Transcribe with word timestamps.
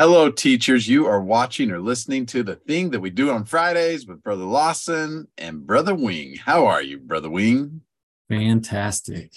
Hello, 0.00 0.30
teachers. 0.30 0.86
You 0.86 1.06
are 1.06 1.20
watching 1.20 1.72
or 1.72 1.80
listening 1.80 2.24
to 2.26 2.44
the 2.44 2.54
thing 2.54 2.90
that 2.90 3.00
we 3.00 3.10
do 3.10 3.30
on 3.32 3.44
Fridays 3.44 4.06
with 4.06 4.22
Brother 4.22 4.44
Lawson 4.44 5.26
and 5.36 5.66
Brother 5.66 5.92
Wing. 5.92 6.36
How 6.36 6.66
are 6.66 6.80
you, 6.80 6.98
Brother 6.98 7.28
Wing? 7.28 7.80
Fantastic. 8.28 9.32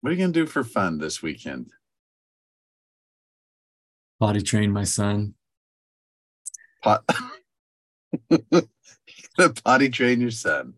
What 0.00 0.08
are 0.08 0.12
you 0.14 0.18
going 0.18 0.32
to 0.32 0.40
do 0.40 0.46
for 0.46 0.64
fun 0.64 0.96
this 0.96 1.22
weekend? 1.22 1.72
Potty 4.18 4.40
train 4.40 4.72
my 4.72 4.84
son. 4.84 5.34
Pot- 6.82 7.04
potty 9.62 9.90
train 9.90 10.22
your 10.22 10.30
son. 10.30 10.72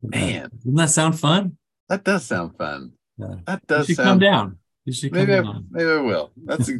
Man, 0.00 0.50
doesn't 0.58 0.74
that 0.76 0.90
sound 0.90 1.18
fun? 1.18 1.56
That 1.88 2.04
does 2.04 2.24
sound 2.24 2.56
fun. 2.56 2.92
Yeah. 3.18 3.34
That 3.46 3.66
does 3.66 3.88
you 3.88 3.94
should 3.96 4.04
sound. 4.04 4.20
come 4.20 4.30
down. 4.30 4.58
You 4.84 4.92
should 4.92 5.10
come 5.12 5.18
Maybe 5.20 5.32
I, 5.34 5.42
down. 5.42 5.66
maybe 5.70 5.90
I 5.90 5.96
will. 6.00 6.30
That's 6.44 6.68
a 6.68 6.78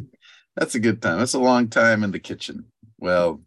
that's 0.55 0.75
a 0.75 0.79
good 0.79 1.01
time. 1.01 1.19
That's 1.19 1.33
a 1.33 1.39
long 1.39 1.69
time 1.69 2.03
in 2.03 2.11
the 2.11 2.19
kitchen. 2.19 2.65
Well, 2.97 3.41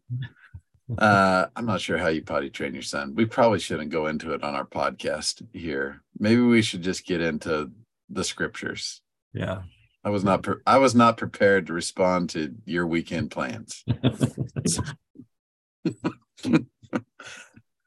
uh, 0.98 1.46
I'm 1.56 1.66
not 1.66 1.80
sure 1.80 1.98
how 1.98 2.08
you 2.08 2.22
potty 2.22 2.50
train 2.50 2.74
your 2.74 2.82
son. 2.82 3.14
We 3.14 3.26
probably 3.26 3.58
shouldn't 3.58 3.90
go 3.90 4.06
into 4.06 4.32
it 4.32 4.42
on 4.42 4.54
our 4.54 4.66
podcast 4.66 5.46
here. 5.52 6.02
Maybe 6.18 6.40
we 6.40 6.62
should 6.62 6.82
just 6.82 7.06
get 7.06 7.20
into 7.20 7.70
the 8.08 8.24
scriptures. 8.24 9.00
Yeah. 9.32 9.62
I 10.04 10.10
was 10.10 10.24
not 10.24 10.42
pre- 10.42 10.62
I 10.66 10.78
was 10.78 10.94
not 10.94 11.16
prepared 11.16 11.66
to 11.66 11.72
respond 11.72 12.30
to 12.30 12.54
your 12.64 12.86
weekend 12.86 13.30
plans. 13.30 13.84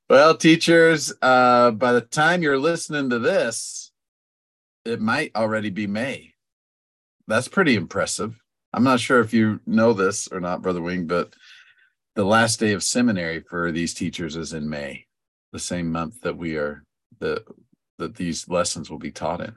well, 0.10 0.36
teachers, 0.38 1.14
uh, 1.22 1.72
by 1.72 1.94
the 1.94 2.02
time 2.02 2.42
you're 2.42 2.60
listening 2.60 3.10
to 3.12 3.20
this, 3.20 3.92
it 4.86 5.00
might 5.00 5.36
already 5.36 5.70
be 5.70 5.88
May. 5.88 6.34
That's 7.28 7.48
pretty 7.48 7.76
impressive. 7.76 8.41
I'm 8.74 8.84
not 8.84 9.00
sure 9.00 9.20
if 9.20 9.34
you 9.34 9.60
know 9.66 9.94
this 9.94 10.28
or 10.32 10.40
not, 10.40 10.62
Brother 10.62 10.82
Wing, 10.82 11.06
but 11.06 11.34
the 12.16 12.24
last 12.24 12.60
day 12.60 12.74
of 12.74 12.84
seminary 12.84 13.42
for 13.42 13.72
these 13.72 13.94
teachers 13.94 14.36
is 14.36 14.54
in 14.54 14.70
May, 14.70 15.06
the 15.52 15.60
same 15.60 15.92
month 15.92 16.22
that 16.22 16.38
we 16.38 16.56
are 16.58 16.84
the 17.20 17.44
that 17.98 18.16
these 18.16 18.48
lessons 18.50 18.90
will 18.90 18.98
be 18.98 19.12
taught 19.12 19.42
in. 19.42 19.54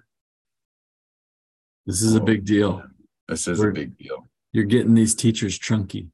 this 1.86 2.02
is 2.02 2.14
a 2.14 2.20
big 2.20 2.44
deal. 2.44 2.83
This 3.28 3.48
is 3.48 3.58
We're- 3.58 3.70
a 3.70 3.74
big 3.74 3.97
deal. 3.97 4.28
You're 4.52 4.64
getting 4.64 4.94
these 4.94 5.14
teachers 5.14 5.58
chunky. 5.58 6.08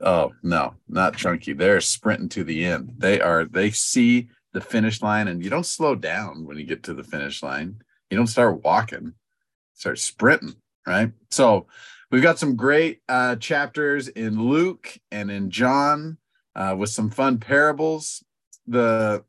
Oh 0.00 0.32
no, 0.42 0.74
not 0.88 1.16
chunky. 1.16 1.52
They're 1.52 1.80
sprinting 1.80 2.28
to 2.30 2.44
the 2.44 2.64
end. 2.64 2.94
They 2.98 3.20
are. 3.20 3.44
They 3.44 3.70
see 3.70 4.28
the 4.52 4.60
finish 4.60 5.02
line, 5.02 5.28
and 5.28 5.42
you 5.42 5.50
don't 5.50 5.66
slow 5.66 5.94
down 5.94 6.46
when 6.46 6.56
you 6.58 6.64
get 6.64 6.82
to 6.84 6.94
the 6.94 7.02
finish 7.04 7.42
line. 7.42 7.82
You 8.10 8.16
don't 8.16 8.26
start 8.26 8.62
walking. 8.64 9.14
Start 9.74 9.98
sprinting. 9.98 10.54
Right. 10.86 11.12
So 11.30 11.66
we've 12.10 12.22
got 12.22 12.38
some 12.38 12.56
great 12.56 13.02
uh, 13.08 13.36
chapters 13.36 14.08
in 14.08 14.42
Luke 14.42 14.98
and 15.10 15.30
in 15.30 15.50
John 15.50 16.18
uh, 16.54 16.74
with 16.78 16.90
some 16.90 17.10
fun 17.10 17.38
parables. 17.38 18.24
The 18.66 19.24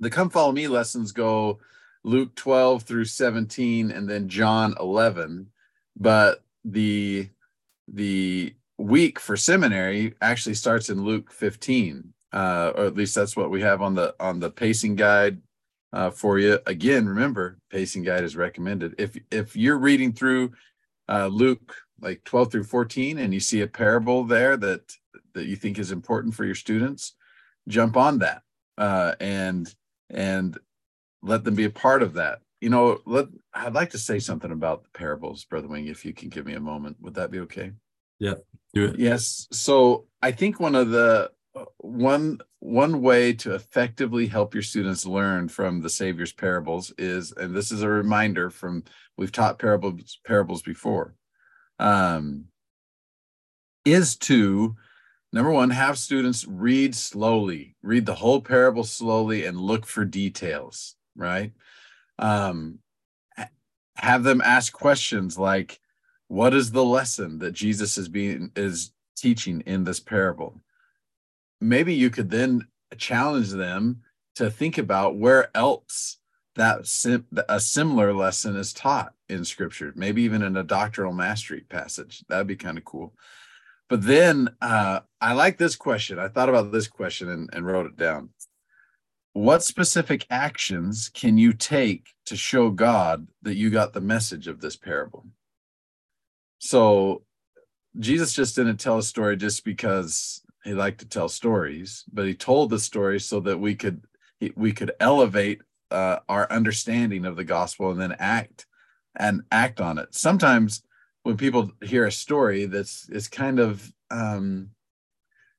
the 0.00 0.10
come 0.10 0.30
follow 0.30 0.52
me 0.52 0.68
lessons 0.68 1.12
go 1.12 1.58
Luke 2.04 2.34
12 2.34 2.82
through 2.82 3.06
17 3.06 3.90
and 3.90 4.08
then 4.08 4.28
John 4.28 4.74
11 4.78 5.48
but 5.96 6.44
the 6.64 7.28
the 7.88 8.54
week 8.76 9.18
for 9.18 9.36
seminary 9.36 10.14
actually 10.20 10.54
starts 10.54 10.90
in 10.90 11.02
Luke 11.02 11.32
15 11.32 12.12
uh, 12.32 12.72
or 12.76 12.84
at 12.84 12.94
least 12.94 13.14
that's 13.14 13.36
what 13.36 13.50
we 13.50 13.62
have 13.62 13.80
on 13.80 13.94
the 13.94 14.14
on 14.20 14.38
the 14.38 14.50
pacing 14.50 14.96
guide 14.96 15.40
uh, 15.92 16.10
for 16.10 16.38
you. 16.38 16.58
Again 16.66 17.08
remember 17.08 17.58
pacing 17.70 18.02
guide 18.02 18.24
is 18.24 18.36
recommended. 18.36 18.94
If 18.98 19.16
if 19.30 19.56
you're 19.56 19.78
reading 19.78 20.12
through 20.12 20.52
uh, 21.08 21.26
Luke 21.26 21.74
like 22.00 22.22
12 22.24 22.52
through 22.52 22.64
14 22.64 23.18
and 23.18 23.32
you 23.32 23.40
see 23.40 23.62
a 23.62 23.66
parable 23.66 24.24
there 24.24 24.56
that 24.56 24.80
that 25.34 25.46
you 25.46 25.56
think 25.56 25.78
is 25.78 25.92
important 25.92 26.34
for 26.34 26.44
your 26.44 26.54
students 26.54 27.14
jump 27.68 27.96
on 27.96 28.18
that 28.18 28.42
uh, 28.78 29.14
and 29.20 29.74
and 30.10 30.58
let 31.22 31.42
them 31.44 31.54
be 31.54 31.64
a 31.64 31.70
part 31.70 32.02
of 32.02 32.14
that. 32.14 32.40
You 32.60 32.70
know 32.70 33.00
let 33.06 33.26
i'd 33.54 33.74
like 33.74 33.90
to 33.90 33.98
say 33.98 34.18
something 34.18 34.50
about 34.52 34.84
the 34.84 34.90
parables 34.90 35.44
brother 35.44 35.68
wing 35.68 35.86
if 35.88 36.04
you 36.04 36.12
can 36.12 36.28
give 36.28 36.46
me 36.46 36.54
a 36.54 36.60
moment. 36.60 36.96
Would 37.00 37.14
that 37.14 37.30
be 37.30 37.40
okay? 37.40 37.72
Yeah, 38.18 38.34
Do 38.74 38.86
it. 38.86 38.98
yes. 38.98 39.46
So 39.52 40.06
i 40.22 40.30
think 40.32 40.58
one 40.60 40.74
of 40.74 40.90
the 40.90 41.30
one 41.78 42.38
one 42.60 43.00
way 43.00 43.32
to 43.32 43.54
effectively 43.54 44.26
help 44.26 44.54
your 44.54 44.62
students 44.62 45.06
learn 45.06 45.48
from 45.48 45.80
the 45.80 45.88
savior's 45.88 46.32
parables 46.32 46.92
is 46.98 47.32
and 47.32 47.54
this 47.54 47.72
is 47.72 47.82
a 47.82 47.88
reminder 47.88 48.50
from 48.50 48.82
we've 49.16 49.32
taught 49.32 49.58
parables 49.58 50.18
parables 50.24 50.62
before 50.62 51.14
um 51.78 52.44
is 53.84 54.16
to 54.16 54.74
number 55.32 55.50
one 55.50 55.70
have 55.70 55.98
students 55.98 56.46
read 56.46 56.94
slowly 56.94 57.76
read 57.82 58.04
the 58.04 58.14
whole 58.14 58.40
parable 58.40 58.84
slowly 58.84 59.46
and 59.46 59.56
look 59.58 59.86
for 59.86 60.04
details 60.04 60.96
right? 61.16 61.52
Um 62.18 62.80
have 63.96 64.22
them 64.22 64.42
ask 64.42 64.72
questions 64.72 65.38
like 65.38 65.80
what 66.28 66.52
is 66.52 66.70
the 66.70 66.84
lesson 66.84 67.38
that 67.38 67.52
jesus 67.52 67.96
is 67.96 68.08
being 68.08 68.50
is 68.54 68.92
teaching 69.16 69.62
in 69.62 69.84
this 69.84 70.00
parable 70.00 70.60
maybe 71.60 71.94
you 71.94 72.10
could 72.10 72.30
then 72.30 72.66
challenge 72.98 73.50
them 73.50 74.02
to 74.34 74.50
think 74.50 74.78
about 74.78 75.16
where 75.16 75.50
else 75.56 76.18
that 76.54 76.86
sim- 76.86 77.26
a 77.48 77.60
similar 77.60 78.12
lesson 78.12 78.56
is 78.56 78.72
taught 78.72 79.12
in 79.28 79.44
scripture 79.44 79.92
maybe 79.96 80.22
even 80.22 80.42
in 80.42 80.56
a 80.56 80.62
doctrinal 80.62 81.12
mastery 81.12 81.62
passage 81.68 82.24
that'd 82.28 82.46
be 82.46 82.56
kind 82.56 82.78
of 82.78 82.84
cool 82.84 83.12
but 83.88 84.02
then 84.02 84.48
uh, 84.60 85.00
I 85.20 85.32
like 85.32 85.58
this 85.58 85.76
question. 85.76 86.18
I 86.18 86.28
thought 86.28 86.48
about 86.48 86.72
this 86.72 86.88
question 86.88 87.28
and, 87.28 87.50
and 87.52 87.66
wrote 87.66 87.86
it 87.86 87.96
down. 87.96 88.30
What 89.32 89.62
specific 89.62 90.26
actions 90.30 91.10
can 91.12 91.38
you 91.38 91.52
take 91.52 92.08
to 92.26 92.36
show 92.36 92.70
God 92.70 93.28
that 93.42 93.56
you 93.56 93.70
got 93.70 93.92
the 93.92 94.00
message 94.00 94.48
of 94.48 94.60
this 94.60 94.76
parable? 94.76 95.26
So 96.58 97.22
Jesus 97.98 98.32
just 98.32 98.56
didn't 98.56 98.78
tell 98.78 98.98
a 98.98 99.02
story 99.02 99.36
just 99.36 99.64
because 99.64 100.42
he 100.66 100.74
liked 100.74 101.00
to 101.00 101.08
tell 101.08 101.28
stories, 101.28 102.04
but 102.12 102.26
he 102.26 102.34
told 102.34 102.70
the 102.70 102.78
story 102.78 103.20
so 103.20 103.40
that 103.40 103.58
we 103.58 103.74
could 103.74 104.02
we 104.54 104.72
could 104.72 104.92
elevate 105.00 105.62
uh, 105.90 106.18
our 106.28 106.50
understanding 106.50 107.24
of 107.24 107.36
the 107.36 107.44
gospel 107.44 107.90
and 107.90 108.00
then 108.00 108.16
act 108.18 108.66
and 109.16 109.42
act 109.50 109.80
on 109.80 109.98
it. 109.98 110.14
Sometimes 110.14 110.82
when 111.22 111.36
people 111.36 111.70
hear 111.82 112.06
a 112.06 112.12
story 112.12 112.66
that's 112.66 113.08
it's 113.10 113.28
kind 113.28 113.58
of 113.58 113.92
um 114.10 114.70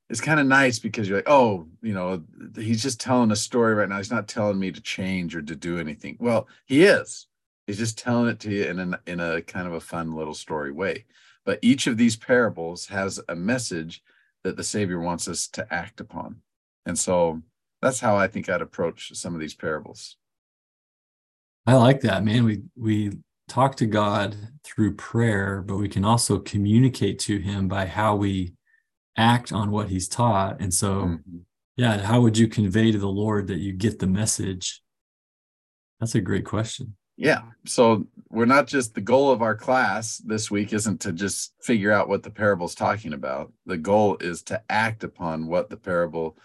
it's 0.08 0.20
kind 0.20 0.40
of 0.40 0.46
nice 0.46 0.78
because 0.78 1.08
you're 1.08 1.18
like 1.18 1.28
oh 1.28 1.66
you 1.82 1.92
know 1.92 2.22
he's 2.56 2.82
just 2.82 3.00
telling 3.00 3.30
a 3.30 3.36
story 3.36 3.74
right 3.74 3.88
now. 3.88 3.96
He's 3.96 4.10
not 4.10 4.28
telling 4.28 4.58
me 4.58 4.70
to 4.72 4.80
change 4.80 5.34
or 5.34 5.42
to 5.42 5.56
do 5.56 5.78
anything. 5.78 6.16
Well 6.20 6.48
he 6.66 6.84
is. 6.84 7.26
He's 7.66 7.78
just 7.78 7.98
telling 7.98 8.28
it 8.28 8.40
to 8.40 8.50
you 8.50 8.64
in 8.64 8.78
a, 8.78 9.00
in 9.06 9.20
a 9.20 9.42
kind 9.42 9.66
of 9.66 9.74
a 9.74 9.80
fun 9.80 10.14
little 10.14 10.34
story 10.34 10.72
way. 10.72 11.04
But 11.44 11.58
each 11.62 11.86
of 11.86 11.96
these 11.96 12.16
parables 12.16 12.86
has 12.86 13.20
a 13.28 13.34
message 13.34 14.02
that 14.44 14.56
the 14.56 14.64
savior 14.64 15.00
wants 15.00 15.28
us 15.28 15.48
to 15.48 15.66
act 15.72 16.00
upon 16.00 16.36
and 16.86 16.98
so 16.98 17.40
that's 17.82 18.00
how 18.00 18.16
i 18.16 18.26
think 18.26 18.48
i'd 18.48 18.62
approach 18.62 19.14
some 19.14 19.34
of 19.34 19.40
these 19.40 19.54
parables 19.54 20.16
I 21.66 21.74
like 21.74 22.00
that, 22.00 22.24
man. 22.24 22.44
We 22.44 22.62
we 22.76 23.18
talk 23.46 23.76
to 23.76 23.84
God 23.86 24.34
through 24.64 24.94
prayer, 24.94 25.60
but 25.60 25.76
we 25.76 25.86
can 25.86 26.02
also 26.02 26.38
communicate 26.38 27.18
to 27.20 27.38
him 27.38 27.68
by 27.68 27.84
how 27.84 28.16
we 28.16 28.54
act 29.18 29.52
on 29.52 29.70
what 29.70 29.90
he's 29.90 30.08
taught. 30.08 30.62
And 30.62 30.72
so, 30.72 31.02
Mhm. 31.02 31.44
yeah, 31.76 31.98
how 31.98 32.22
would 32.22 32.38
you 32.38 32.48
convey 32.48 32.90
to 32.90 32.98
the 32.98 33.08
Lord 33.10 33.48
that 33.48 33.58
you 33.58 33.74
get 33.74 33.98
the 33.98 34.06
message? 34.06 34.82
That's 36.00 36.14
a 36.14 36.22
great 36.22 36.46
question. 36.46 36.96
Yeah. 37.18 37.42
So 37.66 38.06
we're 38.30 38.46
not 38.46 38.68
just 38.68 38.94
the 38.94 39.00
goal 39.00 39.32
of 39.32 39.42
our 39.42 39.56
class 39.56 40.18
this 40.18 40.52
week 40.52 40.72
isn't 40.72 41.00
to 41.00 41.12
just 41.12 41.52
figure 41.60 41.90
out 41.90 42.08
what 42.08 42.22
the 42.22 42.30
parable's 42.30 42.76
talking 42.76 43.12
about. 43.12 43.52
The 43.66 43.76
goal 43.76 44.16
is 44.20 44.42
to 44.44 44.62
act 44.70 45.02
upon 45.02 45.48
what 45.48 45.68
the 45.68 45.76
parable 45.76 46.38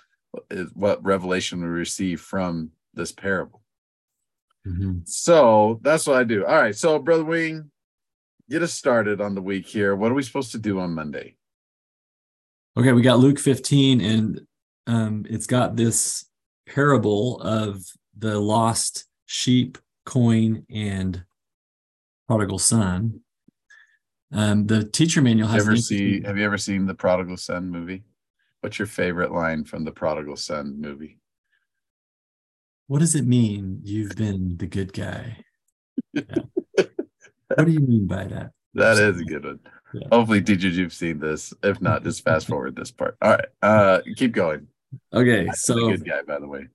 is, 0.50 0.72
what 0.74 1.04
revelation 1.06 1.62
we 1.62 1.68
receive 1.68 2.22
from 2.22 2.72
this 2.96 3.12
parable. 3.12 3.62
Mhm. 4.66 5.08
So 5.08 5.80
that's 5.84 6.08
what 6.08 6.18
I 6.18 6.24
do. 6.24 6.44
All 6.44 6.56
right. 6.56 6.76
So, 6.76 6.98
Brother 6.98 7.26
Wing, 7.26 7.70
get 8.50 8.64
us 8.64 8.74
started 8.74 9.22
on 9.22 9.36
the 9.36 9.42
week 9.42 9.68
here. 9.68 9.96
What 9.96 10.12
are 10.12 10.16
we 10.16 10.24
supposed 10.24 10.54
to 10.54 10.60
do 10.60 10.80
on 10.80 10.96
Monday? 10.96 11.36
Okay, 12.76 12.94
we 12.94 13.04
got 13.04 13.20
Luke 13.20 13.38
15, 13.38 14.02
and 14.02 14.42
um, 14.88 15.26
it's 15.30 15.46
got 15.46 15.76
this 15.76 16.26
parable 16.66 17.40
of 17.42 17.86
the 18.18 18.40
lost 18.40 19.06
sheep, 19.28 19.78
coin, 20.06 20.66
and 20.70 21.24
prodigal 22.28 22.60
son. 22.60 23.22
Um, 24.34 24.66
the 24.66 24.84
teacher 24.84 25.22
manual 25.22 25.48
has 25.50 25.68
Ever 25.68 25.76
see 25.76 26.22
have 26.24 26.38
you 26.38 26.44
ever 26.44 26.58
seen 26.58 26.88
the 26.88 26.96
Prodigal 26.96 27.38
Son 27.38 27.70
movie? 27.70 28.04
What's 28.62 28.80
your 28.80 28.88
favorite 28.88 29.32
line 29.32 29.64
from 29.64 29.84
the 29.84 29.92
Prodigal 29.92 30.38
Son 30.38 30.82
movie? 30.82 31.20
What 32.88 33.00
does 33.00 33.14
it 33.14 33.26
mean? 33.26 33.82
You've 33.84 34.16
been 34.16 34.58
the 34.58 34.66
good 34.66 34.92
guy. 34.92 35.38
Yeah. 36.14 36.24
what 36.76 37.66
do 37.66 37.72
you 37.72 37.80
mean 37.80 38.08
by 38.08 38.26
that? 38.26 38.52
That 38.74 38.98
is 38.98 39.22
a 39.22 39.24
good 39.24 39.46
one. 39.46 39.60
Yeah. 39.94 40.08
Hopefully, 40.12 40.42
teachers, 40.42 40.76
you've 40.76 40.94
seen 40.94 41.20
this. 41.20 41.54
If 41.62 41.80
not, 41.80 42.04
just 42.04 42.24
fast 42.24 42.48
forward 42.48 42.76
this 42.76 42.90
part. 42.90 43.16
All 43.22 43.32
right, 43.32 43.46
uh, 43.62 44.02
keep 44.16 44.32
going. 44.32 44.68
Okay, 45.14 45.48
so 45.54 45.76
good 45.90 46.06
guy, 46.06 46.24
by 46.24 46.40
the 46.40 46.48
way. 46.48 46.68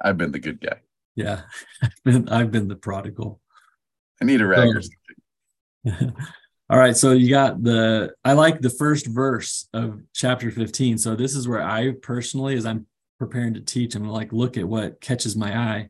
I've 0.00 0.18
been 0.18 0.32
the 0.32 0.40
good 0.40 0.60
guy. 0.60 0.80
Yeah, 1.18 1.42
I've 1.82 2.04
been 2.04 2.28
I've 2.28 2.50
been 2.52 2.68
the 2.68 2.76
prodigal. 2.76 3.40
I 4.22 4.24
need 4.24 4.40
a 4.40 4.46
rag 4.46 4.68
or 4.68 4.82
something. 4.82 6.16
All 6.70 6.78
right, 6.78 6.96
so 6.96 7.12
you 7.12 7.30
got 7.30 7.62
the 7.62 8.12
I 8.24 8.34
like 8.34 8.60
the 8.60 8.70
first 8.70 9.06
verse 9.06 9.68
of 9.72 10.00
chapter 10.14 10.50
15. 10.50 10.98
So 10.98 11.16
this 11.16 11.34
is 11.34 11.48
where 11.48 11.62
I 11.62 11.92
personally, 12.02 12.56
as 12.56 12.66
I'm 12.66 12.86
preparing 13.18 13.54
to 13.54 13.60
teach, 13.60 13.94
I'm 13.94 14.06
like, 14.06 14.32
look 14.32 14.56
at 14.56 14.68
what 14.68 15.00
catches 15.00 15.34
my 15.34 15.56
eye. 15.56 15.88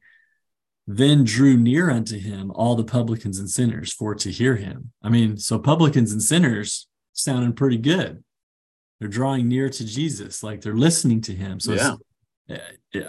Then 0.86 1.24
drew 1.24 1.58
near 1.58 1.90
unto 1.90 2.18
him 2.18 2.50
all 2.52 2.74
the 2.74 2.84
publicans 2.84 3.38
and 3.38 3.50
sinners 3.50 3.92
for 3.92 4.14
to 4.14 4.30
hear 4.30 4.56
him. 4.56 4.92
I 5.02 5.10
mean, 5.10 5.36
so 5.36 5.58
publicans 5.58 6.12
and 6.12 6.22
sinners 6.22 6.86
sounding 7.12 7.52
pretty 7.52 7.76
good. 7.76 8.24
They're 8.98 9.08
drawing 9.08 9.48
near 9.48 9.68
to 9.68 9.84
Jesus, 9.84 10.42
like 10.42 10.62
they're 10.62 10.74
listening 10.74 11.20
to 11.22 11.34
him. 11.34 11.60
So 11.60 11.74
yeah. 11.74 11.96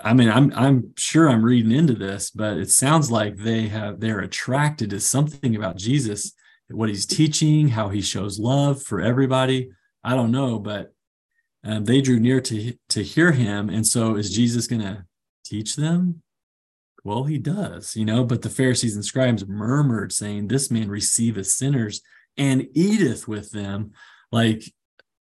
I 0.03 0.13
mean, 0.13 0.30
I'm 0.30 0.51
I'm 0.53 0.94
sure 0.97 1.30
I'm 1.30 1.44
reading 1.44 1.71
into 1.71 1.94
this, 1.94 2.30
but 2.31 2.57
it 2.57 2.69
sounds 2.69 3.09
like 3.09 3.38
they 3.38 3.68
have 3.68 4.00
they're 4.00 4.19
attracted 4.19 4.89
to 4.89 5.00
something 5.00 5.56
about 5.56 5.77
Jesus 5.77 6.33
what 6.69 6.89
he's 6.89 7.06
teaching, 7.06 7.69
how 7.69 7.89
he 7.89 8.01
shows 8.01 8.39
love 8.39 8.81
for 8.81 9.01
everybody. 9.01 9.71
I 10.03 10.15
don't 10.15 10.31
know, 10.31 10.59
but 10.59 10.94
um, 11.63 11.86
they 11.86 12.01
drew 12.01 12.19
near 12.19 12.39
to 12.41 12.74
to 12.89 13.03
hear 13.03 13.31
him, 13.31 13.69
and 13.69 13.86
so 13.86 14.15
is 14.15 14.33
Jesus 14.33 14.68
going 14.68 14.81
to 14.81 15.06
teach 15.44 15.75
them? 15.75 16.21
Well, 17.03 17.24
he 17.24 17.38
does, 17.38 17.95
you 17.95 18.06
know. 18.06 18.24
But 18.24 18.42
the 18.42 18.50
Pharisees 18.50 18.95
and 18.95 19.03
scribes 19.03 19.45
murmured, 19.47 20.13
saying, 20.13 20.47
"This 20.47 20.71
man 20.71 20.89
receiveth 20.89 21.47
sinners 21.47 22.01
and 22.38 22.68
eateth 22.74 23.27
with 23.27 23.51
them." 23.51 23.92
Like, 24.31 24.63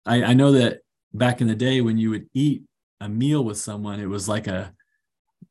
I, 0.06 0.24
I 0.24 0.34
know 0.34 0.54
that 0.54 0.80
back 1.14 1.42
in 1.42 1.48
the 1.48 1.56
day 1.56 1.82
when 1.82 1.98
you 1.98 2.12
would 2.12 2.30
eat 2.34 2.64
a 3.02 3.10
meal 3.10 3.44
with 3.44 3.58
someone, 3.58 4.00
it 4.00 4.06
was 4.06 4.30
like 4.30 4.48
a 4.48 4.74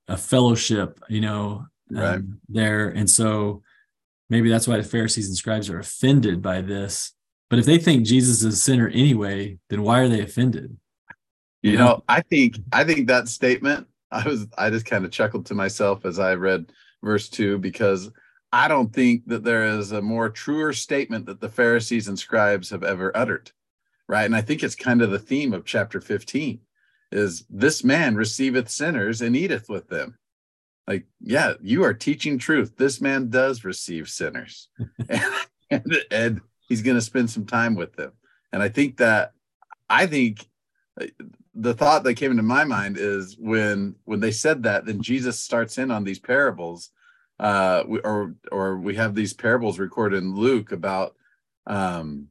a 0.09 0.17
fellowship, 0.17 1.01
you 1.09 1.21
know, 1.21 1.67
right. 1.91 2.15
um, 2.15 2.41
there, 2.49 2.89
and 2.89 3.09
so 3.11 3.63
maybe 4.29 4.49
that's 4.49 4.67
why 4.67 4.77
the 4.77 4.83
Pharisees 4.83 5.29
and 5.29 5.37
scribes 5.37 5.69
are 5.69 5.79
offended 5.79 6.41
by 6.41 6.63
this. 6.63 7.13
But 7.51 7.59
if 7.59 7.67
they 7.67 7.79
think 7.79 8.07
Jesus 8.07 8.43
is 8.43 8.55
a 8.55 8.57
sinner 8.57 8.89
anyway, 8.89 9.59
then 9.69 9.83
why 9.83 10.01
are 10.01 10.09
they 10.09 10.21
offended? 10.21 10.77
You, 11.63 11.77
know, 11.77 12.03
I 12.09 12.23
think 12.23 12.57
I 12.73 12.85
think 12.85 13.09
that 13.09 13.29
statement, 13.29 13.87
I 14.11 14.27
was 14.27 14.47
I 14.57 14.71
just 14.71 14.87
kind 14.87 15.05
of 15.05 15.11
chuckled 15.11 15.47
to 15.47 15.55
myself 15.55 16.07
as 16.07 16.19
I 16.19 16.35
read 16.35 16.73
verse 17.03 17.29
2 17.29 17.59
because 17.59 18.11
I 18.53 18.69
don't 18.69 18.93
think 18.93 19.27
that 19.27 19.45
there 19.45 19.65
is 19.65 19.93
a 19.93 20.01
more 20.01 20.31
truer 20.31 20.73
statement 20.73 21.27
that 21.27 21.41
the 21.41 21.49
Pharisees 21.49 22.09
and 22.09 22.19
scribes 22.19 22.71
have 22.71 22.85
ever 22.85 23.15
uttered. 23.17 23.51
Right? 24.09 24.25
And 24.25 24.35
I 24.35 24.41
think 24.41 24.63
it's 24.63 24.75
kind 24.75 25.03
of 25.03 25.11
the 25.11 25.19
theme 25.19 25.53
of 25.53 25.65
chapter 25.65 26.01
15 26.01 26.61
is 27.13 27.45
this 27.51 27.83
man 27.83 28.15
receiveth 28.15 28.69
sinners 28.69 29.21
and 29.21 29.37
eateth 29.37 29.69
with 29.69 29.89
them. 29.89 30.19
Like 30.87 31.07
yeah 31.21 31.55
you 31.61 31.85
are 31.85 31.95
teaching 31.95 32.39
truth. 32.39 32.77
This 32.77 33.01
man 33.01 33.29
does 33.29 33.65
receive 33.65 34.09
sinners. 34.09 34.69
And, 35.09 35.35
and, 35.71 35.97
and, 36.11 36.41
he's 36.69 36.83
going 36.83 36.97
to 36.97 37.01
spend 37.01 37.29
some 37.29 37.47
time 37.47 37.75
with 37.75 37.95
them. 37.95 38.13
And 38.53 38.63
i 38.63 38.69
think 38.69 38.97
that 38.99 39.33
i 39.89 40.07
think 40.07 40.47
uh, 41.01 41.07
the 41.55 41.75
thought 41.75 42.05
that 42.05 42.15
came 42.15 42.31
into 42.31 42.43
my 42.43 42.65
mind 42.65 42.97
is 42.97 43.37
when 43.39 43.97
when 44.05 44.21
they 44.21 44.31
said 44.31 44.63
that 44.63 44.87
then 44.87 45.03
jesus 45.03 45.43
starts 45.43 45.79
in 45.79 45.91
on 45.91 46.05
these 46.05 46.19
parables 46.19 46.91
uh 47.39 47.83
or 48.05 48.35
or 48.53 48.79
we 48.79 48.95
have 48.95 49.15
these 49.15 49.35
parables 49.35 49.79
recorded 49.79 50.23
in 50.23 50.35
luke 50.35 50.73
about 50.73 51.15
um 51.67 52.29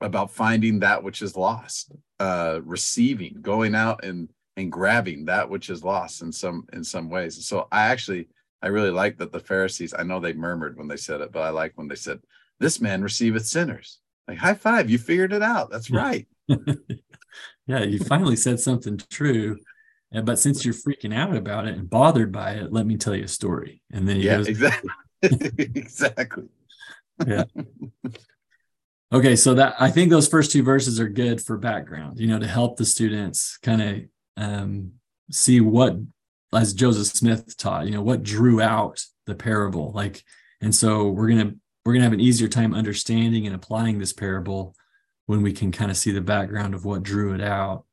about 0.00 0.30
finding 0.30 0.80
that 0.80 1.02
which 1.02 1.22
is 1.22 1.36
lost 1.36 1.92
uh 2.20 2.60
receiving 2.64 3.38
going 3.40 3.74
out 3.74 4.04
and 4.04 4.28
and 4.56 4.70
grabbing 4.70 5.24
that 5.24 5.50
which 5.50 5.68
is 5.68 5.82
lost 5.82 6.22
in 6.22 6.30
some 6.30 6.66
in 6.72 6.84
some 6.84 7.10
ways. 7.10 7.44
So 7.46 7.66
I 7.72 7.86
actually 7.86 8.28
I 8.64 8.68
really 8.68 8.90
like 8.90 9.18
that 9.18 9.30
the 9.30 9.40
Pharisees, 9.40 9.92
I 9.96 10.04
know 10.04 10.20
they 10.20 10.32
murmured 10.32 10.78
when 10.78 10.88
they 10.88 10.96
said 10.96 11.20
it, 11.20 11.32
but 11.32 11.42
I 11.42 11.50
like 11.50 11.72
when 11.74 11.86
they 11.86 11.96
said, 11.96 12.20
This 12.60 12.80
man 12.80 13.02
receiveth 13.02 13.46
sinners. 13.46 13.98
Like 14.26 14.38
high 14.38 14.54
five, 14.54 14.88
you 14.88 14.96
figured 14.96 15.34
it 15.34 15.42
out. 15.42 15.70
That's 15.70 15.90
right. 15.90 16.26
yeah, 16.48 17.84
you 17.84 17.98
finally 17.98 18.36
said 18.36 18.58
something 18.58 18.98
true. 19.10 19.58
But 20.22 20.38
since 20.38 20.64
you're 20.64 20.72
freaking 20.72 21.14
out 21.14 21.36
about 21.36 21.66
it 21.66 21.76
and 21.76 21.90
bothered 21.90 22.32
by 22.32 22.52
it, 22.52 22.72
let 22.72 22.86
me 22.86 22.96
tell 22.96 23.14
you 23.14 23.24
a 23.24 23.28
story. 23.28 23.82
And 23.92 24.08
then 24.08 24.16
he 24.16 24.22
yeah, 24.22 24.36
goes, 24.36 24.48
exactly. 24.48 24.90
exactly. 25.22 26.44
yeah. 27.26 27.44
Okay, 29.14 29.36
so 29.36 29.54
that 29.54 29.76
I 29.78 29.92
think 29.92 30.10
those 30.10 30.26
first 30.26 30.50
two 30.50 30.64
verses 30.64 30.98
are 30.98 31.08
good 31.08 31.40
for 31.40 31.56
background, 31.56 32.18
you 32.18 32.26
know, 32.26 32.40
to 32.40 32.48
help 32.48 32.76
the 32.76 32.84
students 32.84 33.58
kind 33.58 33.80
of 33.80 34.02
um, 34.36 34.90
see 35.30 35.60
what, 35.60 35.96
as 36.52 36.74
Joseph 36.74 37.16
Smith 37.16 37.56
taught, 37.56 37.86
you 37.86 37.92
know, 37.92 38.02
what 38.02 38.24
drew 38.24 38.60
out 38.60 39.04
the 39.26 39.36
parable. 39.36 39.92
Like, 39.92 40.24
and 40.60 40.74
so 40.74 41.10
we're 41.10 41.28
gonna 41.28 41.54
we're 41.84 41.92
gonna 41.92 42.02
have 42.02 42.12
an 42.12 42.18
easier 42.18 42.48
time 42.48 42.74
understanding 42.74 43.46
and 43.46 43.54
applying 43.54 44.00
this 44.00 44.12
parable 44.12 44.74
when 45.26 45.42
we 45.42 45.52
can 45.52 45.70
kind 45.70 45.92
of 45.92 45.96
see 45.96 46.10
the 46.10 46.20
background 46.20 46.74
of 46.74 46.84
what 46.84 47.04
drew 47.04 47.34
it 47.34 47.40
out. 47.40 47.84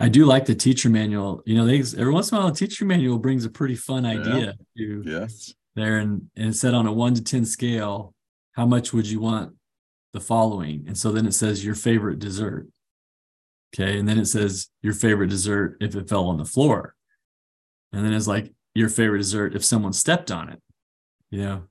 I 0.00 0.08
do 0.08 0.24
like 0.24 0.46
the 0.46 0.54
teacher 0.56 0.90
manual. 0.90 1.44
You 1.46 1.54
know, 1.54 1.64
they 1.64 1.78
every 1.78 2.12
once 2.12 2.32
in 2.32 2.38
a 2.38 2.40
while, 2.40 2.50
a 2.50 2.54
teacher 2.54 2.84
manual 2.84 3.20
brings 3.20 3.44
a 3.44 3.50
pretty 3.50 3.76
fun 3.76 4.04
idea 4.04 4.56
yeah. 4.74 4.84
to 4.84 5.02
yes. 5.06 5.54
there, 5.76 5.98
and, 5.98 6.28
and 6.34 6.48
it 6.48 6.54
said 6.54 6.74
on 6.74 6.88
a 6.88 6.92
one 6.92 7.14
to 7.14 7.22
ten 7.22 7.44
scale, 7.44 8.14
how 8.50 8.66
much 8.66 8.92
would 8.92 9.08
you 9.08 9.20
want 9.20 9.55
the 10.16 10.20
following? 10.20 10.84
And 10.86 10.96
so 10.96 11.12
then 11.12 11.26
it 11.26 11.34
says 11.34 11.64
your 11.64 11.74
favorite 11.74 12.18
dessert. 12.18 12.66
Okay. 13.74 13.98
And 13.98 14.08
then 14.08 14.18
it 14.18 14.26
says 14.26 14.68
your 14.82 14.94
favorite 14.94 15.28
dessert 15.28 15.76
if 15.80 15.94
it 15.94 16.08
fell 16.08 16.26
on 16.26 16.38
the 16.38 16.44
floor. 16.44 16.94
And 17.92 18.04
then 18.04 18.12
it's 18.12 18.26
like 18.26 18.52
your 18.74 18.88
favorite 18.88 19.18
dessert 19.18 19.54
if 19.54 19.64
someone 19.64 19.92
stepped 19.92 20.30
on 20.30 20.48
it, 20.48 20.60
you 21.30 21.42
know? 21.42 21.62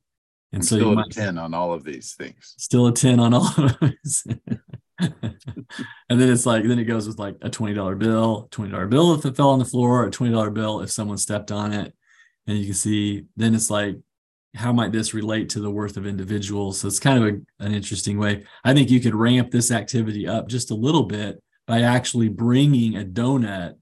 And 0.52 0.62
I'm 0.62 0.62
so 0.62 0.76
still 0.78 0.90
you 0.92 0.96
might, 0.96 1.08
a 1.08 1.10
10 1.10 1.38
on 1.38 1.54
all 1.54 1.74
of 1.74 1.84
these 1.84 2.14
things. 2.14 2.54
Still 2.58 2.88
a 2.88 2.94
10 2.94 3.20
on 3.20 3.34
all 3.34 3.54
of 3.58 3.78
these. 3.82 4.28
and 5.00 5.12
then 6.10 6.32
it's 6.32 6.46
like, 6.46 6.64
then 6.64 6.80
it 6.80 6.86
goes 6.86 7.08
with 7.08 7.20
like 7.20 7.36
a 7.42 7.50
$20 7.50 7.98
bill, 8.00 8.48
$20 8.52 8.90
bill 8.90 9.14
if 9.16 9.26
it 9.26 9.36
fell 9.36 9.50
on 9.50 9.60
the 9.60 9.66
floor, 9.66 10.06
a 10.06 10.12
$20 10.12 10.54
bill 10.54 10.82
if 10.82 10.92
someone 10.92 11.18
stepped 11.18 11.52
on 11.52 11.74
it. 11.74 11.94
And 12.48 12.58
you 12.58 12.66
can 12.66 12.74
see, 12.76 13.26
then 13.36 13.56
it's 13.56 13.70
like, 13.72 13.98
how 14.56 14.72
might 14.72 14.92
this 14.92 15.14
relate 15.14 15.50
to 15.50 15.60
the 15.60 15.70
worth 15.70 15.98
of 15.98 16.08
individuals? 16.08 16.80
So 16.80 16.88
it's 16.88 17.00
kind 17.00 17.24
of 17.24 17.34
a, 17.34 17.66
an 17.66 17.74
interesting 17.74 18.18
way. 18.18 18.46
I 18.64 18.74
think 18.74 18.90
you 18.90 19.00
could 19.00 19.16
ramp 19.16 19.52
this 19.52 19.72
activity 19.72 20.28
up 20.28 20.48
just 20.48 20.72
a 20.72 20.76
little 20.76 21.04
bit 21.04 21.42
by 21.68 21.82
actually 21.82 22.30
bringing 22.30 22.98
a 22.98 23.04
donut, 23.04 23.76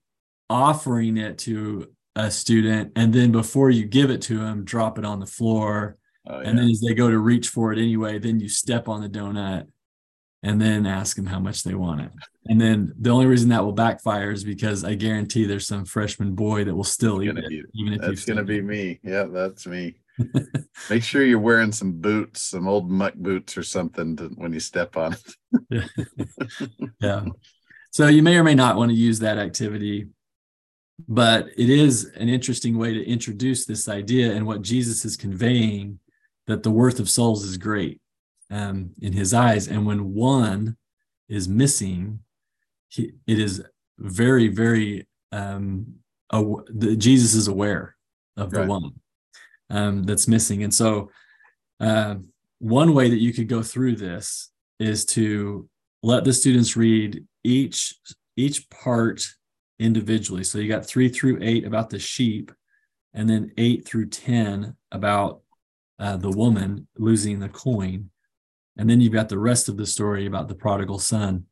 offering 0.50 1.18
it 1.18 1.38
to 1.40 1.90
a 2.16 2.30
student, 2.30 2.92
and 2.96 3.14
then 3.14 3.32
before 3.32 3.70
you 3.70 3.86
give 3.86 4.10
it 4.10 4.22
to 4.24 4.38
them, 4.38 4.64
drop 4.64 4.98
it 4.98 5.06
on 5.06 5.20
the 5.20 5.26
floor. 5.26 5.98
Oh, 6.28 6.40
yeah. 6.40 6.50
And 6.50 6.58
then 6.58 6.70
as 6.70 6.82
they 6.82 6.94
go 6.94 7.10
to 7.10 7.18
reach 7.18 7.50
for 7.50 7.74
it 7.74 7.80
anyway, 7.80 8.20
then 8.20 8.40
you 8.40 8.48
step 8.50 8.88
on 8.88 9.02
the 9.02 9.10
donut 9.10 9.68
and 10.44 10.62
then 10.62 10.86
ask 10.86 11.16
them 11.16 11.26
how 11.26 11.40
much 11.40 11.64
they 11.64 11.74
want 11.74 12.02
it. 12.02 12.12
And 12.48 12.60
then 12.60 12.94
the 13.00 13.10
only 13.10 13.26
reason 13.26 13.50
that 13.50 13.64
will 13.64 13.72
backfire 13.72 14.32
is 14.32 14.44
because 14.44 14.84
I 14.84 14.96
guarantee 14.96 15.46
there's 15.46 15.68
some 15.68 15.86
freshman 15.86 16.36
boy 16.36 16.66
that 16.66 16.76
will 16.76 16.84
still 16.84 17.24
eat 17.24 17.30
it, 17.30 17.38
it, 17.38 17.66
even 17.74 17.94
if 17.94 18.02
that's 18.02 18.26
going 18.26 18.38
to 18.38 18.44
be 18.44 18.62
me. 18.62 19.00
Yeah, 19.04 19.24
that's 19.24 19.66
me. 19.66 19.96
Make 20.90 21.04
sure 21.04 21.24
you're 21.24 21.40
wearing 21.40 21.72
some 21.72 21.94
boots, 21.94 22.44
some 22.44 22.68
old 22.68 22.90
muck 22.90 23.16
boots 23.16 23.58
or 23.58 23.64
something 23.64 24.16
to, 24.18 24.30
when 24.36 24.54
you 24.54 24.60
step 24.60 24.96
on 24.98 25.16
it. 25.72 25.90
yeah. 27.02 27.26
So 27.92 28.08
you 28.08 28.24
may 28.24 28.38
or 28.38 28.44
may 28.44 28.56
not 28.56 28.76
want 28.76 28.90
to 28.90 28.98
use 28.98 29.20
that 29.20 29.38
activity, 29.38 30.08
but 31.08 31.48
it 31.58 31.70
is 31.70 32.06
an 32.16 32.30
interesting 32.30 32.78
way 32.78 32.94
to 32.94 33.04
introduce 33.04 33.66
this 33.66 33.88
idea 33.88 34.34
and 34.34 34.46
what 34.46 34.62
Jesus 34.62 35.06
is 35.06 35.16
conveying 35.16 36.00
that 36.48 36.64
the 36.64 36.72
worth 36.72 37.00
of 37.00 37.10
souls 37.10 37.44
is 37.44 37.58
great 37.58 38.02
um, 38.50 38.92
in 39.02 39.14
his 39.14 39.34
eyes. 39.34 39.68
And 39.68 39.86
when 39.86 40.14
one 40.14 40.78
is 41.30 41.48
missing, 41.48 42.20
he, 42.90 43.12
it 43.26 43.40
is 43.40 43.64
very, 43.98 44.48
very, 44.48 45.08
um, 45.32 45.86
aw- 46.32 46.62
the, 46.68 46.96
Jesus 46.96 47.34
is 47.34 47.48
aware 47.48 47.96
of 48.38 48.52
the 48.52 48.62
right. 48.62 48.70
one 48.70 48.92
um, 49.70 50.04
that's 50.04 50.28
missing. 50.28 50.64
And 50.64 50.74
so, 50.74 51.10
uh, 51.80 52.16
one 52.60 52.94
way 52.94 53.10
that 53.10 53.20
you 53.20 53.34
could 53.34 53.50
go 53.50 53.62
through 53.62 53.98
this 53.98 54.52
is 54.80 55.06
to 55.06 55.68
let 56.02 56.24
the 56.24 56.34
students 56.34 56.78
read 56.78 57.26
each 57.44 57.96
each 58.36 58.70
part 58.70 59.26
individually. 59.80 60.44
So 60.44 60.60
you 60.60 60.68
got 60.70 60.86
three 60.86 61.10
through 61.10 61.40
eight 61.42 61.66
about 61.66 61.90
the 61.90 62.00
sheep, 62.00 62.52
and 63.14 63.30
then 63.30 63.52
eight 63.58 63.86
through 63.86 64.08
ten 64.08 64.76
about 64.92 65.42
uh, 66.00 66.18
the 66.18 66.32
woman 66.32 66.88
losing 66.98 67.40
the 67.40 67.50
coin, 67.50 68.10
and 68.78 68.90
then 68.90 69.02
you've 69.02 69.14
got 69.14 69.30
the 69.30 69.40
rest 69.40 69.70
of 69.70 69.78
the 69.78 69.86
story 69.86 70.26
about 70.26 70.48
the 70.48 70.56
prodigal 70.56 71.00
son. 71.00 71.46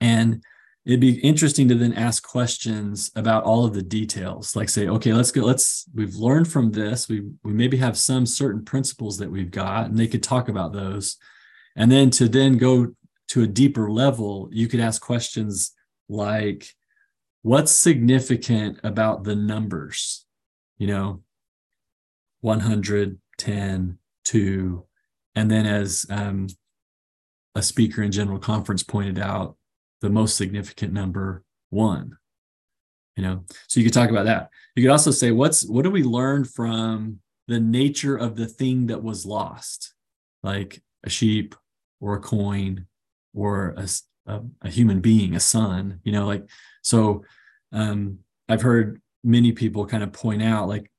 And 0.00 0.42
it'd 0.86 1.00
be 1.00 1.18
interesting 1.20 1.66
to 1.68 1.74
then 1.74 1.94
ask 1.94 2.22
questions 2.22 3.10
about 3.16 3.44
all 3.44 3.64
of 3.64 3.72
the 3.72 3.82
details. 3.82 4.54
Like 4.54 4.68
say 4.68 4.88
okay 4.88 5.12
let's 5.12 5.30
go 5.30 5.42
let's 5.42 5.86
we've 5.94 6.14
learned 6.14 6.48
from 6.48 6.72
this. 6.72 7.08
We 7.08 7.22
we 7.42 7.52
maybe 7.52 7.76
have 7.78 7.96
some 7.96 8.26
certain 8.26 8.64
principles 8.64 9.18
that 9.18 9.30
we've 9.30 9.50
got 9.50 9.86
and 9.86 9.98
they 9.98 10.08
could 10.08 10.22
talk 10.22 10.48
about 10.48 10.72
those. 10.72 11.16
And 11.76 11.90
then 11.90 12.10
to 12.10 12.28
then 12.28 12.58
go 12.58 12.94
to 13.28 13.42
a 13.42 13.48
deeper 13.48 13.90
level 13.90 14.48
you 14.52 14.68
could 14.68 14.80
ask 14.80 15.00
questions 15.00 15.72
like 16.08 16.66
what's 17.42 17.72
significant 17.72 18.78
about 18.84 19.24
the 19.24 19.36
numbers? 19.36 20.26
You 20.78 20.88
know 20.88 21.22
100 22.42 23.18
10 23.38 23.98
2 24.24 24.86
and 25.34 25.50
then 25.50 25.66
as 25.66 26.04
um, 26.10 26.46
a 27.54 27.62
speaker 27.62 28.02
in 28.02 28.12
general 28.12 28.38
conference 28.38 28.82
pointed 28.82 29.18
out 29.18 29.56
the 30.04 30.10
most 30.10 30.36
significant 30.36 30.92
number 30.92 31.42
one 31.70 32.16
you 33.16 33.22
know? 33.22 33.44
So 33.68 33.78
you 33.78 33.86
could 33.86 33.92
talk 33.92 34.10
about 34.10 34.24
that. 34.24 34.50
You 34.74 34.82
could 34.82 34.90
also 34.90 35.12
say 35.12 35.30
what's 35.30 35.64
what 35.64 35.82
do 35.82 35.90
we 35.90 36.02
learn 36.02 36.44
from 36.44 37.20
the 37.46 37.60
nature 37.60 38.16
of 38.16 38.34
the 38.34 38.46
thing 38.46 38.88
that 38.88 39.04
was 39.04 39.24
lost? 39.24 39.94
Like 40.42 40.82
a 41.04 41.10
sheep 41.10 41.54
or 42.00 42.16
a 42.16 42.20
coin 42.20 42.86
or 43.34 43.76
a, 43.76 43.88
a, 44.26 44.40
a 44.62 44.68
human 44.68 45.00
being 45.00 45.34
a 45.34 45.40
son 45.40 46.00
you 46.02 46.12
know 46.12 46.26
like 46.26 46.44
so 46.82 47.24
um, 47.72 48.18
i've 48.48 48.62
heard 48.62 49.00
many 49.22 49.52
people 49.52 49.86
kind 49.86 50.02
of 50.02 50.12
point 50.12 50.42
out 50.42 50.68
like 50.68 50.90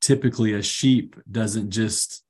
typically 0.00 0.54
a 0.54 0.62
sheep 0.62 1.16
doesn't 1.30 1.70
just 1.70 2.22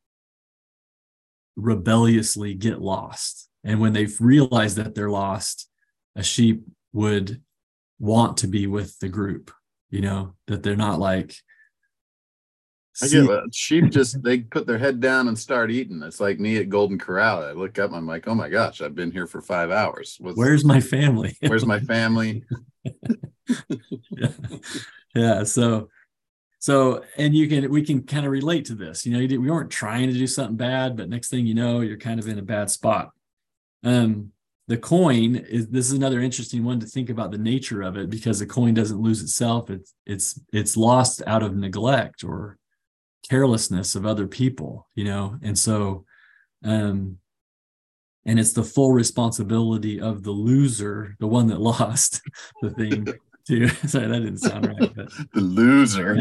rebelliously 1.56 2.54
get 2.54 2.80
lost. 2.80 3.48
And 3.64 3.80
when 3.80 3.92
they've 3.92 4.16
realized 4.20 4.76
that 4.76 4.94
they're 4.94 5.10
lost 5.10 5.68
a 6.16 6.22
sheep 6.22 6.64
would 6.92 7.42
want 7.98 8.38
to 8.38 8.46
be 8.46 8.66
with 8.66 8.98
the 8.98 9.08
group 9.08 9.50
you 9.90 10.00
know 10.00 10.34
that 10.46 10.62
they're 10.62 10.76
not 10.76 10.98
like 10.98 11.34
I 13.00 13.08
get 13.08 13.24
it. 13.24 13.54
Sheep 13.54 13.90
just 13.90 14.22
they 14.22 14.40
put 14.40 14.66
their 14.66 14.78
head 14.78 15.00
down 15.00 15.28
and 15.28 15.38
start 15.38 15.70
eating. 15.70 16.02
It's 16.02 16.20
like 16.20 16.38
me 16.38 16.58
at 16.58 16.68
Golden 16.68 16.98
Corral. 16.98 17.42
I 17.42 17.52
look 17.52 17.78
up, 17.78 17.92
I'm 17.92 18.06
like, 18.06 18.28
oh 18.28 18.34
my 18.34 18.50
gosh, 18.50 18.82
I've 18.82 18.94
been 18.94 19.10
here 19.10 19.26
for 19.26 19.40
five 19.40 19.70
hours. 19.70 20.18
What's, 20.20 20.36
where's 20.36 20.64
my 20.64 20.80
family? 20.80 21.34
where's 21.46 21.64
my 21.64 21.80
family? 21.80 22.44
yeah. 24.10 24.28
yeah. 25.14 25.44
So 25.44 25.88
so 26.58 27.02
and 27.16 27.34
you 27.34 27.48
can 27.48 27.70
we 27.70 27.82
can 27.82 28.02
kind 28.02 28.26
of 28.26 28.32
relate 28.32 28.66
to 28.66 28.74
this. 28.74 29.06
You 29.06 29.12
know, 29.12 29.20
you 29.20 29.40
we 29.40 29.50
weren't 29.50 29.70
trying 29.70 30.08
to 30.08 30.14
do 30.14 30.26
something 30.26 30.56
bad, 30.56 30.96
but 30.96 31.08
next 31.08 31.30
thing 31.30 31.46
you 31.46 31.54
know, 31.54 31.80
you're 31.80 31.96
kind 31.96 32.20
of 32.20 32.28
in 32.28 32.38
a 32.38 32.42
bad 32.42 32.70
spot. 32.70 33.10
Um 33.84 34.32
the 34.68 34.76
coin 34.76 35.36
is 35.36 35.68
this 35.68 35.86
is 35.86 35.92
another 35.92 36.20
interesting 36.20 36.64
one 36.64 36.78
to 36.80 36.86
think 36.86 37.10
about 37.10 37.30
the 37.30 37.38
nature 37.38 37.82
of 37.82 37.96
it 37.96 38.08
because 38.08 38.38
the 38.38 38.46
coin 38.46 38.74
doesn't 38.74 39.00
lose 39.00 39.22
itself. 39.22 39.70
It's 39.70 39.94
it's 40.06 40.40
it's 40.52 40.76
lost 40.76 41.22
out 41.26 41.42
of 41.42 41.56
neglect 41.56 42.22
or 42.22 42.58
carelessness 43.28 43.94
of 43.94 44.06
other 44.06 44.26
people 44.26 44.88
you 44.94 45.04
know? 45.04 45.38
And 45.42 45.58
so 45.58 46.04
um 46.64 47.18
and 48.24 48.38
it's 48.38 48.52
the 48.52 48.62
full 48.62 48.92
responsibility 48.92 50.00
of 50.00 50.22
the 50.22 50.30
loser 50.30 51.16
the 51.18 51.26
one 51.26 51.48
that 51.48 51.60
lost 51.72 52.20
the 52.62 52.70
thing 52.70 53.06
to 53.48 53.68
sorry 53.88 54.06
that 54.06 54.20
didn't 54.20 54.38
sound 54.38 54.66
right 54.68 54.94
but 54.94 55.10
the 55.34 55.40
loser. 55.40 56.18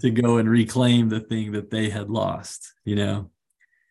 To 0.00 0.10
go 0.10 0.36
and 0.36 0.48
reclaim 0.48 1.08
the 1.08 1.18
thing 1.18 1.50
that 1.52 1.70
they 1.70 1.90
had 1.90 2.08
lost 2.08 2.74
you 2.84 2.94
know 2.94 3.30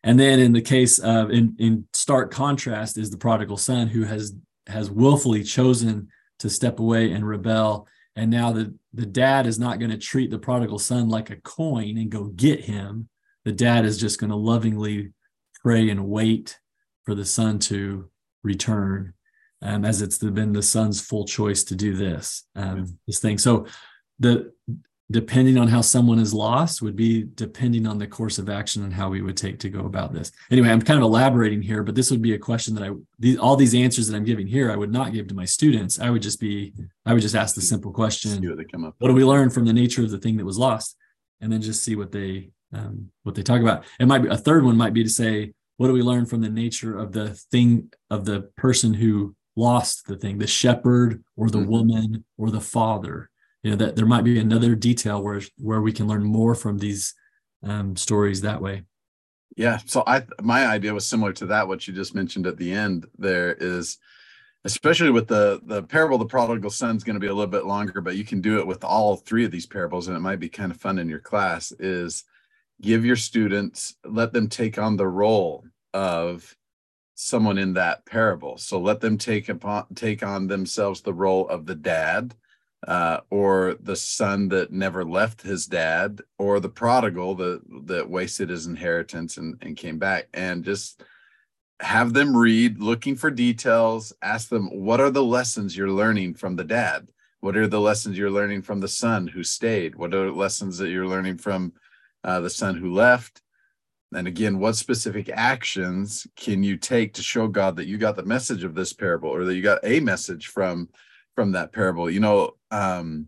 and 0.04 0.20
then 0.20 0.40
in 0.40 0.54
the 0.54 0.62
case 0.62 1.00
of 1.00 1.32
in 1.32 1.56
in 1.60 1.86
stark 1.94 2.32
contrast 2.32 2.98
is 2.98 3.10
the 3.10 3.18
prodigal 3.18 3.58
son 3.58 3.88
who 3.88 4.04
has 4.04 4.34
has 4.68 4.90
willfully 4.90 5.44
chosen 5.44 6.08
to 6.40 6.50
step 6.50 6.80
away 6.80 7.12
and 7.12 7.28
rebel. 7.28 7.88
And 8.16 8.32
now 8.32 8.52
the 8.52 8.74
the 8.94 9.06
dad 9.06 9.46
is 9.46 9.60
not 9.60 9.80
going 9.80 9.92
to 9.92 9.98
treat 9.98 10.32
the 10.32 10.40
prodigal 10.40 10.80
son 10.80 11.10
like 11.10 11.30
a 11.30 11.36
coin 11.38 11.98
and 11.98 12.10
go 12.10 12.26
get 12.26 12.62
him. 12.62 13.10
The 13.46 13.52
dad 13.52 13.86
is 13.86 13.98
just 13.98 14.20
going 14.20 14.32
to 14.32 14.36
lovingly 14.36 15.14
pray 15.62 15.90
and 15.90 16.08
wait 16.08 16.58
for 17.04 17.14
the 17.14 17.26
son 17.26 17.60
to 17.60 18.10
return 18.44 19.14
um, 19.62 19.84
as 19.84 20.02
it's 20.02 20.18
been 20.18 20.54
the 20.54 20.64
son's 20.64 21.02
full 21.02 21.26
choice 21.26 21.64
to 21.66 21.76
do 21.76 21.96
this 21.96 22.46
um, 22.56 22.98
this 23.06 23.20
thing. 23.20 23.38
So 23.38 23.66
the 24.20 24.54
depending 25.12 25.58
on 25.58 25.68
how 25.68 25.82
someone 25.82 26.20
is 26.20 26.34
lost 26.34 26.82
would 26.82 26.96
be 26.96 27.24
depending 27.36 27.88
on 27.88 27.98
the 27.98 28.06
course 28.06 28.38
of 28.38 28.50
action 28.50 28.84
and 28.84 28.94
how 28.94 29.10
we 29.10 29.22
would 29.22 29.36
take 29.36 29.58
to 29.60 29.70
go 29.70 29.86
about 29.86 30.14
this. 30.14 30.32
Anyway 30.52 30.70
i'm 30.70 30.82
kind 30.82 31.00
of 31.00 31.04
elaborating 31.04 31.62
here 31.62 31.84
but 31.84 31.96
this 31.96 32.12
would 32.12 32.22
be 32.22 32.34
a 32.34 32.38
question 32.38 32.76
that 32.76 32.84
i 32.84 32.92
these, 33.18 33.38
all 33.38 33.56
these 33.56 33.76
answers 33.76 34.08
that 34.08 34.16
i'm 34.16 34.24
giving 34.24 34.48
here 34.48 34.72
i 34.72 34.76
would 34.76 34.92
not 34.92 35.14
give 35.14 35.28
to 35.28 35.36
my 35.36 35.46
students. 35.46 36.00
I 36.00 36.10
would 36.10 36.22
just 36.22 36.40
be 36.40 36.74
i 37.06 37.14
would 37.14 37.22
just 37.22 37.36
ask 37.36 37.56
the 37.56 37.62
simple 37.62 37.92
question 37.92 38.32
what, 38.84 38.94
what 39.00 39.08
do 39.08 39.14
we 39.14 39.24
learn 39.24 39.50
from 39.50 39.66
the 39.66 39.74
nature 39.74 40.04
of 40.04 40.12
the 40.12 40.20
thing 40.20 40.38
that 40.38 40.46
was 40.46 40.58
lost? 40.58 40.96
And 41.42 41.52
then 41.52 41.62
just 41.62 41.84
see 41.84 41.96
what 41.96 42.12
they 42.12 42.52
um, 42.74 43.10
what 43.24 43.36
they 43.36 43.44
talk 43.44 43.62
about. 43.62 43.86
It 44.00 44.08
might 44.08 44.20
be 44.20 44.30
a 44.30 44.38
third 44.38 44.64
one 44.64 44.78
might 44.78 44.94
be 44.94 45.04
to 45.04 45.10
say 45.10 45.54
what 45.78 45.88
do 45.88 45.94
we 45.94 46.02
learn 46.02 46.26
from 46.26 46.42
the 46.42 46.50
nature 46.50 46.98
of 46.98 47.14
the 47.14 47.30
thing 47.30 47.92
of 48.10 48.26
the 48.26 48.42
person 48.58 48.94
who 48.94 49.36
lost 49.56 50.08
the 50.08 50.16
thing 50.18 50.38
the 50.38 50.48
shepherd 50.48 51.24
or 51.36 51.50
the 51.50 51.58
mm-hmm. 51.58 51.70
woman 51.70 52.26
or 52.38 52.52
the 52.52 52.62
father 52.62 53.30
you 53.64 53.72
know 53.72 53.78
that 53.78 53.96
there 53.96 54.06
might 54.06 54.24
be 54.24 54.40
another 54.40 54.76
detail 54.76 55.22
where 55.22 55.42
where 55.58 55.82
we 55.82 55.92
can 55.92 56.08
learn 56.08 56.24
more 56.24 56.56
from 56.56 56.78
these 56.78 57.14
um, 57.64 57.96
stories 57.96 58.42
that 58.42 58.62
way. 58.62 58.84
Yeah 59.56 59.80
so 59.86 60.04
i 60.08 60.24
my 60.42 60.66
idea 60.66 60.94
was 60.94 61.06
similar 61.06 61.34
to 61.34 61.48
that 61.48 61.68
what 61.68 61.88
you 61.88 61.94
just 61.94 62.16
mentioned 62.16 62.48
at 62.48 62.58
the 62.58 62.72
end 62.72 63.08
there 63.18 63.54
is 63.60 63.98
especially 64.64 65.10
with 65.12 65.28
the 65.28 65.60
the 65.64 65.84
parable 65.84 66.18
the 66.18 66.26
prodigal 66.26 66.70
son 66.70 66.96
is 66.96 67.04
going 67.04 67.16
to 67.16 67.20
be 67.20 67.28
a 67.28 67.34
little 67.34 67.52
bit 67.52 67.66
longer 67.66 68.00
but 68.00 68.16
you 68.16 68.24
can 68.24 68.40
do 68.42 68.60
it 68.60 68.68
with 68.68 68.84
all 68.84 69.18
three 69.18 69.44
of 69.44 69.52
these 69.52 69.66
parables 69.66 70.08
and 70.08 70.16
it 70.16 70.22
might 70.22 70.40
be 70.40 70.50
kind 70.50 70.72
of 70.72 70.80
fun 70.80 71.00
in 71.00 71.10
your 71.10 71.20
class 71.20 71.74
is 71.74 72.24
give 72.82 73.04
your 73.04 73.18
students 73.18 73.96
let 74.06 74.32
them 74.32 74.48
take 74.48 74.78
on 74.78 74.96
the 74.96 75.08
role 75.08 75.66
of 75.94 76.56
someone 77.22 77.58
in 77.58 77.74
that 77.74 78.06
parable. 78.06 78.58
So 78.58 78.80
let 78.80 79.02
them 79.02 79.18
take 79.18 79.50
upon 79.50 79.88
take 79.94 80.24
on 80.24 80.48
themselves 80.48 81.02
the 81.02 81.14
role 81.14 81.50
of 81.50 81.66
the 81.66 81.76
dad 81.76 82.34
uh, 82.88 83.20
or 83.30 83.76
the 83.82 83.96
son 83.96 84.50
that 84.50 84.72
never 84.72 85.04
left 85.04 85.42
his 85.42 85.66
dad, 85.66 86.22
or 86.38 86.60
the 86.60 86.70
prodigal 86.70 87.36
that 87.36 87.62
that 87.86 88.10
wasted 88.10 88.50
his 88.50 88.68
inheritance 88.68 89.38
and, 89.38 89.58
and 89.62 89.78
came 89.78 89.98
back, 89.98 90.28
and 90.34 90.64
just 90.64 91.04
have 91.82 92.14
them 92.14 92.36
read, 92.36 92.80
looking 92.80 93.16
for 93.16 93.32
details. 93.32 94.14
Ask 94.22 94.50
them, 94.50 94.68
what 94.68 95.00
are 95.00 95.12
the 95.12 95.24
lessons 95.24 95.78
you're 95.78 95.92
learning 95.92 96.34
from 96.34 96.56
the 96.56 96.64
dad? 96.64 97.08
What 97.42 97.56
are 97.56 97.68
the 97.68 97.80
lessons 97.80 98.18
you're 98.18 98.32
learning 98.32 98.64
from 98.64 98.82
the 98.82 98.88
son 98.88 99.28
who 99.28 99.44
stayed? 99.44 99.96
What 99.96 100.14
are 100.14 100.26
the 100.26 100.34
lessons 100.34 100.78
that 100.78 100.90
you're 100.90 101.08
learning 101.08 101.38
from 101.38 101.74
uh, 102.24 102.42
the 102.42 102.50
son 102.50 102.76
who 102.76 102.94
left? 102.94 103.42
And 104.14 104.28
again, 104.28 104.60
what 104.60 104.76
specific 104.76 105.30
actions 105.30 106.28
can 106.36 106.64
you 106.64 106.76
take 106.76 107.14
to 107.14 107.22
show 107.22 107.48
God 107.48 107.76
that 107.78 107.88
you 107.88 107.98
got 107.98 108.16
the 108.16 108.24
message 108.24 108.64
of 108.64 108.76
this 108.76 108.92
parable 108.92 109.30
or 109.30 109.46
that 109.46 109.56
you 109.56 109.62
got 109.62 109.80
a 109.84 110.00
message 110.00 110.48
from 110.48 110.90
from 111.40 111.54
that 111.54 111.72
parable. 111.72 112.10
You 112.10 112.20
know, 112.20 112.56
um, 112.70 113.28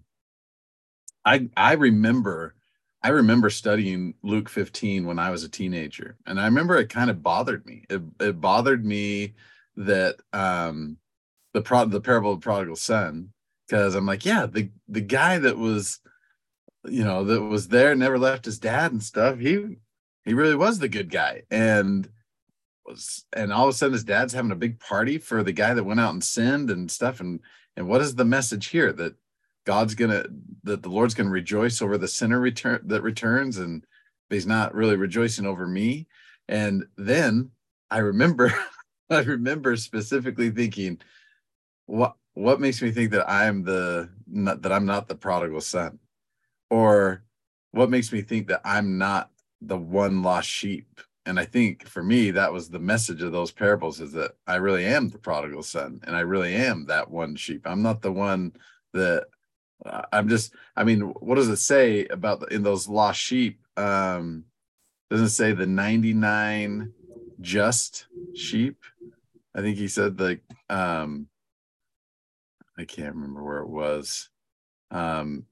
I 1.23 1.47
I 1.55 1.75
remember 1.75 2.55
I 3.01 3.07
remember 3.07 3.49
studying 3.49 4.15
Luke 4.21 4.49
15 4.49 5.05
when 5.05 5.17
I 5.17 5.29
was 5.29 5.45
a 5.45 5.49
teenager, 5.49 6.17
and 6.25 6.37
I 6.37 6.43
remember 6.43 6.75
it 6.75 6.89
kind 6.89 7.09
of 7.09 7.23
bothered 7.23 7.65
me. 7.65 7.85
It 7.89 8.01
it 8.19 8.41
bothered 8.41 8.83
me 8.83 9.35
that 9.77 10.17
um, 10.33 10.97
the 11.53 11.61
pro 11.61 11.85
the 11.85 12.01
parable 12.01 12.33
of 12.33 12.41
the 12.41 12.43
prodigal 12.43 12.75
son, 12.75 13.29
because 13.65 13.95
I'm 13.95 14.05
like, 14.05 14.25
yeah, 14.25 14.45
the 14.45 14.71
the 14.89 14.99
guy 14.99 15.39
that 15.39 15.57
was, 15.57 16.01
you 16.83 17.05
know, 17.05 17.23
that 17.23 17.41
was 17.41 17.69
there, 17.69 17.95
never 17.95 18.19
left 18.19 18.43
his 18.43 18.59
dad 18.59 18.91
and 18.91 19.01
stuff. 19.01 19.39
He 19.39 19.77
he 20.25 20.33
really 20.33 20.57
was 20.57 20.79
the 20.79 20.89
good 20.89 21.09
guy, 21.09 21.43
and 21.49 22.09
was 22.85 23.23
and 23.31 23.53
all 23.53 23.69
of 23.69 23.73
a 23.73 23.77
sudden 23.77 23.93
his 23.93 24.03
dad's 24.03 24.33
having 24.33 24.51
a 24.51 24.55
big 24.55 24.81
party 24.81 25.17
for 25.17 25.43
the 25.43 25.53
guy 25.53 25.73
that 25.73 25.85
went 25.85 26.01
out 26.01 26.11
and 26.11 26.25
sinned 26.25 26.69
and 26.69 26.91
stuff, 26.91 27.21
and 27.21 27.39
and 27.77 27.87
what 27.87 28.01
is 28.01 28.15
the 28.15 28.25
message 28.25 28.67
here 28.67 28.91
that 28.93 29.15
God's 29.65 29.95
gonna 29.95 30.25
that 30.63 30.83
the 30.83 30.89
Lord's 30.89 31.13
gonna 31.13 31.29
rejoice 31.29 31.81
over 31.81 31.97
the 31.97 32.07
sinner 32.07 32.39
return 32.39 32.81
that 32.85 33.01
returns, 33.01 33.57
and 33.57 33.85
he's 34.29 34.47
not 34.47 34.73
really 34.73 34.95
rejoicing 34.95 35.45
over 35.45 35.67
me. 35.67 36.07
And 36.47 36.85
then 36.97 37.51
I 37.89 37.99
remember, 37.99 38.53
I 39.09 39.21
remember 39.21 39.75
specifically 39.77 40.49
thinking, 40.49 40.99
what 41.85 42.15
what 42.33 42.59
makes 42.59 42.81
me 42.81 42.91
think 42.91 43.11
that 43.11 43.29
I'm 43.29 43.63
the 43.63 44.09
not, 44.27 44.61
that 44.63 44.71
I'm 44.71 44.85
not 44.85 45.07
the 45.07 45.15
prodigal 45.15 45.61
son, 45.61 45.99
or 46.69 47.23
what 47.71 47.89
makes 47.89 48.11
me 48.11 48.21
think 48.21 48.47
that 48.47 48.61
I'm 48.65 48.97
not 48.97 49.29
the 49.61 49.77
one 49.77 50.23
lost 50.23 50.49
sheep 50.49 51.01
and 51.25 51.39
i 51.39 51.45
think 51.45 51.87
for 51.87 52.03
me 52.03 52.31
that 52.31 52.51
was 52.51 52.69
the 52.69 52.79
message 52.79 53.21
of 53.21 53.31
those 53.31 53.51
parables 53.51 54.01
is 54.01 54.11
that 54.11 54.31
i 54.47 54.55
really 54.55 54.85
am 54.85 55.09
the 55.09 55.17
prodigal 55.17 55.63
son 55.63 55.99
and 56.05 56.15
i 56.15 56.21
really 56.21 56.53
am 56.53 56.85
that 56.85 57.09
one 57.09 57.35
sheep. 57.35 57.61
I'm 57.65 57.81
not 57.81 58.01
the 58.01 58.11
one 58.11 58.53
that 58.93 59.25
uh, 59.85 60.03
i'm 60.11 60.27
just 60.27 60.53
i 60.75 60.83
mean 60.83 61.01
what 61.01 61.35
does 61.35 61.49
it 61.49 61.57
say 61.57 62.05
about 62.07 62.39
the, 62.39 62.47
in 62.47 62.63
those 62.63 62.87
lost 62.87 63.19
sheep? 63.19 63.59
Um 63.77 64.45
doesn't 65.09 65.29
say 65.29 65.51
the 65.51 65.65
99 65.65 66.93
just 67.41 68.07
sheep? 68.33 68.77
I 69.53 69.61
think 69.61 69.77
he 69.77 69.87
said 69.87 70.17
the 70.17 70.39
um 70.69 71.27
i 72.77 72.85
can't 72.85 73.15
remember 73.15 73.43
where 73.43 73.59
it 73.59 73.69
was. 73.69 74.29
Um 74.89 75.45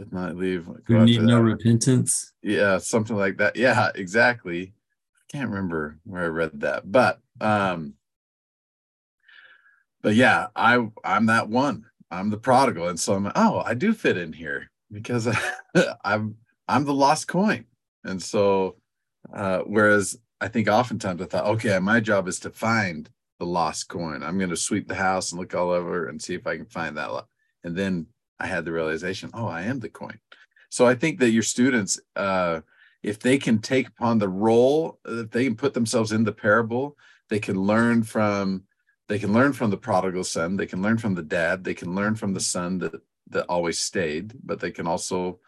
did 0.00 0.12
not 0.14 0.36
leave. 0.36 0.66
You 0.88 1.00
need 1.00 1.20
no 1.20 1.40
repentance. 1.40 2.32
Yeah, 2.42 2.78
something 2.78 3.16
like 3.16 3.36
that. 3.36 3.54
Yeah, 3.54 3.90
exactly. 3.94 4.72
I 5.14 5.20
can't 5.30 5.50
remember 5.50 5.98
where 6.04 6.24
I 6.24 6.28
read 6.28 6.60
that, 6.60 6.90
but 6.90 7.20
um, 7.40 7.94
but 10.00 10.14
yeah, 10.14 10.46
I 10.56 10.88
I'm 11.04 11.26
that 11.26 11.50
one. 11.50 11.84
I'm 12.10 12.30
the 12.30 12.38
prodigal, 12.38 12.88
and 12.88 12.98
so 12.98 13.14
I'm 13.14 13.30
oh 13.34 13.62
I 13.64 13.74
do 13.74 13.92
fit 13.92 14.16
in 14.16 14.32
here 14.32 14.70
because 14.90 15.28
I, 15.28 15.38
I'm 16.04 16.36
I'm 16.66 16.86
the 16.86 16.94
lost 16.94 17.28
coin, 17.28 17.66
and 18.04 18.22
so 18.22 18.76
uh, 19.34 19.58
whereas 19.60 20.18
I 20.40 20.48
think 20.48 20.66
oftentimes 20.66 21.20
I 21.20 21.26
thought 21.26 21.46
okay 21.56 21.78
my 21.78 22.00
job 22.00 22.26
is 22.26 22.40
to 22.40 22.50
find 22.50 23.10
the 23.38 23.44
lost 23.44 23.88
coin. 23.88 24.22
I'm 24.22 24.38
going 24.38 24.50
to 24.50 24.56
sweep 24.56 24.88
the 24.88 24.94
house 24.94 25.30
and 25.30 25.38
look 25.38 25.54
all 25.54 25.70
over 25.70 26.08
and 26.08 26.20
see 26.20 26.34
if 26.34 26.46
I 26.46 26.56
can 26.56 26.66
find 26.66 26.96
that. 26.96 27.24
And 27.64 27.76
then 27.76 28.06
I 28.40 28.46
had 28.46 28.64
the 28.64 28.72
realization, 28.72 29.30
oh, 29.34 29.46
I 29.46 29.62
am 29.62 29.80
the 29.80 29.88
coin. 29.88 30.18
So 30.70 30.86
I 30.86 30.94
think 30.94 31.20
that 31.20 31.30
your 31.30 31.42
students, 31.42 32.00
uh, 32.16 32.60
if 33.02 33.18
they 33.18 33.38
can 33.38 33.58
take 33.58 33.88
upon 33.88 34.18
the 34.18 34.28
role, 34.28 34.98
if 35.04 35.30
they 35.30 35.44
can 35.44 35.56
put 35.56 35.74
themselves 35.74 36.12
in 36.12 36.24
the 36.24 36.32
parable, 36.32 36.96
they 37.28 37.38
can 37.38 37.56
learn 37.56 38.02
from 38.02 38.64
they 39.08 39.18
can 39.18 39.32
learn 39.32 39.52
from 39.52 39.70
the 39.70 39.76
prodigal 39.76 40.22
son 40.22 40.56
they 40.56 40.66
can 40.66 40.82
learn 40.82 40.96
from 40.96 41.14
the 41.14 41.22
dad 41.22 41.64
they 41.64 41.74
can 41.74 41.94
learn 41.96 42.14
from 42.14 42.32
the 42.32 42.40
son 42.40 42.78
that 42.78 43.00
that 43.28 43.46
always 43.46 43.78
stayed 43.78 44.34
but 44.44 44.60
they 44.60 44.70
can 44.70 44.86
also 44.86 45.40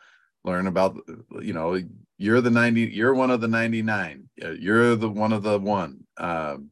learn 0.45 0.67
about 0.67 0.97
you 1.41 1.53
know 1.53 1.81
you're 2.19 2.41
the 2.41 2.51
90 2.51 2.81
you're 2.83 3.15
one 3.15 3.31
of 3.31 3.41
the 3.41 3.49
99 3.49 4.29
you're 4.59 4.97
the 4.97 5.09
one 5.09 5.33
of 5.33 5.43
the 5.43 5.59
one 5.59 6.05
um, 6.19 6.71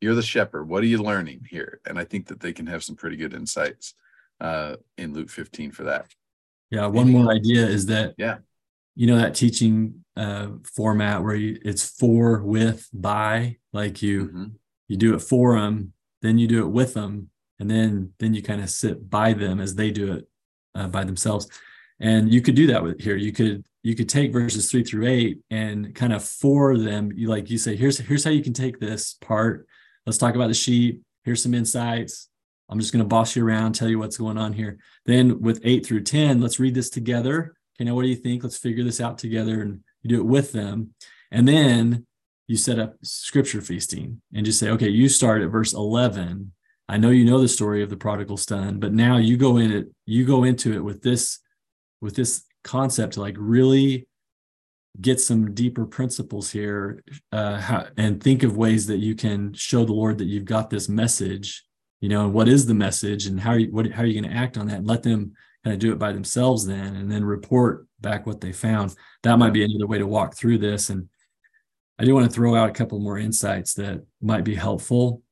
you're 0.00 0.16
the 0.16 0.22
shepherd. 0.22 0.68
What 0.68 0.82
are 0.82 0.86
you 0.86 1.00
learning 1.00 1.46
here? 1.48 1.80
And 1.86 1.98
i 1.98 2.04
think 2.04 2.26
that 2.26 2.40
they 2.40 2.52
can 2.52 2.66
have 2.66 2.82
some 2.82 2.96
pretty 2.96 3.16
good 3.16 3.34
insights 3.34 3.94
uh, 4.42 4.76
in 4.98 5.14
luke 5.14 5.30
15 5.30 5.70
for 5.72 5.84
that. 5.84 6.06
Yeah 6.70 6.86
one 6.86 7.10
more 7.10 7.32
idea 7.32 7.66
is 7.66 7.86
that 7.86 8.14
yeah. 8.18 8.38
you 8.94 9.06
know 9.06 9.16
that 9.16 9.34
teaching 9.34 10.04
uh, 10.16 10.48
format 10.64 11.22
where 11.22 11.34
you, 11.34 11.58
it's 11.64 11.88
for 11.98 12.42
with 12.42 12.88
by 12.92 13.56
like 13.72 14.02
you 14.02 14.26
mm-hmm. 14.26 14.44
you 14.88 14.96
do 14.98 15.14
it 15.14 15.20
for 15.20 15.58
them 15.58 15.94
then 16.20 16.38
you 16.38 16.46
do 16.46 16.62
it 16.64 16.68
with 16.68 16.94
them 16.94 17.30
and 17.58 17.70
then 17.70 18.12
then 18.18 18.34
you 18.34 18.42
kind 18.42 18.60
of 18.60 18.68
sit 18.68 19.08
by 19.08 19.32
them 19.32 19.60
as 19.60 19.74
they 19.74 19.90
do 19.90 20.14
it 20.14 20.28
uh, 20.74 20.88
by 20.88 21.04
themselves. 21.04 21.48
And 22.00 22.32
you 22.32 22.40
could 22.40 22.56
do 22.56 22.66
that 22.68 22.82
with 22.82 23.00
here 23.00 23.16
you 23.16 23.32
could 23.32 23.64
you 23.82 23.94
could 23.94 24.08
take 24.08 24.32
verses 24.32 24.70
three 24.70 24.82
through 24.82 25.06
eight 25.06 25.40
and 25.50 25.94
kind 25.94 26.12
of 26.12 26.24
for 26.24 26.76
them 26.78 27.12
you 27.14 27.28
like 27.28 27.50
you 27.50 27.58
say 27.58 27.76
here's 27.76 27.98
here's 27.98 28.24
how 28.24 28.30
you 28.30 28.42
can 28.42 28.52
take 28.52 28.80
this 28.80 29.14
part. 29.20 29.66
Let's 30.06 30.18
talk 30.18 30.34
about 30.34 30.48
the 30.48 30.54
sheep. 30.54 31.02
Here's 31.24 31.42
some 31.42 31.54
insights 31.54 32.28
i'm 32.72 32.80
just 32.80 32.92
going 32.92 33.04
to 33.04 33.08
boss 33.08 33.36
you 33.36 33.46
around 33.46 33.74
tell 33.74 33.88
you 33.88 33.98
what's 33.98 34.16
going 34.16 34.38
on 34.38 34.52
here. 34.52 34.78
Then 35.06 35.40
with 35.40 35.60
eight 35.62 35.86
through 35.86 36.02
10 36.02 36.40
let's 36.40 36.58
read 36.58 36.74
this 36.74 36.90
together. 36.90 37.54
Okay 37.76 37.84
now 37.84 37.94
what 37.94 38.02
do 38.02 38.08
you 38.08 38.16
think? 38.16 38.42
Let's 38.42 38.58
figure 38.58 38.82
this 38.82 39.00
out 39.00 39.18
together 39.18 39.62
and 39.62 39.80
you 40.02 40.08
do 40.08 40.20
it 40.20 40.26
with 40.26 40.52
them. 40.52 40.94
And 41.30 41.46
then 41.46 42.06
you 42.52 42.58
set 42.58 42.78
up 42.78 42.96
scripture 43.02 43.60
feasting 43.60 44.20
and 44.34 44.44
just 44.44 44.58
say 44.58 44.68
okay 44.68 44.88
you 44.88 45.08
start 45.08 45.40
at 45.40 45.48
verse 45.48 45.72
11 45.72 46.52
i 46.88 46.96
know 46.98 47.08
you 47.08 47.24
know 47.24 47.40
the 47.40 47.48
story 47.48 47.82
of 47.82 47.90
the 47.90 47.96
prodigal 47.96 48.36
son 48.36 48.78
but 48.78 48.92
now 48.92 49.16
you 49.16 49.36
go 49.36 49.56
in 49.56 49.70
it 49.72 49.86
you 50.04 50.26
go 50.26 50.44
into 50.44 50.74
it 50.74 50.84
with 50.84 51.02
this 51.02 51.38
with 52.00 52.14
this 52.14 52.44
concept 52.62 53.14
to 53.14 53.20
like 53.20 53.36
really 53.38 54.06
get 55.00 55.18
some 55.18 55.54
deeper 55.54 55.86
principles 55.86 56.50
here 56.50 57.02
uh, 57.32 57.84
and 57.96 58.22
think 58.22 58.42
of 58.42 58.54
ways 58.56 58.86
that 58.86 58.98
you 58.98 59.14
can 59.14 59.54
show 59.54 59.84
the 59.84 59.92
lord 59.92 60.18
that 60.18 60.26
you've 60.26 60.44
got 60.44 60.68
this 60.68 60.88
message 60.90 61.64
you 62.02 62.10
know 62.10 62.28
what 62.28 62.48
is 62.48 62.66
the 62.66 62.74
message 62.74 63.24
and 63.26 63.40
how 63.40 63.52
are 63.52 63.58
you 63.58 63.70
what, 63.70 63.90
how 63.90 64.02
are 64.02 64.06
you 64.06 64.20
going 64.20 64.30
to 64.30 64.36
act 64.36 64.58
on 64.58 64.66
that 64.66 64.78
and 64.78 64.86
let 64.86 65.02
them 65.02 65.32
kind 65.64 65.72
of 65.72 65.80
do 65.80 65.92
it 65.92 65.98
by 65.98 66.12
themselves 66.12 66.66
then 66.66 66.96
and 66.96 67.10
then 67.10 67.24
report 67.24 67.86
back 68.00 68.26
what 68.26 68.42
they 68.42 68.52
found 68.52 68.94
that 69.22 69.38
might 69.38 69.54
be 69.54 69.64
another 69.64 69.86
way 69.86 69.96
to 69.96 70.06
walk 70.06 70.34
through 70.34 70.58
this 70.58 70.90
and 70.90 71.08
i 71.98 72.04
do 72.04 72.14
want 72.14 72.28
to 72.28 72.32
throw 72.32 72.54
out 72.54 72.68
a 72.68 72.72
couple 72.72 73.00
more 73.00 73.16
insights 73.16 73.72
that 73.72 74.04
might 74.20 74.44
be 74.44 74.54
helpful 74.54 75.22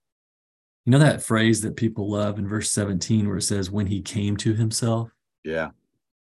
you 0.86 0.92
know 0.92 0.98
that 0.98 1.22
phrase 1.22 1.60
that 1.60 1.76
people 1.76 2.10
love 2.10 2.38
in 2.38 2.48
verse 2.48 2.70
17 2.70 3.28
where 3.28 3.36
it 3.36 3.42
says 3.42 3.70
when 3.70 3.88
he 3.88 4.00
came 4.00 4.36
to 4.36 4.54
himself 4.54 5.10
yeah 5.44 5.70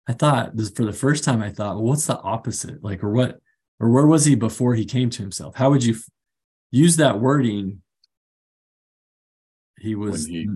I 0.09 0.13
thought 0.13 0.57
this 0.57 0.71
for 0.71 0.85
the 0.85 0.93
first 0.93 1.25
time, 1.25 1.43
I 1.43 1.51
thought, 1.51 1.77
well, 1.77 1.85
what's 1.85 2.07
the 2.07 2.21
opposite? 2.21 2.83
Like, 2.83 3.03
or 3.03 3.11
what, 3.11 3.41
or 3.81 3.91
where 3.91 4.07
was 4.07 4.25
he 4.25 4.35
before 4.35 4.75
he 4.75 4.85
came 4.85 5.11
to 5.11 5.23
himself? 5.23 5.57
How 5.57 5.71
would 5.71 5.85
you 5.85 5.95
f- 5.95 6.09
use 6.71 6.97
that 6.97 7.21
wording? 7.21 7.83
He 9.87 9.95
was 9.95 10.25
when 10.25 10.33
he, 10.33 10.49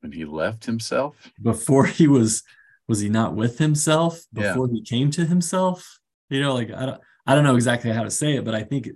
when 0.00 0.12
he 0.12 0.24
left 0.24 0.64
himself 0.64 1.16
before 1.42 1.86
he 1.86 2.06
was, 2.06 2.42
was 2.86 3.00
he 3.00 3.08
not 3.08 3.34
with 3.34 3.58
himself 3.58 4.22
before 4.32 4.68
yeah. 4.68 4.74
he 4.74 4.82
came 4.82 5.10
to 5.12 5.24
himself? 5.24 5.98
You 6.28 6.40
know, 6.40 6.54
like 6.54 6.70
I 6.72 6.86
don't, 6.86 7.00
I 7.26 7.34
don't 7.34 7.44
know 7.44 7.56
exactly 7.56 7.90
how 7.90 8.04
to 8.04 8.10
say 8.10 8.36
it, 8.36 8.44
but 8.44 8.54
I 8.54 8.62
think 8.62 8.88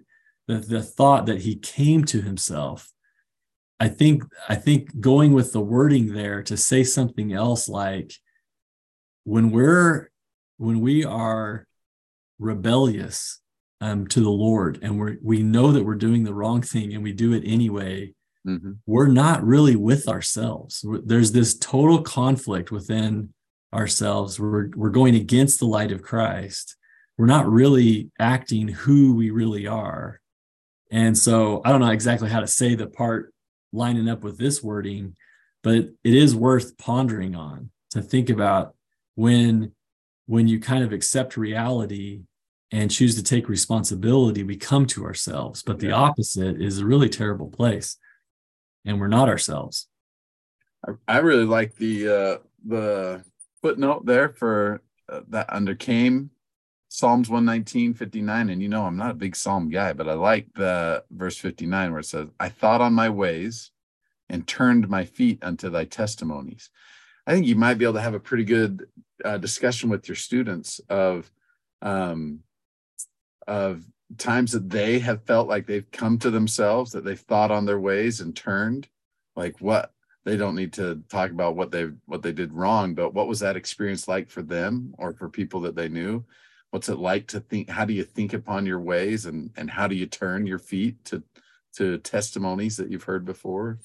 the 0.46 0.58
the 0.58 0.82
thought 0.82 1.26
that 1.26 1.42
he 1.42 1.56
came 1.56 2.04
to 2.04 2.20
himself 2.20 2.92
I 3.80 3.88
think 3.88 4.24
I 4.48 4.56
think 4.56 5.00
going 5.00 5.32
with 5.32 5.52
the 5.52 5.60
wording 5.60 6.12
there 6.12 6.42
to 6.44 6.56
say 6.56 6.82
something 6.82 7.32
else 7.32 7.68
like 7.68 8.12
when 9.24 9.50
we're 9.50 10.10
when 10.56 10.80
we 10.80 11.04
are 11.04 11.66
rebellious 12.40 13.40
um, 13.80 14.08
to 14.08 14.20
the 14.20 14.30
Lord 14.30 14.80
and 14.82 15.00
we 15.00 15.18
we 15.22 15.42
know 15.42 15.70
that 15.70 15.84
we're 15.84 15.94
doing 15.94 16.24
the 16.24 16.34
wrong 16.34 16.60
thing 16.60 16.92
and 16.94 17.04
we 17.04 17.12
do 17.12 17.32
it 17.34 17.44
anyway, 17.46 18.14
mm-hmm. 18.48 18.72
we're 18.86 19.08
not 19.08 19.44
really 19.44 19.76
with 19.76 20.08
ourselves. 20.08 20.84
There's 21.04 21.32
this 21.32 21.56
total 21.56 22.02
conflict 22.02 22.70
within 22.70 23.32
ourselves. 23.74 24.40
We're 24.40 24.70
we're 24.74 24.90
going 24.90 25.14
against 25.14 25.58
the 25.58 25.66
light 25.66 25.92
of 25.92 26.02
Christ. 26.02 26.76
We're 27.16 27.26
not 27.26 27.50
really 27.50 28.10
acting 28.18 28.68
who 28.68 29.14
we 29.14 29.30
really 29.30 29.66
are. 29.66 30.20
And 30.90 31.16
so 31.18 31.60
I 31.64 31.70
don't 31.70 31.80
know 31.80 31.90
exactly 31.90 32.30
how 32.30 32.40
to 32.40 32.46
say 32.46 32.74
the 32.74 32.86
part 32.86 33.32
lining 33.72 34.08
up 34.08 34.22
with 34.22 34.38
this 34.38 34.62
wording, 34.62 35.16
but 35.62 35.74
it 35.74 36.14
is 36.14 36.34
worth 36.34 36.78
pondering 36.78 37.34
on 37.34 37.70
to 37.90 38.02
think 38.02 38.30
about 38.30 38.74
when 39.14 39.72
when 40.26 40.46
you 40.46 40.60
kind 40.60 40.84
of 40.84 40.92
accept 40.92 41.36
reality 41.36 42.20
and 42.70 42.90
choose 42.90 43.14
to 43.16 43.22
take 43.22 43.48
responsibility 43.48 44.42
we 44.42 44.56
come 44.56 44.86
to 44.86 45.04
ourselves 45.04 45.62
but 45.62 45.78
the 45.78 45.88
yeah. 45.88 45.94
opposite 45.94 46.60
is 46.60 46.78
a 46.78 46.86
really 46.86 47.08
terrible 47.08 47.48
place 47.48 47.96
and 48.88 49.00
we're 49.00 49.06
not 49.06 49.28
ourselves. 49.28 49.86
I, 51.06 51.18
really 51.18 51.44
like 51.44 51.76
the 51.76 52.08
uh 52.08 52.38
the 52.64 53.24
footnote 53.60 54.06
there 54.06 54.30
for 54.30 54.82
uh, 55.08 55.20
that 55.28 55.52
under 55.52 55.74
came 55.74 56.30
psalms 56.88 57.28
119 57.28 57.92
59 57.94 58.48
and 58.48 58.62
you 58.62 58.68
know 58.68 58.84
i'm 58.84 58.96
not 58.96 59.10
a 59.10 59.14
big 59.14 59.36
psalm 59.36 59.68
guy 59.68 59.92
but 59.92 60.08
i 60.08 60.14
like 60.14 60.46
the 60.54 61.04
verse 61.10 61.36
59 61.36 61.90
where 61.90 62.00
it 62.00 62.04
says 62.04 62.28
i 62.40 62.48
thought 62.48 62.80
on 62.80 62.94
my 62.94 63.10
ways 63.10 63.72
and 64.28 64.46
turned 64.46 64.88
my 64.88 65.04
feet 65.04 65.38
unto 65.42 65.70
thy 65.70 65.84
testimonies. 65.84 66.70
I 67.26 67.32
think 67.32 67.46
you 67.46 67.56
might 67.56 67.74
be 67.74 67.84
able 67.84 67.94
to 67.94 68.00
have 68.00 68.14
a 68.14 68.20
pretty 68.20 68.44
good 68.44 68.86
uh, 69.24 69.38
discussion 69.38 69.90
with 69.90 70.08
your 70.08 70.16
students 70.16 70.80
of 70.88 71.30
um, 71.82 72.40
of 73.46 73.84
times 74.16 74.52
that 74.52 74.70
they 74.70 74.98
have 75.00 75.24
felt 75.24 75.48
like 75.48 75.66
they've 75.66 75.90
come 75.90 76.18
to 76.18 76.30
themselves, 76.30 76.92
that 76.92 77.04
they've 77.04 77.20
thought 77.20 77.50
on 77.50 77.66
their 77.66 77.80
ways 77.80 78.20
and 78.20 78.34
turned. 78.34 78.88
Like 79.36 79.60
what 79.60 79.92
they 80.24 80.36
don't 80.36 80.54
need 80.54 80.72
to 80.74 81.02
talk 81.08 81.30
about 81.30 81.56
what 81.56 81.70
they 81.70 81.88
what 82.06 82.22
they 82.22 82.32
did 82.32 82.52
wrong, 82.52 82.94
but 82.94 83.14
what 83.14 83.28
was 83.28 83.40
that 83.40 83.56
experience 83.56 84.08
like 84.08 84.30
for 84.30 84.42
them 84.42 84.94
or 84.98 85.12
for 85.12 85.28
people 85.28 85.60
that 85.62 85.76
they 85.76 85.88
knew? 85.88 86.24
What's 86.70 86.88
it 86.88 86.98
like 86.98 87.26
to 87.28 87.40
think? 87.40 87.68
How 87.68 87.84
do 87.84 87.94
you 87.94 88.04
think 88.04 88.34
upon 88.34 88.66
your 88.66 88.80
ways, 88.80 89.26
and 89.26 89.50
and 89.56 89.70
how 89.70 89.86
do 89.86 89.94
you 89.94 90.06
turn 90.06 90.46
your 90.46 90.58
feet 90.58 91.04
to 91.06 91.22
to 91.76 91.98
testimonies 91.98 92.76
that 92.76 92.90
you've 92.90 93.04
heard 93.04 93.24
before? 93.24 93.78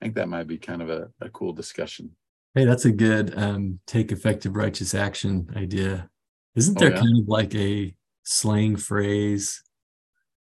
I 0.00 0.04
think 0.04 0.14
that 0.14 0.28
might 0.28 0.46
be 0.46 0.58
kind 0.58 0.82
of 0.82 0.90
a, 0.90 1.08
a 1.20 1.30
cool 1.30 1.52
discussion. 1.52 2.10
Hey, 2.54 2.64
that's 2.64 2.84
a 2.84 2.92
good 2.92 3.36
um, 3.36 3.80
take 3.86 4.12
effective 4.12 4.56
righteous 4.56 4.94
action 4.94 5.52
idea. 5.56 6.10
Isn't 6.54 6.76
oh, 6.78 6.80
there 6.80 6.92
oh, 6.92 6.94
yeah. 6.94 7.00
kind 7.00 7.18
of 7.22 7.28
like 7.28 7.54
a 7.54 7.94
slang 8.22 8.76
phrase 8.76 9.62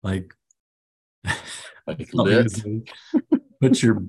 like, 0.03 0.33
like 1.87 2.11
put 3.61 3.81
your 3.81 4.03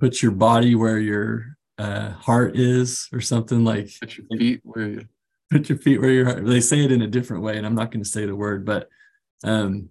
put 0.00 0.20
your 0.20 0.32
body 0.32 0.74
where 0.74 0.98
your 0.98 1.56
uh, 1.78 2.10
heart 2.10 2.56
is 2.56 3.08
or 3.12 3.20
something 3.20 3.64
like 3.64 3.88
put 4.00 4.16
your 4.16 4.26
feet 4.36 4.60
where 4.64 4.88
you 4.88 5.04
put 5.50 5.68
your 5.68 5.78
feet 5.78 6.00
where 6.00 6.10
your 6.10 6.24
heart 6.24 6.44
they 6.44 6.60
say 6.60 6.84
it 6.84 6.92
in 6.92 7.02
a 7.02 7.06
different 7.06 7.42
way 7.42 7.56
and 7.56 7.66
i'm 7.66 7.74
not 7.74 7.90
going 7.90 8.02
to 8.02 8.08
say 8.08 8.26
the 8.26 8.34
word 8.34 8.64
but 8.64 8.88
um 9.44 9.88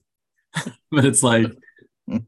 but 0.92 1.06
it's 1.06 1.24
like 1.24 1.48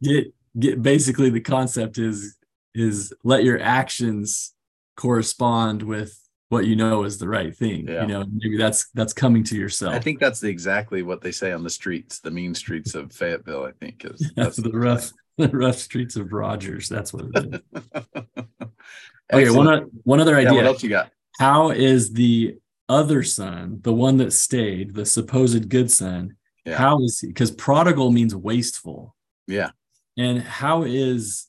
get 0.02 0.34
get 0.58 0.82
basically 0.82 1.30
the 1.30 1.42
concept 1.42 1.98
is 1.98 2.38
is 2.74 3.14
let 3.24 3.44
your 3.44 3.60
actions 3.60 4.54
correspond 4.96 5.82
with 5.82 6.23
what 6.54 6.66
you 6.66 6.76
know 6.76 7.04
is 7.04 7.18
the 7.18 7.28
right 7.28 7.56
thing 7.56 7.88
yeah. 7.88 8.02
you 8.02 8.08
know 8.08 8.26
maybe 8.32 8.58
that's 8.58 8.90
that's 8.94 9.14
coming 9.14 9.44
to 9.44 9.58
yourself 9.58 9.94
i 9.94 10.00
think 10.00 10.20
that's 10.20 10.40
the, 10.40 10.48
exactly 10.48 11.04
what 11.04 11.22
they 11.22 11.32
say 11.32 11.52
on 11.52 11.64
the 11.64 11.70
streets 11.70 12.20
the 12.20 12.32
mean 12.32 12.54
streets 12.56 12.96
of 12.96 13.12
fayetteville 13.12 13.66
i 13.66 13.72
think 13.80 14.06
is 14.06 14.32
that's 14.36 14.58
the 14.58 14.72
rough 14.72 15.12
the 15.38 15.50
rough 15.50 15.78
streets 15.78 16.16
of 16.16 16.32
rogers 16.32 16.88
that's 16.88 17.12
what 17.12 17.26
it 17.34 17.54
is 17.54 17.84
okay 19.34 19.50
one, 19.50 19.90
one 20.04 20.20
other 20.20 20.36
idea 20.36 20.52
yeah, 20.52 20.58
what 20.58 20.66
else 20.66 20.84
you 20.84 20.90
got 20.90 21.10
how 21.40 21.72
is 21.72 22.14
the 22.14 22.56
other 22.90 23.24
son 23.24 23.80
the 23.82 23.94
one 23.94 24.18
that 24.18 24.32
stayed 24.32 24.94
the 24.94 25.06
supposed 25.06 25.70
good 25.70 25.90
son 25.90 26.36
Yeah. 26.66 26.78
How 26.78 27.02
is 27.04 27.20
he? 27.20 27.28
Because 27.28 27.52
prodigal 27.52 28.12
means 28.12 28.36
wasteful. 28.36 29.16
Yeah. 29.48 29.72
And 30.18 30.42
how 30.42 30.84
is 30.84 31.48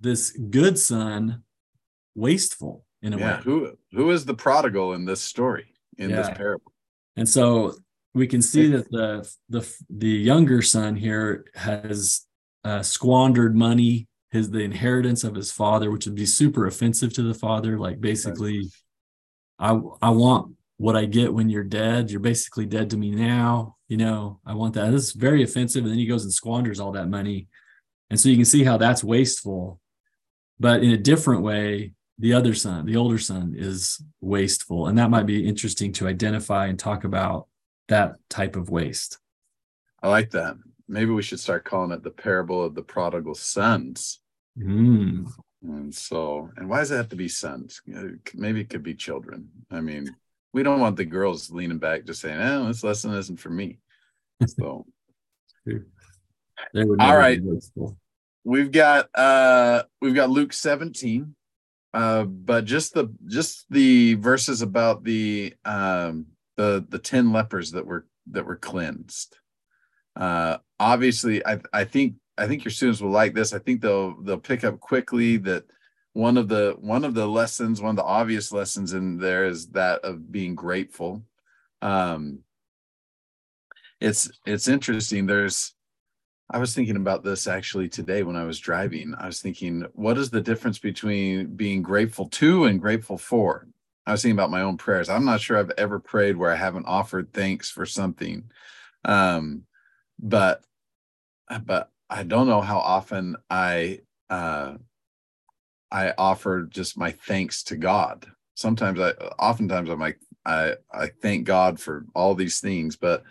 this 0.00 0.30
good 0.30 0.78
son 0.78 1.42
wasteful 2.14 2.84
in 3.04 3.12
a 3.12 3.18
Yeah. 3.18 3.36
way? 3.36 3.42
Who 3.44 3.76
who 3.92 4.10
is 4.10 4.24
the 4.24 4.34
prodigal 4.34 4.94
in 4.94 5.04
this 5.04 5.20
story, 5.20 5.66
in 5.98 6.10
this 6.10 6.28
parable? 6.30 6.72
And 7.16 7.28
so 7.28 7.76
we 8.14 8.26
can 8.26 8.42
see 8.42 8.66
that 8.68 8.90
the 8.90 9.30
the 9.48 9.76
the 9.90 10.08
younger 10.08 10.62
son 10.62 10.96
here 10.96 11.44
has 11.54 12.26
uh, 12.64 12.82
squandered 12.82 13.54
money, 13.54 14.08
his 14.30 14.50
the 14.50 14.60
inheritance 14.60 15.22
of 15.22 15.34
his 15.34 15.52
father, 15.52 15.90
which 15.90 16.06
would 16.06 16.14
be 16.14 16.26
super 16.26 16.66
offensive 16.66 17.12
to 17.12 17.22
the 17.22 17.34
father. 17.34 17.78
Like 17.78 18.00
basically, 18.00 18.70
I 19.58 19.78
I 20.02 20.10
want 20.10 20.56
what 20.78 20.96
I 20.96 21.04
get 21.04 21.32
when 21.32 21.48
you're 21.50 21.62
dead. 21.82 22.10
You're 22.10 22.20
basically 22.20 22.66
dead 22.66 22.90
to 22.90 22.96
me 22.96 23.10
now. 23.10 23.76
You 23.86 23.98
know, 23.98 24.40
I 24.46 24.54
want 24.54 24.74
that. 24.74 24.90
This 24.90 25.08
is 25.08 25.12
very 25.12 25.42
offensive. 25.42 25.84
And 25.84 25.92
then 25.92 25.98
he 25.98 26.06
goes 26.06 26.24
and 26.24 26.32
squanders 26.32 26.80
all 26.80 26.92
that 26.92 27.08
money, 27.10 27.48
and 28.08 28.18
so 28.18 28.30
you 28.30 28.36
can 28.36 28.46
see 28.46 28.64
how 28.64 28.78
that's 28.78 29.04
wasteful. 29.04 29.78
But 30.58 30.82
in 30.82 30.90
a 30.92 30.96
different 30.96 31.42
way, 31.42 31.92
the 32.18 32.32
other 32.32 32.54
son, 32.54 32.86
the 32.86 32.96
older 32.96 33.18
son, 33.18 33.54
is 33.56 34.02
wasteful, 34.20 34.86
and 34.86 34.98
that 34.98 35.10
might 35.10 35.26
be 35.26 35.46
interesting 35.46 35.92
to 35.94 36.08
identify 36.08 36.66
and 36.66 36.78
talk 36.78 37.04
about 37.04 37.48
that 37.88 38.16
type 38.28 38.56
of 38.56 38.70
waste. 38.70 39.18
I 40.02 40.08
like 40.08 40.30
that. 40.30 40.56
Maybe 40.86 41.10
we 41.10 41.22
should 41.22 41.40
start 41.40 41.64
calling 41.64 41.90
it 41.90 42.02
the 42.02 42.10
parable 42.10 42.62
of 42.62 42.74
the 42.74 42.82
prodigal 42.82 43.34
sons. 43.34 44.20
Mm. 44.58 45.26
And 45.62 45.94
so, 45.94 46.50
and 46.56 46.68
why 46.68 46.80
does 46.80 46.90
it 46.90 46.96
have 46.96 47.08
to 47.08 47.16
be 47.16 47.28
sons? 47.28 47.80
Uh, 47.92 48.08
Maybe 48.34 48.60
it 48.60 48.68
could 48.68 48.82
be 48.82 48.94
children. 48.94 49.48
I 49.70 49.80
mean, 49.80 50.14
we 50.52 50.62
don't 50.62 50.80
want 50.80 50.96
the 50.96 51.04
girls 51.04 51.50
leaning 51.50 51.78
back 51.78 52.04
just 52.04 52.20
saying, 52.20 52.38
"Oh, 52.38 52.66
this 52.66 52.84
lesson 52.84 53.14
isn't 53.14 53.38
for 53.38 53.50
me." 53.50 53.78
So 54.48 54.84
All 57.00 57.16
be 57.16 57.40
we've 58.44 58.70
got 58.70 59.08
uh 59.14 59.82
we've 60.00 60.14
got 60.14 60.30
Luke 60.30 60.52
17. 60.52 61.34
Uh, 61.94 62.24
but 62.24 62.64
just 62.64 62.92
the 62.92 63.08
just 63.26 63.66
the 63.70 64.14
verses 64.14 64.62
about 64.62 65.04
the 65.04 65.54
um 65.64 66.26
the 66.56 66.84
the 66.88 66.98
10 66.98 67.32
lepers 67.32 67.70
that 67.70 67.86
were 67.86 68.06
that 68.32 68.44
were 68.44 68.56
cleansed. 68.56 69.38
Uh 70.16 70.58
obviously 70.80 71.44
I 71.46 71.60
I 71.72 71.84
think 71.84 72.16
I 72.36 72.48
think 72.48 72.64
your 72.64 72.72
students 72.72 73.00
will 73.00 73.10
like 73.10 73.32
this. 73.32 73.52
I 73.52 73.60
think 73.60 73.80
they'll 73.80 74.20
they'll 74.22 74.38
pick 74.38 74.64
up 74.64 74.80
quickly 74.80 75.36
that 75.38 75.64
one 76.14 76.36
of 76.36 76.48
the 76.48 76.74
one 76.80 77.04
of 77.04 77.14
the 77.14 77.28
lessons, 77.28 77.80
one 77.80 77.90
of 77.90 77.96
the 77.96 78.02
obvious 78.02 78.50
lessons 78.50 78.92
in 78.92 79.18
there 79.18 79.44
is 79.44 79.68
that 79.68 80.00
of 80.00 80.32
being 80.32 80.56
grateful. 80.56 81.22
Um 81.80 82.40
it's 84.00 84.28
it's 84.44 84.66
interesting. 84.66 85.26
There's 85.26 85.73
I 86.50 86.58
was 86.58 86.74
thinking 86.74 86.96
about 86.96 87.24
this 87.24 87.46
actually 87.46 87.88
today 87.88 88.22
when 88.22 88.36
I 88.36 88.44
was 88.44 88.58
driving. 88.58 89.14
I 89.18 89.26
was 89.26 89.40
thinking, 89.40 89.86
what 89.94 90.18
is 90.18 90.30
the 90.30 90.40
difference 90.40 90.78
between 90.78 91.56
being 91.56 91.82
grateful 91.82 92.28
to 92.30 92.64
and 92.64 92.80
grateful 92.80 93.16
for? 93.16 93.66
I 94.06 94.12
was 94.12 94.22
thinking 94.22 94.36
about 94.36 94.50
my 94.50 94.60
own 94.60 94.76
prayers. 94.76 95.08
I'm 95.08 95.24
not 95.24 95.40
sure 95.40 95.58
I've 95.58 95.72
ever 95.78 95.98
prayed 95.98 96.36
where 96.36 96.52
I 96.52 96.56
haven't 96.56 96.86
offered 96.86 97.32
thanks 97.32 97.70
for 97.70 97.86
something. 97.86 98.44
Um, 99.04 99.62
but 100.18 100.62
but 101.64 101.90
I 102.10 102.22
don't 102.22 102.46
know 102.46 102.60
how 102.60 102.78
often 102.78 103.36
I 103.48 104.00
uh 104.28 104.74
I 105.90 106.12
offer 106.18 106.64
just 106.64 106.98
my 106.98 107.12
thanks 107.12 107.62
to 107.64 107.76
God. 107.76 108.26
Sometimes 108.54 109.00
I 109.00 109.10
oftentimes 109.38 109.88
I'm 109.88 110.00
like 110.00 110.20
I 110.44 110.74
I 110.92 111.08
thank 111.22 111.46
God 111.46 111.80
for 111.80 112.04
all 112.14 112.34
these 112.34 112.60
things, 112.60 112.96
but 112.96 113.22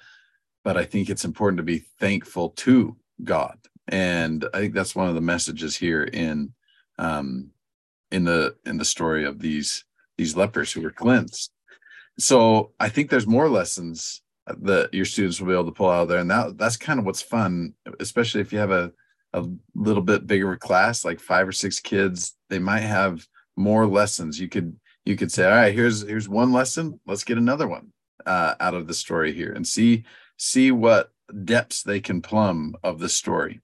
but 0.64 0.78
I 0.78 0.86
think 0.86 1.10
it's 1.10 1.26
important 1.26 1.58
to 1.58 1.64
be 1.64 1.86
thankful 2.00 2.50
to 2.50 2.96
God. 3.24 3.58
And 3.88 4.48
I 4.54 4.60
think 4.60 4.74
that's 4.74 4.96
one 4.96 5.10
of 5.10 5.16
the 5.16 5.22
messages 5.22 5.76
here 5.76 6.04
in 6.04 6.54
um 6.98 7.50
in 8.12 8.24
the 8.24 8.56
in 8.66 8.78
the 8.78 8.86
story 8.86 9.26
of 9.26 9.40
these 9.40 9.84
these 10.18 10.36
lepers 10.36 10.72
who 10.72 10.82
were 10.82 10.92
cleansed. 10.92 11.52
So 12.20 12.72
I 12.80 12.90
think 12.90 13.10
there's 13.10 13.28
more 13.28 13.50
lessons 13.50 14.22
that 14.48 14.94
your 14.94 15.06
students 15.06 15.40
will 15.40 15.48
be 15.48 15.54
able 15.54 15.66
to 15.66 15.72
pull 15.72 15.90
out 15.90 16.08
there. 16.08 16.20
And 16.20 16.30
that 16.30 16.58
that's 16.58 16.78
kind 16.78 17.00
of 17.00 17.06
what's 17.06 17.22
fun, 17.22 17.74
especially 18.00 18.42
if 18.42 18.54
you 18.54 18.60
have 18.60 18.72
a 18.72 18.92
a 19.34 19.46
little 19.74 20.04
bit 20.04 20.28
bigger 20.28 20.56
class, 20.56 21.04
like 21.04 21.20
five 21.20 21.48
or 21.48 21.52
six 21.52 21.80
kids, 21.80 22.36
they 22.50 22.60
might 22.60 22.82
have 22.82 23.28
more 23.56 23.88
lessons. 23.88 24.40
You 24.40 24.48
could 24.48 24.76
you 25.06 25.16
could 25.16 25.32
say, 25.32 25.46
all 25.46 25.52
right, 25.52 25.74
here's 25.74 26.02
here's 26.02 26.30
one 26.30 26.54
lesson. 26.54 27.00
Let's 27.06 27.24
get 27.24 27.38
another 27.38 27.68
one 27.68 27.92
uh, 28.26 28.56
out 28.60 28.76
of 28.76 28.88
the 28.88 28.94
story 28.94 29.34
here 29.34 29.52
and 29.52 29.68
see 29.68 30.06
see 30.38 30.72
what 30.72 31.12
depths 31.44 31.84
they 31.84 32.00
can 32.00 32.22
plumb 32.22 32.76
of 32.84 33.00
the 33.00 33.10
story. 33.10 33.62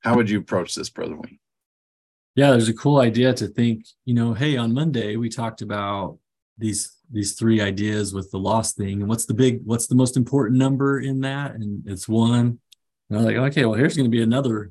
How 0.00 0.14
would 0.16 0.28
you 0.30 0.38
approach 0.38 0.74
this, 0.74 0.90
Brother 0.90 1.16
Wing? 1.16 1.38
Yeah, 2.34 2.50
there's 2.50 2.68
a 2.68 2.74
cool 2.74 2.98
idea 3.00 3.32
to 3.34 3.46
think, 3.46 3.84
you 4.04 4.14
know, 4.14 4.34
hey, 4.34 4.56
on 4.56 4.74
Monday 4.74 5.16
we 5.16 5.28
talked 5.28 5.62
about 5.62 6.18
these 6.58 6.96
these 7.10 7.34
three 7.34 7.60
ideas 7.60 8.14
with 8.14 8.30
the 8.30 8.38
lost 8.38 8.76
thing 8.76 9.00
and 9.00 9.08
what's 9.08 9.26
the 9.26 9.34
big 9.34 9.60
what's 9.64 9.86
the 9.88 9.94
most 9.94 10.16
important 10.16 10.56
number 10.58 11.00
in 11.00 11.20
that 11.20 11.54
and 11.54 11.82
it's 11.86 12.08
one 12.08 12.58
and 13.10 13.12
i 13.12 13.16
was 13.16 13.26
like 13.26 13.36
okay 13.36 13.64
well 13.66 13.74
here's 13.74 13.94
going 13.96 14.06
to 14.10 14.16
be 14.16 14.22
another 14.22 14.70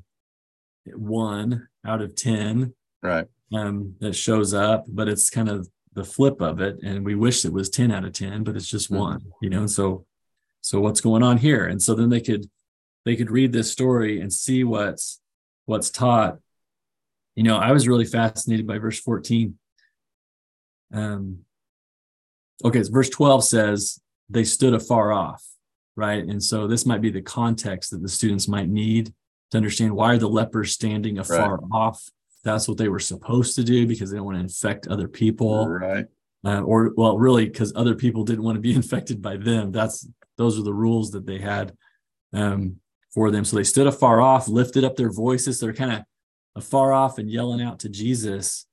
one 0.96 1.68
out 1.86 2.00
of 2.02 2.14
10 2.14 2.74
Right. 3.02 3.26
um, 3.52 3.94
that 4.00 4.14
shows 4.14 4.54
up, 4.54 4.84
but 4.88 5.08
it's 5.08 5.28
kind 5.30 5.48
of 5.48 5.68
the 5.92 6.04
flip 6.04 6.40
of 6.40 6.60
it. 6.60 6.78
And 6.82 7.04
we 7.04 7.14
wish 7.14 7.44
it 7.44 7.52
was 7.52 7.68
10 7.70 7.90
out 7.92 8.04
of 8.04 8.12
10, 8.14 8.44
but 8.44 8.56
it's 8.56 8.68
just 8.68 8.90
Mhm. 8.90 8.98
one, 8.98 9.20
you 9.42 9.50
know? 9.50 9.66
So, 9.66 10.06
so 10.64 10.80
what's 10.80 11.02
going 11.02 11.22
on 11.22 11.36
here? 11.36 11.66
And 11.66 11.80
so 11.82 11.94
then 11.94 12.08
they 12.08 12.22
could, 12.22 12.48
they 13.04 13.16
could 13.16 13.30
read 13.30 13.52
this 13.52 13.70
story 13.70 14.22
and 14.22 14.32
see 14.32 14.64
what's, 14.64 15.20
what's 15.66 15.90
taught. 15.90 16.38
You 17.34 17.42
know, 17.42 17.58
I 17.58 17.70
was 17.72 17.86
really 17.86 18.06
fascinated 18.06 18.66
by 18.66 18.78
verse 18.78 18.98
14. 18.98 19.58
Um, 20.94 21.40
okay, 22.64 22.82
so 22.82 22.90
verse 22.90 23.10
12 23.10 23.44
says 23.44 24.00
they 24.30 24.44
stood 24.44 24.72
afar 24.72 25.12
off, 25.12 25.44
right? 25.96 26.24
And 26.24 26.42
so 26.42 26.66
this 26.66 26.86
might 26.86 27.02
be 27.02 27.10
the 27.10 27.20
context 27.20 27.90
that 27.90 28.00
the 28.00 28.08
students 28.08 28.48
might 28.48 28.70
need 28.70 29.12
to 29.50 29.58
understand 29.58 29.92
why 29.94 30.14
are 30.14 30.18
the 30.18 30.28
lepers 30.30 30.72
standing 30.72 31.18
afar 31.18 31.60
off 31.72 32.08
that's 32.42 32.68
what 32.68 32.76
they 32.78 32.88
were 32.88 33.00
supposed 33.00 33.54
to 33.56 33.64
do 33.64 33.86
because 33.86 34.10
they 34.10 34.16
don't 34.16 34.26
want 34.26 34.36
to 34.36 34.42
infect 34.42 34.86
other 34.88 35.08
people 35.08 35.66
Right. 35.68 36.06
uh, 36.44 36.60
or 36.62 36.92
well 36.96 37.16
really 37.18 37.46
because 37.46 37.72
other 37.76 37.94
people 37.94 38.24
didn't 38.24 38.44
want 38.44 38.56
to 38.56 38.60
be 38.60 38.74
infected 38.82 39.22
by 39.22 39.36
them 39.36 39.70
that's 39.72 40.08
those 40.36 40.58
are 40.58 40.62
the 40.62 40.74
rules 40.74 41.10
that 41.12 41.26
they 41.26 41.38
had 41.38 41.76
um, 42.32 42.76
for 43.12 43.30
them. 43.30 43.44
So 43.44 43.56
they 43.56 43.64
stood 43.64 43.86
afar 43.86 44.20
off 44.20 44.48
lifted 44.48 44.84
up 44.84 44.96
their 44.96 45.12
voices. 45.12 45.60
They're 45.60 45.72
kind 45.72 45.92
of 45.92 46.02
afar 46.56 46.92
off 46.92 47.18
and 47.18 47.30
yelling 47.30 47.62
out 47.62 47.80
to 47.80 47.88
jesus. 47.88 48.66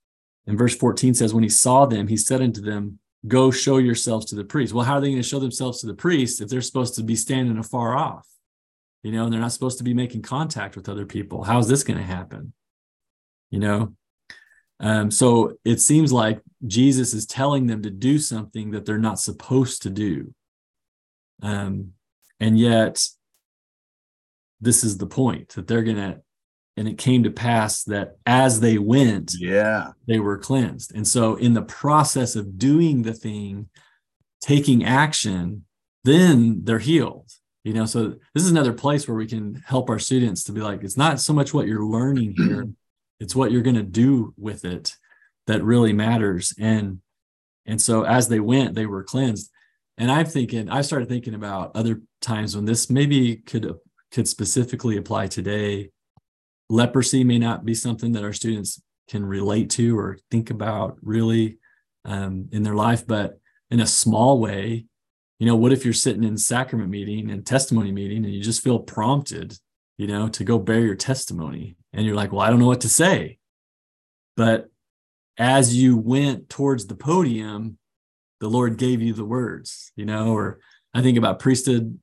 And 0.47 0.58
verse 0.58 0.76
14 0.76 1.13
says 1.13 1.34
when 1.34 1.43
he 1.43 1.50
saw 1.50 1.86
them 1.86 2.08
he 2.08 2.17
said 2.17 2.41
unto 2.41 2.62
them 2.62 3.00
go 3.28 3.52
show 3.52 3.78
yourselves 3.78 4.26
to 4.26 4.36
the 4.36 4.43
priest 4.43 4.74
well 4.74 4.84
how 4.84 4.95
are 4.95 5.02
they 5.02 5.10
going 5.10 5.21
to 5.21 5.28
show 5.28 5.39
themselves 5.39 5.80
to 5.80 5.88
the 5.88 5.93
priest 5.93 6.41
if 6.41 6.50
they're 6.50 6.62
supposed 6.62 6.95
to 6.95 7.04
be 7.04 7.15
standing 7.15 7.58
afar 7.58 7.95
off? 7.95 8.28
You 9.04 9.12
know 9.12 9.26
and 9.26 9.34
they're 9.34 9.39
not 9.39 9.52
supposed 9.52 9.78
to 9.78 9.84
be 9.84 9.93
making 9.93 10.24
contact 10.24 10.76
with 10.76 10.89
other 10.89 11.06
people. 11.06 11.43
How's 11.43 11.67
this 11.67 11.84
going 11.84 11.97
to 11.97 12.06
happen? 12.06 12.54
You 13.50 13.60
know? 13.60 13.93
Um, 14.80 15.12
so 15.12 15.58
it 15.63 15.80
seems 15.80 16.12
like 16.12 16.41
jesus 16.65 17.13
is 17.13 17.28
telling 17.28 17.67
them 17.67 17.84
to 17.84 17.91
do 17.91 18.17
something 18.17 18.71
that 18.71 18.86
they're 18.86 18.97
not 18.97 19.19
supposed 19.19 19.84
to 19.84 19.91
do 19.91 20.34
um, 21.41 21.91
and 22.39 22.58
yet 22.58 23.04
this 24.60 24.84
is 24.84 24.97
the 24.97 25.08
point 25.08 25.49
that 25.49 25.67
they're 25.67 25.84
gonna 25.84 26.19
and 26.77 26.88
it 26.88 26.97
came 26.97 27.23
to 27.23 27.30
pass 27.32 27.84
that 27.84 28.17
as 28.25 28.60
they 28.60 28.77
went 28.77 29.34
Yeah. 29.38 29.91
they 30.08 30.19
were 30.19 30.38
cleansed. 30.38 30.95
And 30.95 31.08
so 31.08 31.36
in 31.36 31.54
the 31.54 31.62
process 31.63 32.36
of 32.36 32.58
doing 32.58 33.01
the 33.01 33.13
thing 33.13 33.69
taking 34.41 34.84
action 34.86 35.65
then 36.04 36.62
they're 36.63 36.80
healed 36.80 37.30
you 37.63 37.73
know? 37.73 37.86
So 37.86 38.15
this 38.34 38.43
is 38.43 38.49
another 38.49 38.73
place 38.73 39.08
where 39.08 39.15
we 39.17 39.27
can 39.27 39.54
help 39.67 39.89
our 39.91 39.99
students 39.99 40.43
to 40.45 40.51
be 40.51 40.62
like 40.62 40.84
it's 40.84 40.97
not 40.97 41.19
so 41.19 41.34
much 41.34 41.54
what 41.54 41.67
you're 41.67 41.86
learning 41.86 42.34
here 42.38 42.67
it's 43.19 43.36
what 43.36 43.51
you're 43.51 43.62
going 43.62 43.75
to 43.75 43.84
do 43.84 44.34
with 44.38 44.65
it 44.65 44.95
that 45.47 45.63
really 45.63 45.93
matters. 45.93 46.54
And 46.60 47.01
and 47.67 47.80
so 47.80 48.04
as 48.04 48.27
they 48.30 48.39
went 48.39 48.73
they 48.73 48.86
were 48.88 49.04
cleansed 49.04 49.51
and 49.97 50.12
i'm 50.12 50.25
thinking 50.25 50.69
i 50.69 50.82
started 50.82 51.10
thinking 51.10 51.34
about 51.34 51.75
other 51.75 52.01
times 52.21 52.56
when 52.56 52.65
this 52.65 52.89
maybe 52.89 53.38
could 53.38 53.75
could 54.12 54.27
specifically 54.27 54.97
apply 54.97 55.27
today. 55.27 55.89
Leprosy 56.69 57.23
may 57.23 57.39
not 57.39 57.65
be 57.65 57.73
something 57.73 58.12
that 58.13 58.23
our 58.23 58.34
students 58.34 58.82
can 59.10 59.25
relate 59.25 59.69
to 59.71 59.97
or 59.97 60.17
think 60.30 60.49
about 60.49 60.97
really 61.01 61.58
um, 62.06 62.47
in 62.51 62.63
their 62.63 62.75
life 62.75 63.06
but 63.06 63.39
in 63.69 63.80
a 63.80 63.86
small 63.86 64.39
way 64.39 64.86
you 65.39 65.45
know 65.45 65.56
what 65.56 65.73
if 65.73 65.84
you're 65.84 65.93
sitting 65.93 66.23
in 66.23 66.38
sacrament 66.38 66.89
meeting 66.89 67.30
and 67.30 67.45
testimony 67.45 67.91
meeting 67.91 68.23
and 68.23 68.34
you 68.34 68.41
just 68.41 68.63
feel 68.63 68.80
prompted 68.80 69.58
you 69.97 70.08
know 70.08 70.30
to 70.30 70.43
go 70.43 70.58
bear 70.58 70.80
your 70.80 70.95
testimony? 70.95 71.75
And 71.93 72.06
you're 72.06 72.15
like 72.15 72.32
well 72.32 72.41
i 72.41 72.49
don't 72.49 72.60
know 72.60 72.67
what 72.67 72.82
to 72.82 72.89
say. 72.89 73.38
But 74.38 74.67
as 75.38 75.75
you 75.75 75.97
went 75.97 76.49
towards 76.49 76.88
the 76.88 76.95
podium 76.95 77.77
the 78.41 78.49
lord 78.49 78.77
gave 78.77 79.01
you 79.01 79.13
the 79.13 79.23
words 79.23 79.93
you 79.95 80.06
know 80.06 80.36
or 80.36 80.60
i 80.93 81.01
think 81.01 81.17
about 81.17 81.39
priesthood 81.39 81.97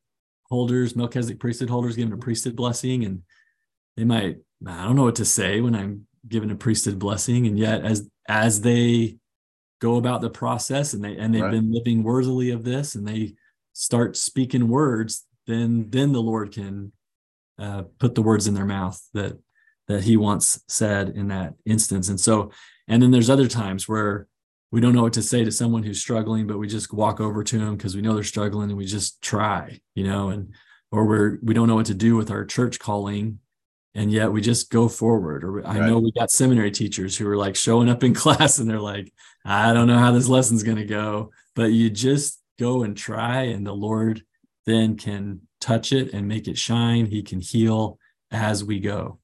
holders, 0.48 0.96
Melchizedek 0.96 1.40
priesthood 1.40 1.70
holders, 1.70 1.96
giving 1.96 2.12
a 2.12 2.18
priesthood 2.18 2.56
blessing, 2.56 3.04
and 3.04 3.22
they 3.96 4.04
might 4.04 4.38
I 4.66 4.84
don't 4.84 4.96
know 4.96 5.04
what 5.04 5.16
to 5.16 5.24
say 5.24 5.60
when 5.60 5.74
I'm 5.74 6.06
given 6.26 6.50
a 6.50 6.56
priesthood 6.56 6.98
blessing, 6.98 7.46
and 7.46 7.58
yet 7.58 7.84
as 7.84 8.08
as 8.28 8.60
they 8.60 9.16
go 9.80 9.96
about 9.96 10.20
the 10.20 10.30
process 10.30 10.94
and 10.94 11.04
they 11.04 11.16
and 11.16 11.34
they've 11.34 11.42
right. 11.42 11.52
been 11.52 11.72
living 11.72 12.02
worthily 12.02 12.50
of 12.50 12.64
this, 12.64 12.94
and 12.94 13.06
they 13.06 13.34
start 13.72 14.16
speaking 14.16 14.68
words, 14.68 15.26
then 15.46 15.90
then 15.90 16.12
the 16.12 16.22
Lord 16.22 16.52
can 16.52 16.92
uh, 17.58 17.82
put 17.98 18.14
the 18.14 18.22
words 18.22 18.46
in 18.46 18.54
their 18.54 18.64
mouth 18.64 19.00
that 19.14 19.38
that 19.86 20.04
He 20.04 20.16
once 20.16 20.62
said 20.68 21.10
in 21.10 21.28
that 21.28 21.54
instance, 21.64 22.08
and 22.08 22.20
so 22.20 22.50
and 22.88 23.02
then 23.02 23.10
there's 23.10 23.30
other 23.30 23.48
times 23.48 23.86
where 23.86 24.26
we 24.70 24.80
don't 24.80 24.94
know 24.94 25.02
what 25.02 25.14
to 25.14 25.22
say 25.22 25.44
to 25.44 25.52
someone 25.52 25.82
who's 25.82 26.00
struggling, 26.00 26.46
but 26.46 26.58
we 26.58 26.68
just 26.68 26.92
walk 26.92 27.20
over 27.20 27.42
to 27.42 27.58
them 27.58 27.76
because 27.76 27.96
we 27.96 28.02
know 28.02 28.14
they're 28.14 28.22
struggling 28.22 28.68
and 28.68 28.78
we 28.78 28.84
just 28.84 29.22
try, 29.22 29.80
you 29.94 30.04
know, 30.04 30.28
and 30.28 30.54
or 30.90 31.06
we're 31.06 31.38
we 31.42 31.54
don't 31.54 31.68
know 31.68 31.74
what 31.74 31.86
to 31.86 31.94
do 31.94 32.16
with 32.16 32.30
our 32.30 32.44
church 32.44 32.78
calling 32.78 33.38
and 33.94 34.12
yet 34.12 34.30
we 34.30 34.40
just 34.40 34.70
go 34.70 34.88
forward. 34.88 35.44
Or 35.44 35.66
i 35.66 35.78
know 35.78 35.98
we 35.98 36.12
got 36.12 36.30
seminary 36.30 36.70
teachers 36.70 37.16
who 37.16 37.28
are 37.28 37.36
like 37.36 37.56
showing 37.56 37.88
up 37.88 38.04
in 38.04 38.14
class 38.22 38.58
and 38.58 38.68
they're 38.68 38.80
like 38.80 39.12
i 39.44 39.72
don't 39.72 39.86
know 39.86 39.98
how 39.98 40.12
this 40.12 40.28
lesson's 40.28 40.62
going 40.62 40.76
to 40.76 40.84
go 40.84 41.30
but 41.54 41.72
you 41.72 41.90
just 41.90 42.40
go 42.58 42.82
and 42.82 42.96
try 42.96 43.42
and 43.42 43.66
the 43.66 43.74
lord 43.74 44.22
then 44.68 44.96
can 44.96 45.40
touch 45.60 45.92
it 45.92 46.12
and 46.12 46.28
make 46.28 46.46
it 46.46 46.58
shine. 46.58 47.06
He 47.06 47.22
can 47.22 47.40
heal 47.40 47.98
as 48.30 48.62
we 48.62 48.80
go 48.80 49.17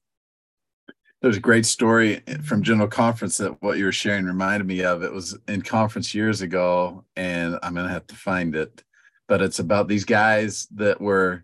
there's 1.25 1.37
a 1.37 1.39
great 1.39 1.65
story 1.65 2.21
from 2.43 2.61
general 2.61 2.87
conference 2.87 3.37
that 3.37 3.59
what 3.63 3.79
you 3.79 3.85
were 3.85 3.91
sharing 3.91 4.25
reminded 4.25 4.67
me 4.67 4.83
of. 4.83 5.01
It 5.01 5.11
was 5.11 5.35
in 5.47 5.63
conference 5.63 6.13
years 6.13 6.41
ago 6.41 7.03
and 7.15 7.57
i'm 7.63 7.73
going 7.73 7.87
to 7.87 7.91
have 7.91 8.05
to 8.05 8.15
find 8.15 8.55
it. 8.55 8.83
But 9.27 9.41
it's 9.41 9.57
about 9.57 9.87
these 9.87 10.05
guys 10.05 10.67
that 10.75 11.01
were 11.01 11.43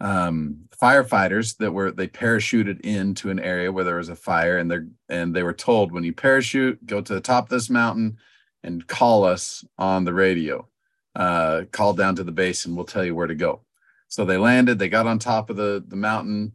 um, 0.00 0.64
firefighters 0.82 1.56
that 1.58 1.70
were 1.70 1.92
they 1.92 2.08
parachuted 2.08 2.80
into 2.80 3.30
an 3.30 3.38
area 3.38 3.70
where 3.70 3.84
there 3.84 3.98
was 3.98 4.08
a 4.08 4.16
fire 4.16 4.58
and 4.58 4.68
they're 4.68 4.88
and 5.08 5.32
they 5.32 5.44
were 5.44 5.52
told 5.52 5.92
when 5.92 6.02
you 6.02 6.12
parachute 6.12 6.84
go 6.84 7.00
to 7.00 7.14
the 7.14 7.20
top 7.20 7.44
of 7.44 7.50
this 7.50 7.70
mountain 7.70 8.16
and 8.64 8.84
call 8.88 9.22
us 9.22 9.64
on 9.78 10.02
the 10.02 10.12
radio. 10.12 10.66
Uh, 11.14 11.62
call 11.70 11.94
down 11.94 12.16
to 12.16 12.24
the 12.24 12.32
base 12.32 12.66
and 12.66 12.74
we'll 12.74 12.84
tell 12.84 13.04
you 13.04 13.14
where 13.14 13.28
to 13.28 13.36
go. 13.36 13.60
So 14.08 14.24
they 14.24 14.38
landed 14.38 14.80
they 14.80 14.88
got 14.88 15.06
on 15.06 15.20
top 15.20 15.50
of 15.50 15.56
the 15.56 15.84
the 15.86 15.94
mountain 15.94 16.54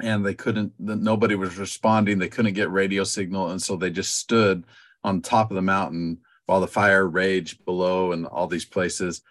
and 0.00 0.24
they 0.24 0.34
couldn't 0.34 0.72
nobody 0.78 1.34
was 1.34 1.58
responding. 1.58 2.18
They 2.18 2.28
couldn't 2.28 2.54
get 2.54 2.70
radio 2.70 3.04
signal 3.04 3.50
and 3.50 3.60
so 3.60 3.76
they 3.76 3.90
just 3.90 4.14
stood 4.14 4.64
on 5.04 5.22
top 5.22 5.50
of 5.50 5.54
the 5.54 5.62
mountain 5.62 6.18
while 6.46 6.60
the 6.60 6.66
fire 6.66 7.06
raged 7.06 7.64
below 7.64 8.12
and 8.12 8.26
all 8.26 8.46
these 8.46 8.64
places. 8.64 9.22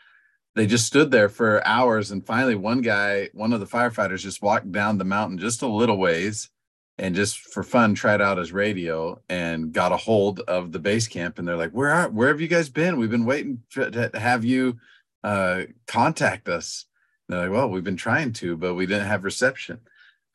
They 0.56 0.66
just 0.66 0.88
stood 0.88 1.12
there 1.12 1.30
for 1.30 1.66
hours 1.68 2.12
and 2.12 2.26
finally 2.26 2.56
one 2.56 2.82
guy 2.82 3.30
one 3.34 3.54
of 3.54 3.60
the 3.60 3.66
firefighters 3.66 4.20
just 4.20 4.42
walked 4.42 4.72
down 4.72 4.98
the 4.98 5.04
mountain 5.04 5.38
just 5.38 5.62
a 5.62 5.68
little 5.68 5.98
ways 5.98 6.50
and 6.98 7.14
just 7.14 7.40
for 7.40 7.62
fun 7.62 7.94
tried 7.94 8.22
out 8.22 8.38
his 8.38 8.54
radio 8.54 9.20
and 9.28 9.74
got 9.74 9.92
a 9.92 9.98
hold 9.98 10.40
of 10.42 10.72
the 10.72 10.80
base 10.80 11.08
camp 11.08 11.38
and 11.38 11.48
they're 11.48 11.58
like 11.58 11.72
where 11.72 11.92
are 11.92 12.10
where 12.10 12.30
have 12.30 12.42
you 12.42 12.48
guys 12.48 12.70
been? 12.70 12.98
We've 12.98 13.12
been 13.12 13.26
waiting 13.26 13.62
to 13.72 14.10
have 14.16 14.44
you 14.44 14.78
uh, 15.24 15.64
contact 15.88 16.48
us. 16.50 16.86
And 17.28 17.38
they're 17.38 17.50
like 17.50 17.56
well 17.56 17.70
we've 17.70 17.84
been 17.84 17.98
trying 17.98 18.34
to 18.34 18.58
but 18.58 18.74
we 18.74 18.88
didn't 18.88 19.08
have 19.08 19.24
reception 19.24 19.80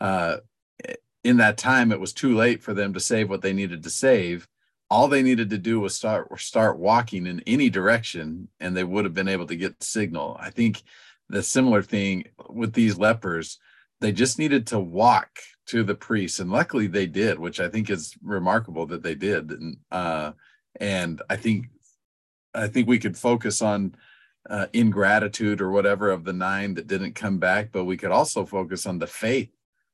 uh, 0.00 0.38
in 1.24 1.36
that 1.38 1.58
time 1.58 1.92
it 1.92 2.00
was 2.00 2.12
too 2.12 2.34
late 2.34 2.62
for 2.62 2.74
them 2.74 2.94
to 2.94 3.00
save 3.00 3.28
what 3.28 3.42
they 3.42 3.52
needed 3.52 3.82
to 3.82 3.90
save. 3.90 4.48
All 4.88 5.06
they 5.06 5.22
needed 5.22 5.50
to 5.50 5.58
do 5.58 5.80
was 5.80 5.94
start 5.94 6.28
start 6.40 6.78
walking 6.78 7.26
in 7.26 7.42
any 7.46 7.70
direction 7.70 8.48
and 8.58 8.76
they 8.76 8.84
would 8.84 9.04
have 9.04 9.14
been 9.14 9.28
able 9.28 9.46
to 9.46 9.56
get 9.56 9.82
signal. 9.82 10.36
I 10.40 10.50
think 10.50 10.82
the 11.28 11.42
similar 11.42 11.82
thing 11.82 12.24
with 12.48 12.72
these 12.72 12.98
lepers 12.98 13.58
they 14.00 14.12
just 14.12 14.38
needed 14.38 14.66
to 14.66 14.80
walk 14.80 15.28
to 15.66 15.84
the 15.84 15.94
priest 15.94 16.40
and 16.40 16.50
luckily 16.50 16.86
they 16.86 17.06
did 17.06 17.38
which 17.38 17.60
i 17.60 17.68
think 17.68 17.88
is 17.88 18.14
remarkable 18.22 18.86
that 18.86 19.02
they 19.02 19.14
did. 19.14 19.50
And 19.50 19.76
uh, 19.90 20.32
and 20.80 21.22
i 21.30 21.36
think 21.36 21.66
i 22.54 22.66
think 22.66 22.88
we 22.88 22.98
could 22.98 23.16
focus 23.16 23.62
on 23.62 23.94
uh, 24.48 24.66
ingratitude 24.72 25.60
or 25.60 25.70
whatever 25.70 26.10
of 26.10 26.24
the 26.24 26.32
nine 26.32 26.74
that 26.74 26.88
didn't 26.88 27.14
come 27.14 27.38
back 27.38 27.70
but 27.70 27.84
we 27.84 27.96
could 27.96 28.10
also 28.10 28.44
focus 28.44 28.86
on 28.86 28.98
the 28.98 29.06
faith 29.06 29.50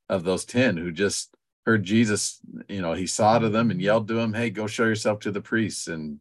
of 0.09 0.25
those 0.25 0.45
10 0.45 0.77
who 0.77 0.93
just 0.93 1.35
heard 1.65 1.85
Jesus, 1.85 2.41
you 2.69 2.81
know, 2.81 2.93
he 2.93 3.07
saw 3.07 3.39
to 3.39 3.49
them 3.49 3.71
and 3.71 3.81
yelled 3.81 4.09
to 4.09 4.15
them, 4.15 4.33
"Hey, 4.33 4.51
go 4.51 4.67
show 4.67 4.85
yourself 4.85 5.21
to 5.21 5.33
the 5.33 5.41
priests," 5.41 5.89
and 5.89 6.21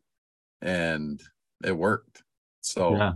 and 0.61 1.21
it 1.63 1.71
worked. 1.71 2.23
So, 2.61 2.95
yeah. 2.95 3.13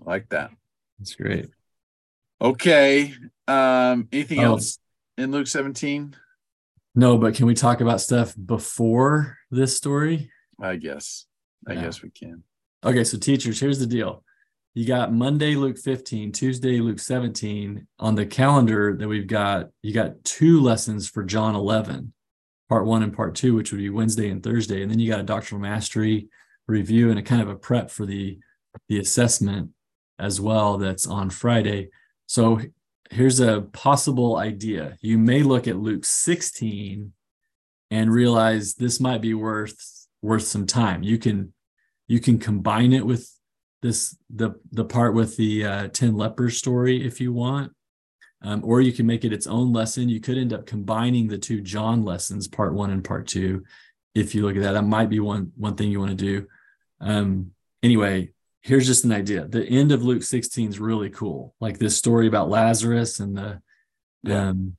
I 0.00 0.10
like 0.10 0.28
that. 0.28 0.50
That's 0.98 1.14
great. 1.14 1.48
Okay. 2.40 3.14
Um, 3.48 4.08
anything 4.12 4.40
oh. 4.40 4.44
else 4.44 4.78
in 5.16 5.32
Luke 5.32 5.46
17? 5.46 6.14
No, 6.94 7.16
but 7.16 7.34
can 7.34 7.46
we 7.46 7.54
talk 7.54 7.80
about 7.80 8.00
stuff 8.00 8.34
before 8.36 9.38
this 9.50 9.76
story? 9.76 10.30
I 10.60 10.76
guess. 10.76 11.26
I 11.66 11.72
yeah. 11.72 11.82
guess 11.82 12.02
we 12.02 12.10
can. 12.10 12.42
Okay, 12.84 13.04
so 13.04 13.16
teachers, 13.16 13.60
here's 13.60 13.78
the 13.78 13.86
deal 13.86 14.24
you 14.74 14.86
got 14.86 15.12
Monday, 15.12 15.54
Luke 15.54 15.78
15, 15.78 16.32
Tuesday, 16.32 16.80
Luke 16.80 16.98
17. 16.98 17.86
On 17.98 18.14
the 18.14 18.24
calendar 18.24 18.96
that 18.96 19.08
we've 19.08 19.26
got, 19.26 19.68
you 19.82 19.92
got 19.92 20.24
two 20.24 20.60
lessons 20.60 21.08
for 21.08 21.22
John 21.22 21.54
11, 21.54 22.12
part 22.70 22.86
one 22.86 23.02
and 23.02 23.14
part 23.14 23.34
two, 23.34 23.54
which 23.54 23.70
would 23.70 23.78
be 23.78 23.90
Wednesday 23.90 24.30
and 24.30 24.42
Thursday. 24.42 24.82
And 24.82 24.90
then 24.90 24.98
you 24.98 25.10
got 25.10 25.20
a 25.20 25.24
doctrinal 25.24 25.60
mastery 25.60 26.28
review 26.66 27.10
and 27.10 27.18
a 27.18 27.22
kind 27.22 27.42
of 27.42 27.50
a 27.50 27.56
prep 27.56 27.90
for 27.90 28.06
the, 28.06 28.38
the 28.88 28.98
assessment 28.98 29.70
as 30.18 30.40
well 30.40 30.78
that's 30.78 31.06
on 31.06 31.28
Friday. 31.28 31.90
So 32.26 32.60
here's 33.10 33.40
a 33.40 33.62
possible 33.72 34.36
idea. 34.36 34.96
You 35.02 35.18
may 35.18 35.42
look 35.42 35.68
at 35.68 35.76
Luke 35.76 36.06
16 36.06 37.12
and 37.90 38.10
realize 38.10 38.74
this 38.74 39.00
might 39.00 39.20
be 39.20 39.34
worth 39.34 40.06
worth 40.22 40.44
some 40.44 40.66
time. 40.66 41.02
You 41.02 41.18
can 41.18 41.52
you 42.06 42.20
can 42.20 42.38
combine 42.38 42.92
it 42.92 43.04
with 43.04 43.30
this 43.82 44.16
the 44.34 44.52
the 44.70 44.84
part 44.84 45.14
with 45.14 45.36
the 45.36 45.64
uh, 45.64 45.88
10 45.88 46.16
lepers 46.16 46.56
story 46.56 47.04
if 47.04 47.20
you 47.20 47.32
want. 47.32 47.72
Um, 48.44 48.62
or 48.64 48.80
you 48.80 48.92
can 48.92 49.06
make 49.06 49.24
it 49.24 49.32
its 49.32 49.46
own 49.46 49.72
lesson. 49.72 50.08
You 50.08 50.20
could 50.20 50.36
end 50.36 50.52
up 50.52 50.66
combining 50.66 51.28
the 51.28 51.38
two 51.38 51.60
john 51.60 52.04
lessons 52.04 52.48
part 52.48 52.74
one 52.74 52.90
and 52.90 53.04
part 53.04 53.26
two 53.28 53.64
if 54.14 54.34
you 54.34 54.44
look 54.44 54.56
at 54.56 54.62
that. 54.62 54.72
That 54.72 54.82
might 54.82 55.10
be 55.10 55.20
one 55.20 55.52
one 55.56 55.76
thing 55.76 55.90
you 55.90 56.00
want 56.00 56.16
to 56.18 56.24
do. 56.24 56.46
Um, 57.00 57.52
anyway 57.82 58.30
here's 58.62 58.86
just 58.86 59.04
an 59.04 59.12
idea. 59.12 59.46
The 59.46 59.64
end 59.64 59.92
of 59.92 60.02
luke 60.02 60.22
16 60.22 60.70
is 60.70 60.80
really 60.80 61.10
cool. 61.10 61.54
Like 61.60 61.78
this 61.78 61.96
story 61.96 62.26
about 62.26 62.48
lazarus 62.48 63.20
and 63.20 63.36
the 63.36 63.60
yeah. 64.22 64.48
um 64.48 64.76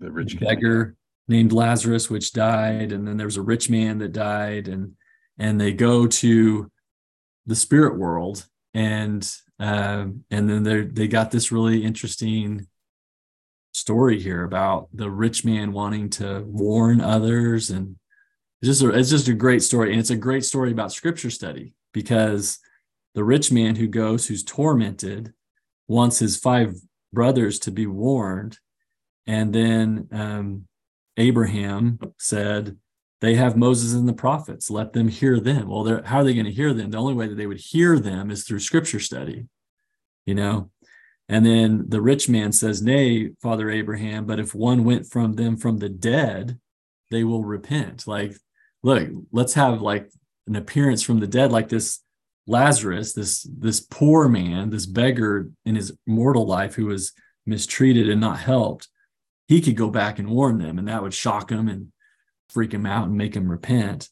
the 0.00 0.10
rich 0.10 0.38
beggar 0.38 0.96
named 1.28 1.52
lazarus 1.52 2.08
which 2.08 2.32
died 2.32 2.92
and 2.92 3.06
then 3.06 3.16
there 3.16 3.26
was 3.26 3.36
a 3.36 3.42
rich 3.42 3.68
man 3.68 3.98
that 3.98 4.12
died 4.12 4.68
and 4.68 4.92
and 5.38 5.60
they 5.60 5.72
go 5.72 6.06
to 6.06 6.70
the 7.46 7.56
spirit 7.56 7.96
world. 7.96 8.46
And 8.74 9.28
uh, 9.58 10.06
and 10.30 10.50
then 10.50 10.62
they 10.62 10.82
they 10.82 11.08
got 11.08 11.30
this 11.30 11.50
really 11.50 11.82
interesting 11.82 12.66
story 13.72 14.20
here 14.20 14.44
about 14.44 14.88
the 14.92 15.10
rich 15.10 15.44
man 15.44 15.72
wanting 15.72 16.10
to 16.10 16.42
warn 16.46 17.00
others. 17.00 17.70
And 17.70 17.96
it's 18.60 18.68
just 18.68 18.82
a, 18.82 18.90
it's 18.90 19.10
just 19.10 19.28
a 19.28 19.34
great 19.34 19.62
story. 19.62 19.90
And 19.90 20.00
it's 20.00 20.10
a 20.10 20.16
great 20.16 20.44
story 20.44 20.72
about 20.72 20.92
scripture 20.92 21.30
study 21.30 21.74
because 21.92 22.58
the 23.14 23.24
rich 23.24 23.50
man 23.50 23.76
who 23.76 23.86
goes 23.86 24.26
who's 24.26 24.44
tormented 24.44 25.32
wants 25.88 26.18
his 26.18 26.36
five 26.36 26.74
brothers 27.12 27.58
to 27.60 27.70
be 27.70 27.86
warned. 27.86 28.58
And 29.26 29.52
then 29.54 30.08
um, 30.12 30.66
abraham 31.16 31.98
said 32.18 32.76
they 33.20 33.34
have 33.34 33.56
Moses 33.56 33.94
and 33.94 34.08
the 34.08 34.12
prophets. 34.12 34.70
Let 34.70 34.92
them 34.92 35.08
hear 35.08 35.40
them. 35.40 35.68
Well, 35.68 36.02
how 36.04 36.18
are 36.18 36.24
they 36.24 36.34
going 36.34 36.46
to 36.46 36.52
hear 36.52 36.72
them? 36.72 36.90
The 36.90 36.98
only 36.98 37.14
way 37.14 37.28
that 37.28 37.36
they 37.36 37.46
would 37.46 37.60
hear 37.60 37.98
them 37.98 38.30
is 38.30 38.44
through 38.44 38.60
scripture 38.60 39.00
study, 39.00 39.46
you 40.26 40.34
know? 40.34 40.70
And 41.28 41.44
then 41.44 41.86
the 41.88 42.00
rich 42.00 42.28
man 42.28 42.52
says, 42.52 42.82
Nay, 42.82 43.30
Father 43.42 43.70
Abraham, 43.70 44.26
but 44.26 44.38
if 44.38 44.54
one 44.54 44.84
went 44.84 45.06
from 45.06 45.32
them 45.32 45.56
from 45.56 45.78
the 45.78 45.88
dead, 45.88 46.58
they 47.10 47.24
will 47.24 47.42
repent. 47.42 48.06
Like, 48.06 48.36
look, 48.82 49.08
let's 49.32 49.54
have 49.54 49.80
like 49.80 50.10
an 50.46 50.56
appearance 50.56 51.02
from 51.02 51.18
the 51.18 51.26
dead, 51.26 51.50
like 51.50 51.68
this 51.68 52.00
Lazarus, 52.46 53.12
this 53.12 53.42
this 53.58 53.80
poor 53.80 54.28
man, 54.28 54.70
this 54.70 54.86
beggar 54.86 55.50
in 55.64 55.74
his 55.74 55.92
mortal 56.06 56.46
life 56.46 56.76
who 56.76 56.86
was 56.86 57.12
mistreated 57.44 58.08
and 58.08 58.20
not 58.20 58.38
helped. 58.38 58.88
He 59.48 59.60
could 59.60 59.76
go 59.76 59.90
back 59.90 60.20
and 60.20 60.28
warn 60.28 60.58
them, 60.58 60.78
and 60.78 60.86
that 60.86 61.02
would 61.02 61.14
shock 61.14 61.48
them 61.48 61.68
and 61.68 61.92
freak 62.50 62.72
him 62.72 62.86
out 62.86 63.08
and 63.08 63.16
make 63.16 63.34
him 63.34 63.50
repent. 63.50 64.08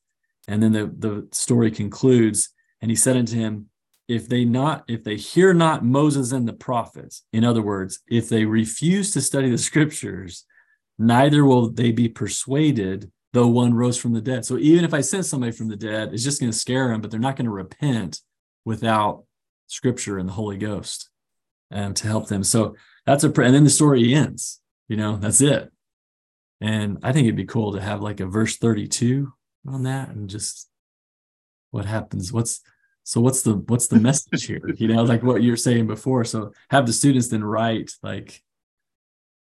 And 0.48 0.62
then 0.62 0.72
the, 0.72 0.86
the 0.86 1.28
story 1.32 1.70
concludes, 1.70 2.50
and 2.80 2.90
he 2.90 2.96
said 2.96 3.16
unto 3.16 3.36
him, 3.36 3.70
if 4.06 4.28
they 4.28 4.44
not 4.44 4.84
if 4.86 5.02
they 5.02 5.16
hear 5.16 5.54
not 5.54 5.82
Moses 5.82 6.32
and 6.32 6.46
the 6.46 6.52
prophets, 6.52 7.24
in 7.32 7.42
other 7.42 7.62
words, 7.62 8.00
if 8.06 8.28
they 8.28 8.44
refuse 8.44 9.10
to 9.12 9.22
study 9.22 9.50
the 9.50 9.56
scriptures, 9.56 10.44
neither 10.98 11.44
will 11.44 11.70
they 11.70 11.90
be 11.92 12.08
persuaded, 12.10 13.10
though 13.32 13.46
one 13.46 13.72
rose 13.72 13.96
from 13.96 14.12
the 14.12 14.20
dead. 14.20 14.44
So 14.44 14.58
even 14.58 14.84
if 14.84 14.92
I 14.92 15.00
send 15.00 15.24
somebody 15.24 15.52
from 15.52 15.68
the 15.68 15.76
dead, 15.76 16.12
it's 16.12 16.22
just 16.22 16.38
going 16.38 16.52
to 16.52 16.58
scare 16.58 16.88
them, 16.88 17.00
but 17.00 17.10
they're 17.10 17.18
not 17.18 17.36
going 17.36 17.46
to 17.46 17.50
repent 17.50 18.20
without 18.66 19.24
scripture 19.68 20.18
and 20.18 20.28
the 20.28 20.34
Holy 20.34 20.58
Ghost. 20.58 21.08
um, 21.74 21.94
to 21.94 22.06
help 22.06 22.28
them. 22.28 22.44
So 22.44 22.76
that's 23.04 23.24
a 23.24 23.28
and 23.28 23.54
then 23.54 23.64
the 23.64 23.70
story 23.70 24.14
ends. 24.14 24.60
You 24.88 24.96
know, 24.96 25.16
that's 25.16 25.40
it. 25.40 25.70
And 26.64 26.96
I 27.02 27.12
think 27.12 27.26
it'd 27.26 27.36
be 27.36 27.44
cool 27.44 27.72
to 27.72 27.80
have 27.80 28.00
like 28.00 28.20
a 28.20 28.26
verse 28.26 28.56
32 28.56 29.30
on 29.68 29.82
that 29.82 30.08
and 30.08 30.30
just 30.30 30.70
what 31.72 31.84
happens. 31.84 32.32
What's 32.32 32.62
so 33.02 33.20
what's 33.20 33.42
the 33.42 33.56
what's 33.56 33.86
the 33.88 34.00
message 34.00 34.46
here? 34.46 34.62
You 34.78 34.88
know, 34.88 35.02
like 35.02 35.22
what 35.22 35.42
you're 35.42 35.58
saying 35.58 35.88
before. 35.88 36.24
So 36.24 36.52
have 36.70 36.86
the 36.86 36.94
students 36.94 37.28
then 37.28 37.44
write 37.44 37.92
like 38.02 38.42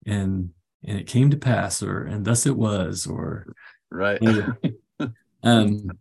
and 0.05 0.51
and 0.85 0.97
it 0.97 1.07
came 1.07 1.29
to 1.31 1.37
pass 1.37 1.83
or 1.83 2.03
and 2.03 2.23
thus 2.23 2.45
it 2.45 2.55
was 2.55 3.05
or 3.05 3.53
right. 3.91 4.21
um 5.43 5.91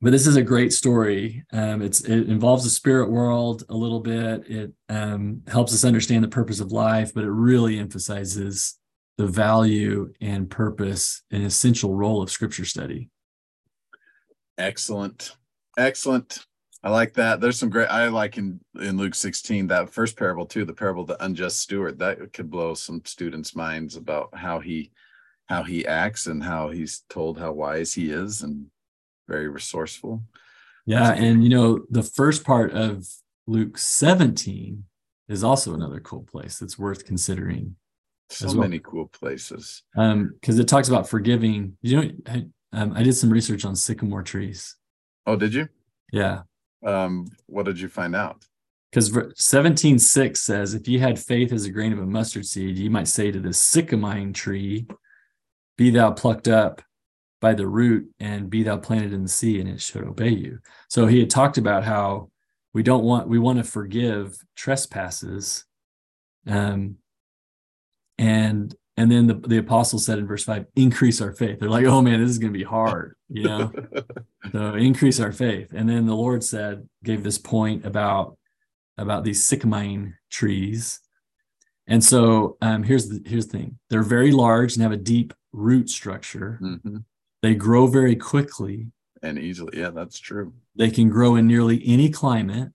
but 0.00 0.12
this 0.12 0.28
is 0.28 0.36
a 0.36 0.42
great 0.42 0.72
story. 0.72 1.44
Um, 1.52 1.82
it's 1.82 2.02
it 2.02 2.28
involves 2.28 2.62
the 2.62 2.70
spirit 2.70 3.10
world 3.10 3.64
a 3.68 3.74
little 3.74 3.98
bit. 3.98 4.48
It 4.48 4.72
um, 4.88 5.42
helps 5.48 5.74
us 5.74 5.84
understand 5.84 6.22
the 6.22 6.28
purpose 6.28 6.60
of 6.60 6.70
life, 6.70 7.12
but 7.12 7.24
it 7.24 7.30
really 7.30 7.80
emphasizes 7.80 8.78
the 9.18 9.26
value 9.26 10.12
and 10.20 10.48
purpose 10.48 11.22
and 11.30 11.44
essential 11.44 11.94
role 11.94 12.22
of 12.22 12.30
scripture 12.30 12.64
study. 12.64 13.10
Excellent, 14.56 15.36
excellent. 15.76 16.46
I 16.82 16.90
like 16.90 17.14
that. 17.14 17.40
There's 17.40 17.58
some 17.58 17.70
great. 17.70 17.88
I 17.88 18.08
like 18.08 18.38
in 18.38 18.60
in 18.80 18.96
Luke 18.96 19.16
16 19.16 19.66
that 19.66 19.90
first 19.90 20.16
parable 20.16 20.46
too, 20.46 20.64
the 20.64 20.72
parable 20.72 21.02
of 21.02 21.08
the 21.08 21.24
unjust 21.24 21.60
steward. 21.60 21.98
That 21.98 22.32
could 22.32 22.50
blow 22.50 22.74
some 22.74 23.02
students' 23.04 23.56
minds 23.56 23.96
about 23.96 24.30
how 24.32 24.60
he 24.60 24.92
how 25.46 25.64
he 25.64 25.86
acts 25.86 26.26
and 26.26 26.42
how 26.42 26.70
he's 26.70 27.02
told 27.08 27.38
how 27.38 27.52
wise 27.52 27.92
he 27.92 28.10
is 28.10 28.42
and 28.42 28.66
very 29.28 29.48
resourceful. 29.48 30.22
Yeah, 30.86 31.12
and 31.12 31.42
you 31.42 31.50
know 31.50 31.80
the 31.90 32.04
first 32.04 32.44
part 32.44 32.72
of 32.72 33.08
Luke 33.48 33.76
17 33.76 34.84
is 35.28 35.42
also 35.42 35.74
another 35.74 36.00
cool 36.00 36.22
place 36.22 36.58
that's 36.58 36.78
worth 36.78 37.04
considering. 37.04 37.74
So 38.30 38.48
well. 38.48 38.56
many 38.58 38.78
cool 38.78 39.06
places. 39.06 39.82
Um, 39.96 40.34
because 40.34 40.58
it 40.58 40.68
talks 40.68 40.88
about 40.88 41.08
forgiving. 41.08 41.76
You 41.82 41.96
know, 41.96 42.10
I, 42.26 42.46
um, 42.72 42.92
I 42.94 43.02
did 43.02 43.14
some 43.14 43.30
research 43.30 43.64
on 43.64 43.74
sycamore 43.74 44.22
trees. 44.22 44.76
Oh, 45.26 45.36
did 45.36 45.54
you? 45.54 45.68
Yeah. 46.12 46.42
Um, 46.84 47.26
what 47.46 47.64
did 47.66 47.80
you 47.80 47.88
find 47.88 48.14
out? 48.14 48.44
Because 48.90 49.10
17:6 49.10 50.36
says, 50.36 50.74
if 50.74 50.88
you 50.88 50.98
had 51.00 51.18
faith 51.18 51.52
as 51.52 51.64
a 51.64 51.70
grain 51.70 51.92
of 51.92 51.98
a 51.98 52.06
mustard 52.06 52.46
seed, 52.46 52.78
you 52.78 52.90
might 52.90 53.08
say 53.08 53.30
to 53.30 53.40
this 53.40 53.60
sycamine 53.60 54.32
tree, 54.32 54.86
Be 55.76 55.90
thou 55.90 56.12
plucked 56.12 56.48
up 56.48 56.82
by 57.40 57.54
the 57.54 57.66
root 57.66 58.10
and 58.18 58.50
be 58.50 58.62
thou 58.62 58.76
planted 58.76 59.12
in 59.12 59.22
the 59.22 59.28
sea 59.28 59.60
and 59.60 59.68
it 59.68 59.80
should 59.80 60.04
obey 60.04 60.30
you 60.30 60.58
so 60.88 61.06
he 61.06 61.20
had 61.20 61.30
talked 61.30 61.58
about 61.58 61.84
how 61.84 62.28
we 62.74 62.82
don't 62.82 63.04
want 63.04 63.28
we 63.28 63.38
want 63.38 63.58
to 63.58 63.64
forgive 63.64 64.36
trespasses 64.56 65.64
um 66.46 66.96
and 68.18 68.74
and 68.96 69.12
then 69.12 69.28
the, 69.28 69.34
the 69.34 69.58
apostle 69.58 69.98
said 69.98 70.18
in 70.18 70.26
verse 70.26 70.44
5 70.44 70.66
increase 70.76 71.20
our 71.20 71.32
faith 71.32 71.60
they're 71.60 71.70
like 71.70 71.86
oh 71.86 72.02
man 72.02 72.20
this 72.20 72.30
is 72.30 72.38
going 72.38 72.52
to 72.52 72.58
be 72.58 72.64
hard 72.64 73.14
you 73.28 73.44
know 73.44 73.72
so 74.52 74.74
increase 74.74 75.20
our 75.20 75.32
faith 75.32 75.72
and 75.72 75.88
then 75.88 76.06
the 76.06 76.16
lord 76.16 76.42
said 76.42 76.88
gave 77.04 77.22
this 77.22 77.38
point 77.38 77.86
about 77.86 78.36
about 78.96 79.24
these 79.24 79.48
sycamine 79.48 80.14
trees 80.30 81.00
and 81.86 82.02
so 82.02 82.56
um, 82.60 82.82
here's 82.82 83.08
the 83.08 83.22
here's 83.24 83.46
the 83.46 83.58
thing 83.58 83.78
they're 83.88 84.02
very 84.02 84.32
large 84.32 84.74
and 84.74 84.82
have 84.82 84.92
a 84.92 84.96
deep 84.96 85.32
root 85.52 85.88
structure 85.88 86.58
mm-hmm. 86.60 86.98
They 87.42 87.54
grow 87.54 87.86
very 87.86 88.16
quickly 88.16 88.88
and 89.22 89.38
easily. 89.38 89.78
Yeah, 89.78 89.90
that's 89.90 90.18
true. 90.18 90.54
They 90.76 90.90
can 90.90 91.08
grow 91.08 91.36
in 91.36 91.46
nearly 91.46 91.82
any 91.86 92.10
climate. 92.10 92.72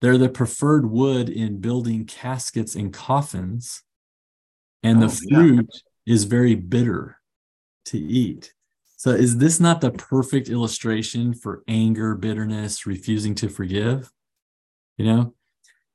They're 0.00 0.18
the 0.18 0.28
preferred 0.28 0.90
wood 0.90 1.28
in 1.28 1.60
building 1.60 2.04
caskets 2.04 2.74
and 2.74 2.92
coffins. 2.92 3.82
And 4.84 5.02
oh, 5.02 5.08
the 5.08 5.26
fruit 5.28 5.70
yeah. 6.04 6.14
is 6.14 6.24
very 6.24 6.54
bitter 6.54 7.18
to 7.86 7.98
eat. 7.98 8.54
So, 8.96 9.10
is 9.10 9.38
this 9.38 9.58
not 9.58 9.80
the 9.80 9.90
perfect 9.90 10.48
illustration 10.48 11.34
for 11.34 11.64
anger, 11.66 12.14
bitterness, 12.14 12.86
refusing 12.86 13.34
to 13.36 13.48
forgive? 13.48 14.12
You 14.96 15.06
know? 15.06 15.34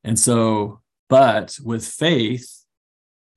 And 0.03 0.19
so, 0.19 0.81
but 1.07 1.57
with 1.63 1.87
faith, 1.87 2.65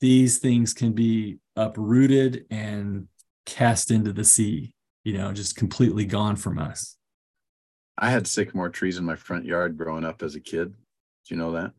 these 0.01 0.38
things 0.38 0.75
can 0.75 0.93
be 0.93 1.38
uprooted 1.55 2.47
and 2.51 3.09
cast 3.47 3.91
into 3.91 4.12
the 4.12 4.25
sea, 4.25 4.75
you 5.05 5.17
know, 5.17 5.33
just 5.33 5.57
completely 5.57 6.05
gone 6.05 6.37
from 6.37 6.59
us. 6.59 6.97
I 7.99 8.11
had 8.11 8.27
sycamore 8.27 8.71
trees 8.71 8.99
in 8.99 9.05
my 9.05 9.17
front 9.17 9.45
yard 9.45 9.77
growing 9.77 10.05
up 10.05 10.23
as 10.23 10.35
a 10.35 10.41
kid. 10.41 10.73
Do 10.73 11.35
you 11.35 11.37
know 11.37 11.53
that? 11.53 11.73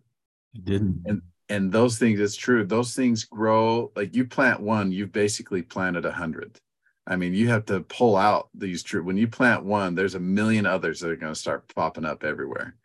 I 0.56 0.60
didn't. 0.64 1.02
And 1.06 1.22
and 1.54 1.72
those 1.72 2.00
things, 2.00 2.20
it's 2.20 2.36
true. 2.36 2.66
Those 2.66 2.96
things 2.96 3.26
grow 3.26 3.92
like 3.96 4.16
you 4.16 4.26
plant 4.26 4.60
one, 4.60 4.92
you've 4.92 5.12
basically 5.12 5.62
planted 5.62 6.04
a 6.04 6.12
hundred. 6.12 6.60
I 7.06 7.16
mean, 7.16 7.36
you 7.36 7.48
have 7.50 7.66
to 7.66 7.82
pull 7.82 8.18
out 8.18 8.50
these 8.56 8.82
true. 8.82 9.04
When 9.04 9.18
you 9.18 9.28
plant 9.28 9.64
one, 9.64 9.94
there's 9.94 10.16
a 10.16 10.20
million 10.20 10.66
others 10.66 11.00
that 11.00 11.12
are 11.12 11.16
going 11.16 11.34
to 11.34 11.40
start 11.40 11.72
popping 11.76 12.06
up 12.06 12.24
everywhere. 12.24 12.76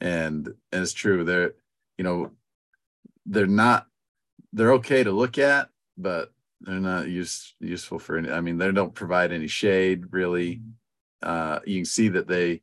And, 0.00 0.46
and 0.46 0.82
it's 0.82 0.92
true. 0.92 1.24
They're, 1.24 1.54
you 1.98 2.04
know, 2.04 2.30
they're 3.26 3.48
not, 3.48 3.88
they're 4.52 4.74
okay 4.74 5.02
to 5.02 5.10
look 5.10 5.38
at, 5.38 5.70
but 5.98 6.32
they're 6.60 6.74
not 6.74 7.08
use, 7.08 7.56
useful 7.58 7.98
for 7.98 8.16
any 8.16 8.30
i 8.30 8.40
mean 8.40 8.56
they 8.56 8.70
don't 8.72 8.94
provide 8.94 9.32
any 9.32 9.46
shade 9.46 10.04
really 10.12 10.62
uh, 11.22 11.58
you 11.66 11.78
can 11.78 11.84
see 11.84 12.08
that 12.08 12.26
they 12.26 12.62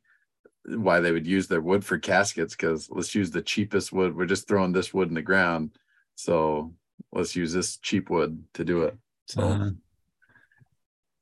why 0.65 0.99
they 0.99 1.11
would 1.11 1.25
use 1.25 1.47
their 1.47 1.61
wood 1.61 1.83
for 1.83 1.97
caskets 1.97 2.55
because 2.55 2.89
let's 2.91 3.15
use 3.15 3.31
the 3.31 3.41
cheapest 3.41 3.91
wood 3.91 4.15
we're 4.15 4.25
just 4.25 4.47
throwing 4.47 4.71
this 4.71 4.93
wood 4.93 5.07
in 5.07 5.13
the 5.13 5.21
ground 5.21 5.71
so 6.15 6.71
let's 7.11 7.35
use 7.35 7.51
this 7.51 7.77
cheap 7.77 8.09
wood 8.09 8.43
to 8.53 8.63
do 8.63 8.83
it 8.83 8.95
so 9.25 9.41
uh-huh. 9.41 9.69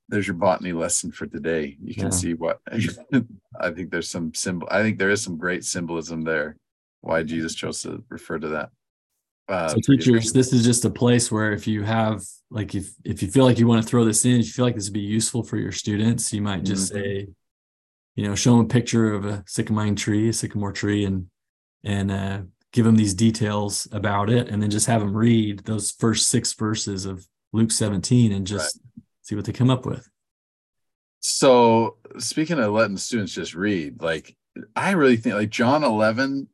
there's 0.10 0.28
your 0.28 0.36
botany 0.36 0.74
lesson 0.74 1.12
for 1.12 1.26
today 1.26 1.78
you 1.82 1.94
can 1.96 2.06
yeah. 2.06 2.10
see 2.10 2.34
what 2.34 2.60
i 3.60 3.70
think 3.72 3.90
there's 3.90 4.10
some 4.10 4.34
symbol 4.34 4.68
i 4.72 4.82
think 4.82 4.98
there 4.98 5.10
is 5.10 5.22
some 5.22 5.38
great 5.38 5.64
symbolism 5.64 6.22
there 6.22 6.58
why 7.02 7.24
jesus 7.24 7.56
chose 7.56 7.82
to 7.82 8.04
refer 8.10 8.38
to 8.38 8.50
that 8.50 8.70
uh, 9.48 9.70
so 9.70 9.80
teachers 9.80 10.32
this 10.32 10.54
is 10.54 10.64
just 10.64 10.86
a 10.86 10.90
place 10.90 11.32
where 11.32 11.54
if 11.54 11.66
you 11.66 11.82
have 11.82 12.22
like 12.52 12.76
if 12.76 12.92
if 13.04 13.24
you 13.24 13.32
feel 13.32 13.46
like 13.46 13.58
you 13.58 13.66
want 13.66 13.82
to 13.82 13.88
throw 13.88 14.04
this 14.04 14.26
in 14.26 14.40
if 14.40 14.46
you 14.46 14.52
feel 14.52 14.66
like 14.66 14.76
this 14.76 14.90
would 14.90 14.94
be 14.94 15.00
useful 15.00 15.42
for 15.42 15.58
your 15.58 15.72
students 15.72 16.32
you 16.34 16.42
might 16.42 16.64
just 16.64 16.94
mm-hmm. 16.94 17.02
say 17.02 17.28
you 18.20 18.28
know 18.28 18.36
show 18.36 18.52
them 18.52 18.66
a 18.66 18.68
picture 18.68 19.14
of 19.14 19.26
a 19.26 19.44
sycamore 19.48 19.96
tree 19.96 20.28
a 20.28 20.34
sycamore 20.34 20.74
tree 20.74 21.06
and 21.06 21.28
and 21.86 22.12
uh, 22.12 22.42
give 22.74 22.84
them 22.84 22.98
these 22.98 23.14
details 23.14 23.88
about 23.94 24.30
it 24.30 24.50
and 24.50 24.62
then 24.62 24.70
just 24.70 24.88
have 24.88 25.00
them 25.00 25.16
read 25.16 25.60
those 25.60 25.92
first 25.92 26.28
six 26.28 26.54
verses 26.54 27.06
of 27.06 27.26
luke 27.54 27.72
17 27.72 28.34
and 28.34 28.46
just 28.46 28.78
right. 28.78 29.04
see 29.22 29.36
what 29.36 29.46
they 29.46 29.54
come 29.54 29.70
up 29.70 29.86
with 29.86 30.10
so 31.22 31.96
speaking 32.18 32.60
of 32.60 32.74
letting 32.74 32.98
students 32.98 33.34
just 33.34 33.56
read 33.56 34.02
like 34.02 34.36
i 34.76 34.92
really 34.92 35.16
think 35.16 35.36
like 35.36 35.50
john 35.50 35.86
11 35.86 36.50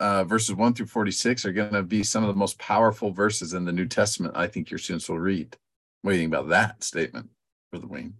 uh, 0.00 0.24
verses 0.24 0.54
1 0.54 0.72
through 0.72 0.86
46 0.86 1.44
are 1.44 1.52
going 1.52 1.72
to 1.72 1.82
be 1.82 2.02
some 2.02 2.22
of 2.22 2.28
the 2.28 2.38
most 2.38 2.58
powerful 2.58 3.10
verses 3.10 3.54
in 3.54 3.64
the 3.64 3.72
New 3.72 3.86
Testament 3.86 4.36
I 4.36 4.46
think 4.46 4.70
your 4.70 4.78
students 4.78 5.08
will 5.08 5.18
read. 5.18 5.56
What 6.02 6.12
do 6.12 6.16
you 6.16 6.22
think 6.22 6.32
about 6.32 6.50
that 6.50 6.84
statement 6.84 7.30
for 7.72 7.80
the 7.80 7.88
wing? 7.88 8.14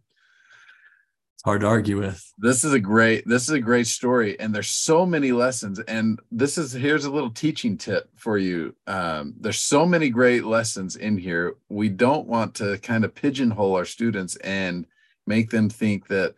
Hard 1.45 1.61
to 1.61 1.67
argue 1.67 1.99
with. 1.99 2.33
This 2.39 2.65
is 2.65 2.73
a 2.73 2.81
great 2.81 3.29
this 3.29 3.43
is 3.43 3.51
a 3.51 3.61
great 3.61 3.87
story 3.87 4.41
and 4.41 4.55
there's 4.55 4.71
so 4.71 5.05
many 5.05 5.31
lessons 5.31 5.79
and 5.81 6.19
this 6.33 6.57
is 6.57 6.73
here's 6.73 7.05
a 7.05 7.11
little 7.11 7.31
teaching 7.31 7.77
tip 7.77 8.09
for 8.17 8.39
you. 8.39 8.75
Um, 8.87 9.35
there's 9.39 9.59
so 9.59 9.85
many 9.85 10.09
great 10.09 10.45
lessons 10.45 10.97
in 10.97 11.19
here. 11.19 11.57
We 11.69 11.91
don't 11.91 12.27
want 12.27 12.55
to 12.57 12.79
kind 12.79 13.05
of 13.05 13.15
pigeonhole 13.15 13.77
our 13.77 13.85
students 13.85 14.37
and 14.37 14.87
make 15.27 15.51
them 15.51 15.69
think 15.69 16.07
that 16.09 16.35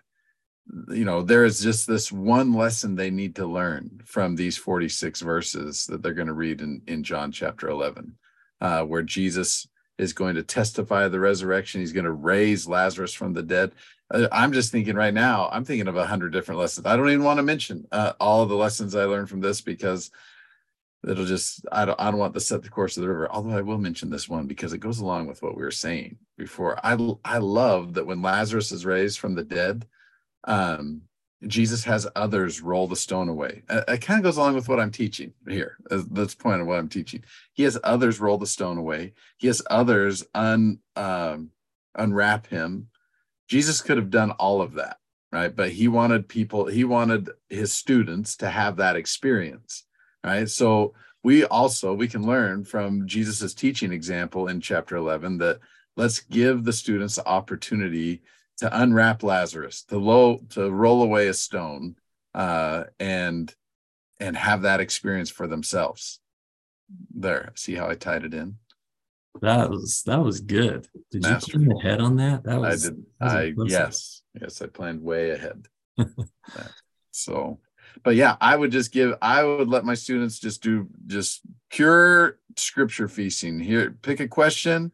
you 0.89 1.05
know 1.05 1.23
there 1.23 1.45
is 1.45 1.61
just 1.61 1.87
this 1.87 2.11
one 2.11 2.53
lesson 2.53 2.97
they 2.97 3.11
need 3.11 3.37
to 3.37 3.47
learn 3.47 4.01
from 4.05 4.35
these 4.35 4.57
46 4.57 5.21
verses 5.21 5.87
that 5.87 6.03
they're 6.03 6.15
going 6.15 6.27
to 6.27 6.33
read 6.33 6.61
in, 6.61 6.83
in 6.89 7.05
john 7.05 7.31
chapter 7.31 7.69
11 7.69 8.13
uh, 8.61 8.83
where 8.83 9.03
jesus 9.03 9.69
is 9.99 10.13
going 10.13 10.35
to 10.35 10.43
testify 10.43 11.07
the 11.07 11.21
resurrection 11.21 11.81
he's 11.81 11.93
going 11.93 12.05
to 12.05 12.11
raise 12.11 12.67
lazarus 12.67 13.15
from 13.15 13.33
the 13.33 13.45
dead 13.45 13.71
i'm 14.33 14.53
just 14.53 14.71
thinking 14.71 14.97
right 14.97 15.15
now 15.15 15.49
i'm 15.53 15.65
thinking 15.65 15.89
of 15.89 15.97
a 15.97 16.07
hundred 16.07 16.33
different 16.33 16.61
lessons 16.61 16.87
i 16.87 16.97
don't 16.97 17.09
even 17.09 17.25
want 17.25 17.39
to 17.39 17.43
mention 17.43 17.87
uh, 17.93 18.13
all 18.21 18.47
the 18.47 18.55
lessons 18.55 18.95
i 18.95 19.05
learned 19.05 19.29
from 19.29 19.41
this 19.41 19.61
because 19.61 20.11
it'll 21.07 21.25
just 21.25 21.65
I 21.71 21.85
don't, 21.85 22.01
I 22.01 22.11
don't 22.11 22.19
want 22.19 22.35
to 22.35 22.41
set 22.41 22.63
the 22.63 22.69
course 22.69 22.97
of 22.97 23.03
the 23.03 23.09
river 23.09 23.31
although 23.31 23.57
i 23.57 23.63
will 23.63 23.79
mention 23.79 24.11
this 24.11 24.29
one 24.29 24.47
because 24.47 24.73
it 24.73 24.79
goes 24.79 25.01
along 25.01 25.27
with 25.27 25.43
what 25.43 25.57
we 25.57 25.63
were 25.63 25.71
saying 25.71 26.19
before 26.37 26.79
i 26.85 26.97
i 27.25 27.39
love 27.39 27.95
that 27.95 28.07
when 28.07 28.23
lazarus 28.23 28.73
is 28.73 28.87
raised 28.87 29.19
from 29.19 29.35
the 29.35 29.45
dead 29.45 29.87
um, 30.45 31.03
Jesus 31.47 31.85
has 31.85 32.09
others 32.17 32.63
roll 32.63 32.87
the 32.87 32.97
stone 32.97 33.29
away. 33.29 33.63
It, 33.69 33.85
it 33.89 33.99
kind 33.99 34.19
of 34.19 34.25
goes 34.25 34.37
along 34.37 34.55
with 34.55 34.69
what 34.69 34.81
I'm 34.81 34.91
teaching 34.91 35.33
here. 35.47 35.77
That's 35.91 36.35
point 36.35 36.61
of 36.61 36.67
what 36.67 36.79
I'm 36.79 36.89
teaching. 36.89 37.25
He 37.53 37.63
has 37.65 37.79
others 37.85 38.21
roll 38.21 38.39
the 38.39 38.47
stone 38.47 38.79
away. 38.79 39.13
He 39.37 39.47
has 39.49 39.63
others 39.69 40.25
un 40.35 40.79
um, 40.97 41.51
unwrap 41.95 42.47
him. 42.47 42.89
Jesus 43.49 43.81
could 43.81 43.97
have 43.97 44.11
done 44.11 44.33
all 44.33 44.61
of 44.61 44.75
that, 44.75 44.99
right? 45.33 45.55
But 45.55 45.71
he 45.71 45.89
wanted 45.89 46.29
people. 46.29 46.67
He 46.67 46.85
wanted 46.85 47.31
his 47.49 47.73
students 47.73 48.37
to 48.39 48.51
have 48.51 48.77
that 48.77 48.97
experience, 48.97 49.85
right? 50.25 50.49
So 50.49 50.95
we 51.27 51.45
also 51.45 51.93
we 51.93 52.07
can 52.07 52.25
learn 52.25 52.63
from 52.63 53.05
jesus's 53.05 53.53
teaching 53.53 53.93
example 53.93 54.47
in 54.47 54.61
chapter 54.61 54.95
11 54.95 55.39
that 55.39 55.59
let's 55.97 56.21
give 56.21 56.63
the 56.63 56.73
students 56.73 57.17
the 57.17 57.27
opportunity 57.27 58.23
to 58.57 58.81
unwrap 58.81 59.25
lazarus 59.25 59.83
to 59.83 59.99
low 59.99 60.39
to 60.49 60.71
roll 60.71 61.03
away 61.03 61.27
a 61.27 61.35
stone 61.35 61.97
uh, 62.37 62.85
and 63.01 63.57
and 64.21 64.37
have 64.37 64.63
that 64.63 64.79
experience 64.79 65.29
for 65.29 65.49
themselves 65.49 66.21
there 67.13 67.51
see 67.57 67.75
how 67.75 67.89
i 67.89 67.97
tied 67.97 68.25
it 68.25 68.33
in 68.33 68.57
that 69.43 69.71
was 69.71 70.03
that 70.07 70.23
was 70.23 70.41
good. 70.41 70.87
Did 71.11 71.23
Master. 71.23 71.59
you 71.59 71.67
plan 71.67 71.79
ahead 71.79 72.01
on 72.01 72.17
that? 72.17 72.45
That 72.45 72.61
was 72.61 72.87
i 72.87 72.89
did 72.89 73.07
i 73.21 73.53
yes 73.67 74.23
yes 74.41 74.63
i 74.63 74.67
planned 74.67 75.03
way 75.03 75.31
ahead. 75.31 75.67
So 77.11 77.61
but 78.03 78.15
yeah 78.15 78.37
i 78.43 78.55
would 78.55 78.71
just 78.71 78.93
give 78.93 79.15
i 79.23 79.43
would 79.43 79.69
let 79.69 79.87
my 79.87 79.95
students 79.95 80.39
just 80.39 80.63
do 80.63 80.87
just 81.07 81.41
pure 81.71 82.39
scripture 82.57 83.09
feasting. 83.09 83.59
Here 83.59 83.97
pick 84.03 84.21
a 84.21 84.29
question 84.29 84.93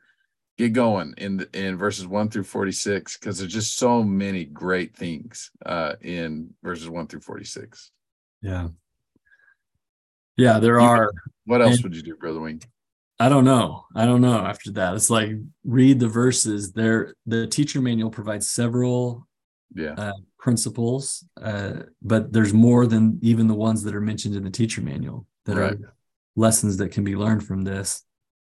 get 0.58 0.72
going 0.72 1.14
in 1.18 1.46
in 1.52 1.76
verses 1.76 2.06
1 2.06 2.28
through 2.30 2.44
46 2.44 3.18
because 3.18 3.38
there's 3.38 3.52
just 3.52 3.76
so 3.76 4.02
many 4.02 4.44
great 4.44 4.94
things 4.94 5.50
uh 5.64 5.94
in 6.00 6.50
verses 6.62 6.88
1 6.88 7.06
through 7.06 7.20
46 7.20 7.90
yeah. 8.42 8.68
Yeah 10.36 10.58
there 10.58 10.80
are. 10.80 11.10
what 11.46 11.62
else 11.62 11.76
and, 11.76 11.84
would 11.84 11.96
you 11.96 12.02
do 12.02 12.16
brother 12.16 12.40
wing 12.40 12.62
i 13.22 13.28
don't 13.28 13.44
know. 13.44 13.84
I 13.94 14.04
don't 14.04 14.20
know 14.20 14.38
after 14.38 14.72
that. 14.72 14.94
It's 14.94 15.10
like 15.10 15.30
read 15.64 16.00
the 16.00 16.08
verses. 16.08 16.72
There 16.72 17.14
the 17.24 17.46
teacher 17.46 17.80
manual 17.80 18.10
provides 18.10 18.50
several 18.50 19.28
yeah. 19.74 19.94
uh, 19.96 20.12
principles 20.38 21.24
uh, 21.40 21.84
but 22.02 22.32
there's 22.32 22.52
more 22.52 22.86
than 22.86 23.18
even 23.22 23.46
the 23.46 23.54
ones 23.54 23.84
that 23.84 23.94
are 23.94 24.00
mentioned 24.00 24.34
in 24.34 24.42
the 24.42 24.50
teacher 24.50 24.82
manual 24.82 25.26
that 25.46 25.56
right. 25.56 25.72
are 25.72 25.94
lessons 26.34 26.76
that 26.78 26.90
can 26.90 27.04
be 27.04 27.14
learned 27.14 27.44
from 27.46 27.62
this. 27.62 28.02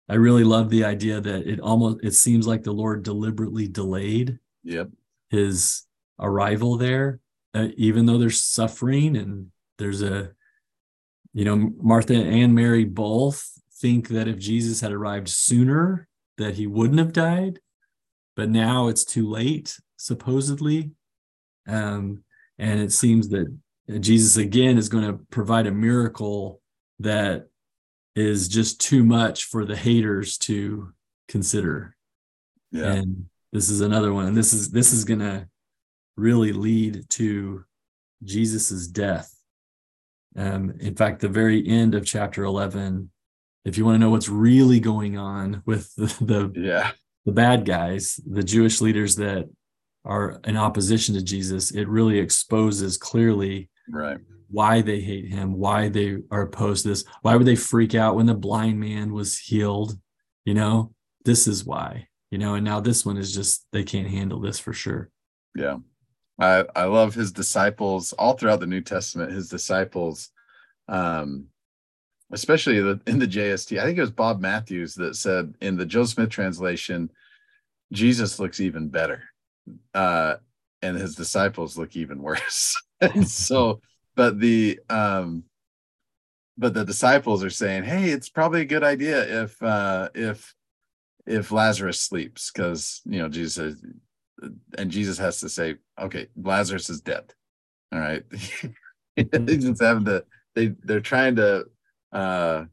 I 0.09 0.15
really 0.15 0.45
love 0.45 0.71
the 0.71 0.85
idea 0.85 1.21
that 1.21 1.47
it 1.47 1.61
almost 1.61 1.99
it 2.05 2.15
seems 2.15 2.47
like 2.47 2.63
the 2.63 2.73
lord 2.73 3.03
deliberately 3.03 3.67
delayed 3.67 4.39
yep. 4.63 4.89
his 5.29 5.87
arrival 6.21 6.77
there 6.77 7.21
uh, 7.55 7.69
even 7.77 8.07
though 8.07 8.19
there's 8.19 8.43
suffering 8.43 9.17
and 9.17 9.51
there's 9.79 10.03
a 10.03 10.31
you 11.35 11.45
know 11.45 11.73
martha 11.81 12.15
and 12.15 12.55
mary 12.55 12.85
both 12.85 13.59
think 13.81 14.09
that 14.09 14.29
if 14.29 14.39
jesus 14.39 14.81
had 14.81 14.93
arrived 14.93 15.29
sooner 15.29 16.09
that 16.37 16.55
he 16.55 16.67
wouldn't 16.67 16.99
have 16.99 17.13
died 17.13 17.61
but 18.37 18.49
now 18.49 18.89
it's 18.89 19.05
too 19.05 19.29
late 19.29 19.79
supposedly 19.97 20.91
um, 21.69 22.25
and 22.59 22.81
it 22.81 22.93
seems 22.93 23.29
that 23.29 23.47
Jesus 24.01 24.37
again 24.37 24.77
is 24.77 24.89
going 24.89 25.05
to 25.05 25.25
provide 25.31 25.67
a 25.67 25.73
miracle 25.73 26.61
that 26.99 27.47
is 28.15 28.49
just 28.49 28.81
too 28.81 29.05
much 29.05 29.45
for 29.45 29.65
the 29.65 29.77
haters 29.77 30.37
to 30.39 30.93
consider. 31.29 31.97
Yeah. 32.71 32.93
And 32.93 33.27
this 33.53 33.71
is 33.71 33.81
another 33.81 34.13
one. 34.13 34.27
And 34.27 34.37
this 34.37 34.53
is 34.53 34.71
this 34.71 34.93
is 34.93 35.05
going 35.05 35.21
to 35.21 35.49
really 36.17 36.53
lead 36.53 37.09
to 37.11 37.65
Jesus's 38.25 38.89
death. 38.89 39.35
Um, 40.37 40.75
in 40.81 40.95
fact, 40.95 41.21
the 41.21 41.29
very 41.29 41.67
end 41.67 41.95
of 41.95 42.05
chapter 42.05 42.45
11, 42.45 43.11
if 43.65 43.77
you 43.77 43.85
want 43.85 43.97
to 43.97 43.99
know 43.99 44.11
what's 44.11 44.29
really 44.29 44.81
going 44.81 45.19
on 45.19 45.63
with 45.67 45.95
the, 45.97 46.07
the 46.25 46.61
yeah 46.61 46.93
the 47.27 47.33
bad 47.33 47.67
guys, 47.67 48.19
the 48.27 48.43
Jewish 48.43 48.81
leaders 48.81 49.17
that 49.17 49.51
are 50.05 50.41
in 50.45 50.57
opposition 50.57 51.15
to 51.15 51.23
Jesus, 51.23 51.71
it 51.73 51.87
really 51.87 52.19
exposes 52.19 52.97
clearly 52.97 53.69
right 53.91 54.19
why 54.51 54.81
they 54.81 55.01
hate 55.01 55.27
him, 55.27 55.59
why 55.59 55.89
they 55.89 56.19
are 56.31 56.43
opposed 56.43 56.83
to 56.83 56.89
this, 56.89 57.05
why 57.23 57.37
would 57.37 57.47
they 57.47 57.55
freak 57.55 57.95
out 57.95 58.17
when 58.17 58.27
the 58.27 58.35
blind 58.35 58.81
man 58.81 59.13
was 59.13 59.39
healed? 59.39 59.99
You 60.45 60.55
know, 60.55 60.95
this 61.25 61.47
is 61.47 61.65
why, 61.65 62.09
you 62.31 62.39
know, 62.39 62.55
and 62.55 62.65
now 62.65 62.81
this 62.81 63.05
one 63.05 63.19
is 63.19 63.35
just 63.35 63.67
they 63.73 63.85
can't 63.85 64.09
handle 64.09 64.41
this 64.41 64.59
for 64.59 64.73
sure. 64.73 65.11
Yeah. 65.55 65.79
I, 66.41 66.65
I 66.75 66.85
love 66.85 67.15
his 67.15 67.33
disciples 67.33 68.13
all 68.15 68.35
throughout 68.35 68.61
the 68.61 68.67
New 68.67 68.81
Testament, 68.81 69.33
his 69.33 69.49
disciples, 69.49 70.31
um, 70.89 71.47
especially 72.33 72.81
the, 72.81 73.01
in 73.07 73.19
the 73.19 73.27
JST. 73.27 73.79
I 73.79 73.85
think 73.85 73.99
it 73.99 74.03
was 74.03 74.11
Bob 74.11 74.41
Matthews 74.41 74.95
that 74.97 75.17
said 75.17 75.55
in 75.61 75.77
the 75.77 75.87
Joseph 75.87 76.15
Smith 76.15 76.31
translation, 76.31 77.11
Jesus 77.93 78.39
looks 78.39 78.61
even 78.61 78.89
better 78.89 79.23
uh, 79.95 80.37
and 80.83 80.97
his 80.97 81.15
disciples 81.15 81.77
look 81.77 81.97
even 81.97 82.23
worse. 82.23 82.75
so, 83.25 83.81
but 84.15 84.39
the 84.39 84.81
um, 84.89 85.45
but 86.57 86.75
the 86.75 86.85
disciples 86.85 87.45
are 87.45 87.51
saying, 87.51 87.85
"Hey, 87.85 88.11
it's 88.11 88.29
probably 88.29 88.63
a 88.63 88.67
good 88.67 88.85
idea 88.85 89.43
if 89.45 89.63
uh, 89.63 90.09
if 90.15 90.55
if 91.27 91.53
Lazarus 91.53 92.01
sleeps, 92.01 92.51
because 92.51 93.01
you 93.05 93.19
know 93.19 93.29
Jesus 93.29 93.55
says, 93.55 93.83
and 94.77 94.91
Jesus 94.91 95.19
has 95.19 95.41
to 95.41 95.49
say, 95.49 95.77
okay, 96.01 96.29
Lazarus 96.37 96.91
is 96.91 97.01
dead. 97.01 97.33
All 97.93 98.01
right, 98.01 98.25
he's 99.17 99.81
having 99.81 100.05
to. 100.07 100.25
They 100.55 100.69
they're 100.85 101.01
trying 101.01 101.37
to. 101.37 101.67
Uh 102.13 102.65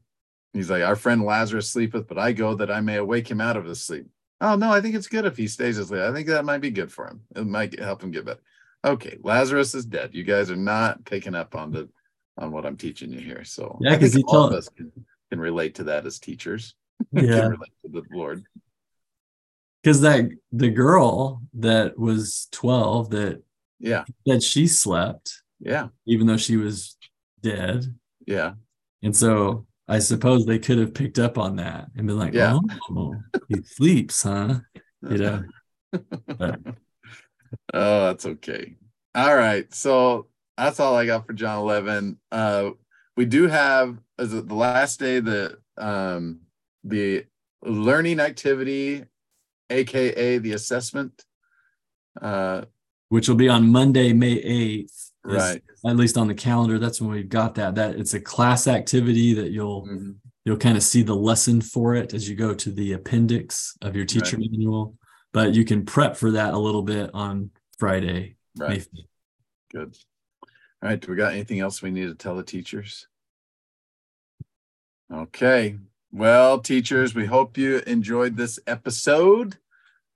He's 0.56 0.70
like, 0.70 0.82
our 0.82 0.96
friend 0.96 1.22
Lazarus 1.22 1.68
sleepeth, 1.68 2.08
but 2.08 2.18
I 2.18 2.32
go 2.32 2.54
that 2.54 2.70
I 2.70 2.80
may 2.80 2.96
awake 2.96 3.30
him 3.30 3.42
out 3.42 3.58
of 3.58 3.66
his 3.66 3.82
sleep. 3.82 4.06
Oh 4.40 4.56
no, 4.56 4.72
I 4.72 4.80
think 4.80 4.94
it's 4.94 5.06
good 5.06 5.26
if 5.26 5.36
he 5.36 5.48
stays 5.48 5.76
asleep. 5.76 6.00
I 6.00 6.12
think 6.14 6.28
that 6.28 6.46
might 6.46 6.62
be 6.62 6.70
good 6.70 6.90
for 6.90 7.06
him. 7.06 7.20
It 7.36 7.46
might 7.46 7.78
help 7.78 8.02
him 8.02 8.10
get 8.10 8.24
better. 8.24 8.40
Okay, 8.82 9.18
Lazarus 9.22 9.74
is 9.74 9.84
dead. 9.84 10.14
You 10.14 10.24
guys 10.24 10.50
are 10.50 10.56
not 10.56 11.04
picking 11.04 11.34
up 11.34 11.54
on 11.54 11.72
the 11.72 11.90
on 12.38 12.52
what 12.52 12.64
I'm 12.64 12.78
teaching 12.78 13.12
you 13.12 13.20
here. 13.20 13.44
So 13.44 13.78
yeah, 13.82 13.96
because 13.96 14.16
all 14.16 14.22
told... 14.32 14.52
of 14.52 14.58
us 14.58 14.68
can, 14.70 14.90
can 15.30 15.40
relate 15.40 15.74
to 15.76 15.84
that 15.84 16.06
as 16.06 16.18
teachers. 16.18 16.74
Yeah, 17.12 17.48
relate 17.48 17.72
to 17.84 17.90
the 17.90 18.02
Lord. 18.10 18.44
Because 19.82 20.00
that 20.00 20.30
the 20.52 20.70
girl 20.70 21.42
that 21.54 21.98
was 21.98 22.48
12 22.52 23.10
that 23.10 23.42
yeah 23.78 24.04
that 24.24 24.42
she 24.42 24.66
slept 24.66 25.42
yeah 25.60 25.88
even 26.06 26.26
though 26.26 26.38
she 26.38 26.56
was 26.56 26.96
dead 27.42 27.94
yeah 28.26 28.54
and 29.02 29.14
so 29.14 29.66
I 29.88 30.00
suppose 30.00 30.44
they 30.44 30.58
could 30.58 30.78
have 30.78 30.94
picked 30.94 31.18
up 31.18 31.38
on 31.38 31.56
that 31.56 31.88
and 31.96 32.06
been 32.06 32.18
like, 32.18 32.34
yeah. 32.34 32.58
oh, 32.90 33.14
he 33.48 33.62
sleeps, 33.62 34.22
huh? 34.22 34.60
You 35.08 35.18
know. 35.18 35.44
But. 36.26 36.60
oh, 37.74 38.06
that's 38.06 38.26
okay. 38.26 38.74
All 39.14 39.36
right. 39.36 39.72
So 39.72 40.26
that's 40.56 40.80
all 40.80 40.96
I 40.96 41.06
got 41.06 41.26
for 41.26 41.32
John 41.32 41.58
11. 41.60 42.18
Uh, 42.32 42.70
we 43.16 43.24
do 43.24 43.46
have 43.46 43.96
as 44.18 44.32
the 44.32 44.42
last 44.54 44.98
day 45.00 45.20
the 45.20 45.58
um 45.78 46.40
the 46.84 47.24
learning 47.62 48.20
activity, 48.20 49.04
aka 49.70 50.38
the 50.38 50.52
assessment. 50.52 51.24
Uh 52.20 52.62
which 53.08 53.28
will 53.28 53.36
be 53.36 53.48
on 53.48 53.70
Monday, 53.70 54.12
May 54.12 54.42
8th 54.42 55.10
right. 55.34 55.62
at 55.86 55.96
least 55.96 56.16
on 56.16 56.28
the 56.28 56.34
calendar 56.34 56.78
that's 56.78 57.00
when 57.00 57.10
we've 57.10 57.28
got 57.28 57.54
that 57.54 57.74
that 57.74 57.96
it's 57.96 58.14
a 58.14 58.20
class 58.20 58.66
activity 58.66 59.34
that 59.34 59.50
you'll 59.50 59.86
mm-hmm. 59.86 60.12
you'll 60.44 60.56
kind 60.56 60.76
of 60.76 60.82
see 60.82 61.02
the 61.02 61.14
lesson 61.14 61.60
for 61.60 61.94
it 61.94 62.14
as 62.14 62.28
you 62.28 62.36
go 62.36 62.54
to 62.54 62.70
the 62.70 62.92
appendix 62.92 63.76
of 63.82 63.96
your 63.96 64.04
teacher 64.04 64.36
right. 64.36 64.46
manual. 64.50 64.96
But 65.32 65.54
you 65.54 65.66
can 65.66 65.84
prep 65.84 66.16
for 66.16 66.30
that 66.32 66.54
a 66.54 66.58
little 66.58 66.82
bit 66.82 67.10
on 67.12 67.50
friday 67.78 68.36
right. 68.56 68.86
good. 69.70 69.96
All 70.82 70.88
right 70.90 71.00
do 71.00 71.10
we 71.10 71.16
got 71.16 71.32
anything 71.32 71.60
else 71.60 71.82
we 71.82 71.90
need 71.90 72.06
to 72.06 72.14
tell 72.14 72.36
the 72.36 72.42
teachers? 72.42 73.06
Okay. 75.12 75.76
Well 76.12 76.60
teachers 76.60 77.14
we 77.14 77.26
hope 77.26 77.58
you 77.58 77.78
enjoyed 77.86 78.36
this 78.36 78.58
episode 78.66 79.56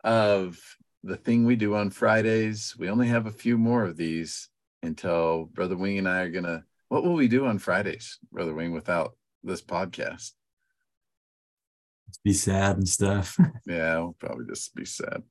of 0.02 0.58
the 1.02 1.16
thing 1.16 1.44
we 1.44 1.56
do 1.56 1.74
on 1.74 1.90
fridays. 1.90 2.74
We 2.78 2.90
only 2.90 3.08
have 3.08 3.26
a 3.26 3.30
few 3.32 3.56
more 3.56 3.84
of 3.84 3.96
these 3.96 4.48
until 4.82 5.44
Brother 5.44 5.76
Wing 5.76 5.98
and 5.98 6.08
I 6.08 6.20
are 6.22 6.30
gonna. 6.30 6.64
What 6.88 7.04
will 7.04 7.14
we 7.14 7.28
do 7.28 7.46
on 7.46 7.58
Fridays, 7.58 8.18
Brother 8.32 8.54
Wing, 8.54 8.72
without 8.72 9.16
this 9.44 9.62
podcast? 9.62 10.32
be 12.24 12.32
sad 12.32 12.76
and 12.76 12.88
stuff. 12.88 13.38
yeah, 13.66 13.98
we'll 13.98 14.16
probably 14.18 14.46
just 14.46 14.74
be 14.74 14.84
sad. 14.84 15.22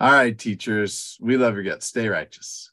All 0.00 0.12
right, 0.12 0.36
teachers, 0.36 1.16
we 1.20 1.36
love 1.36 1.54
your 1.54 1.64
guts. 1.64 1.86
Stay 1.86 2.08
righteous. 2.08 2.71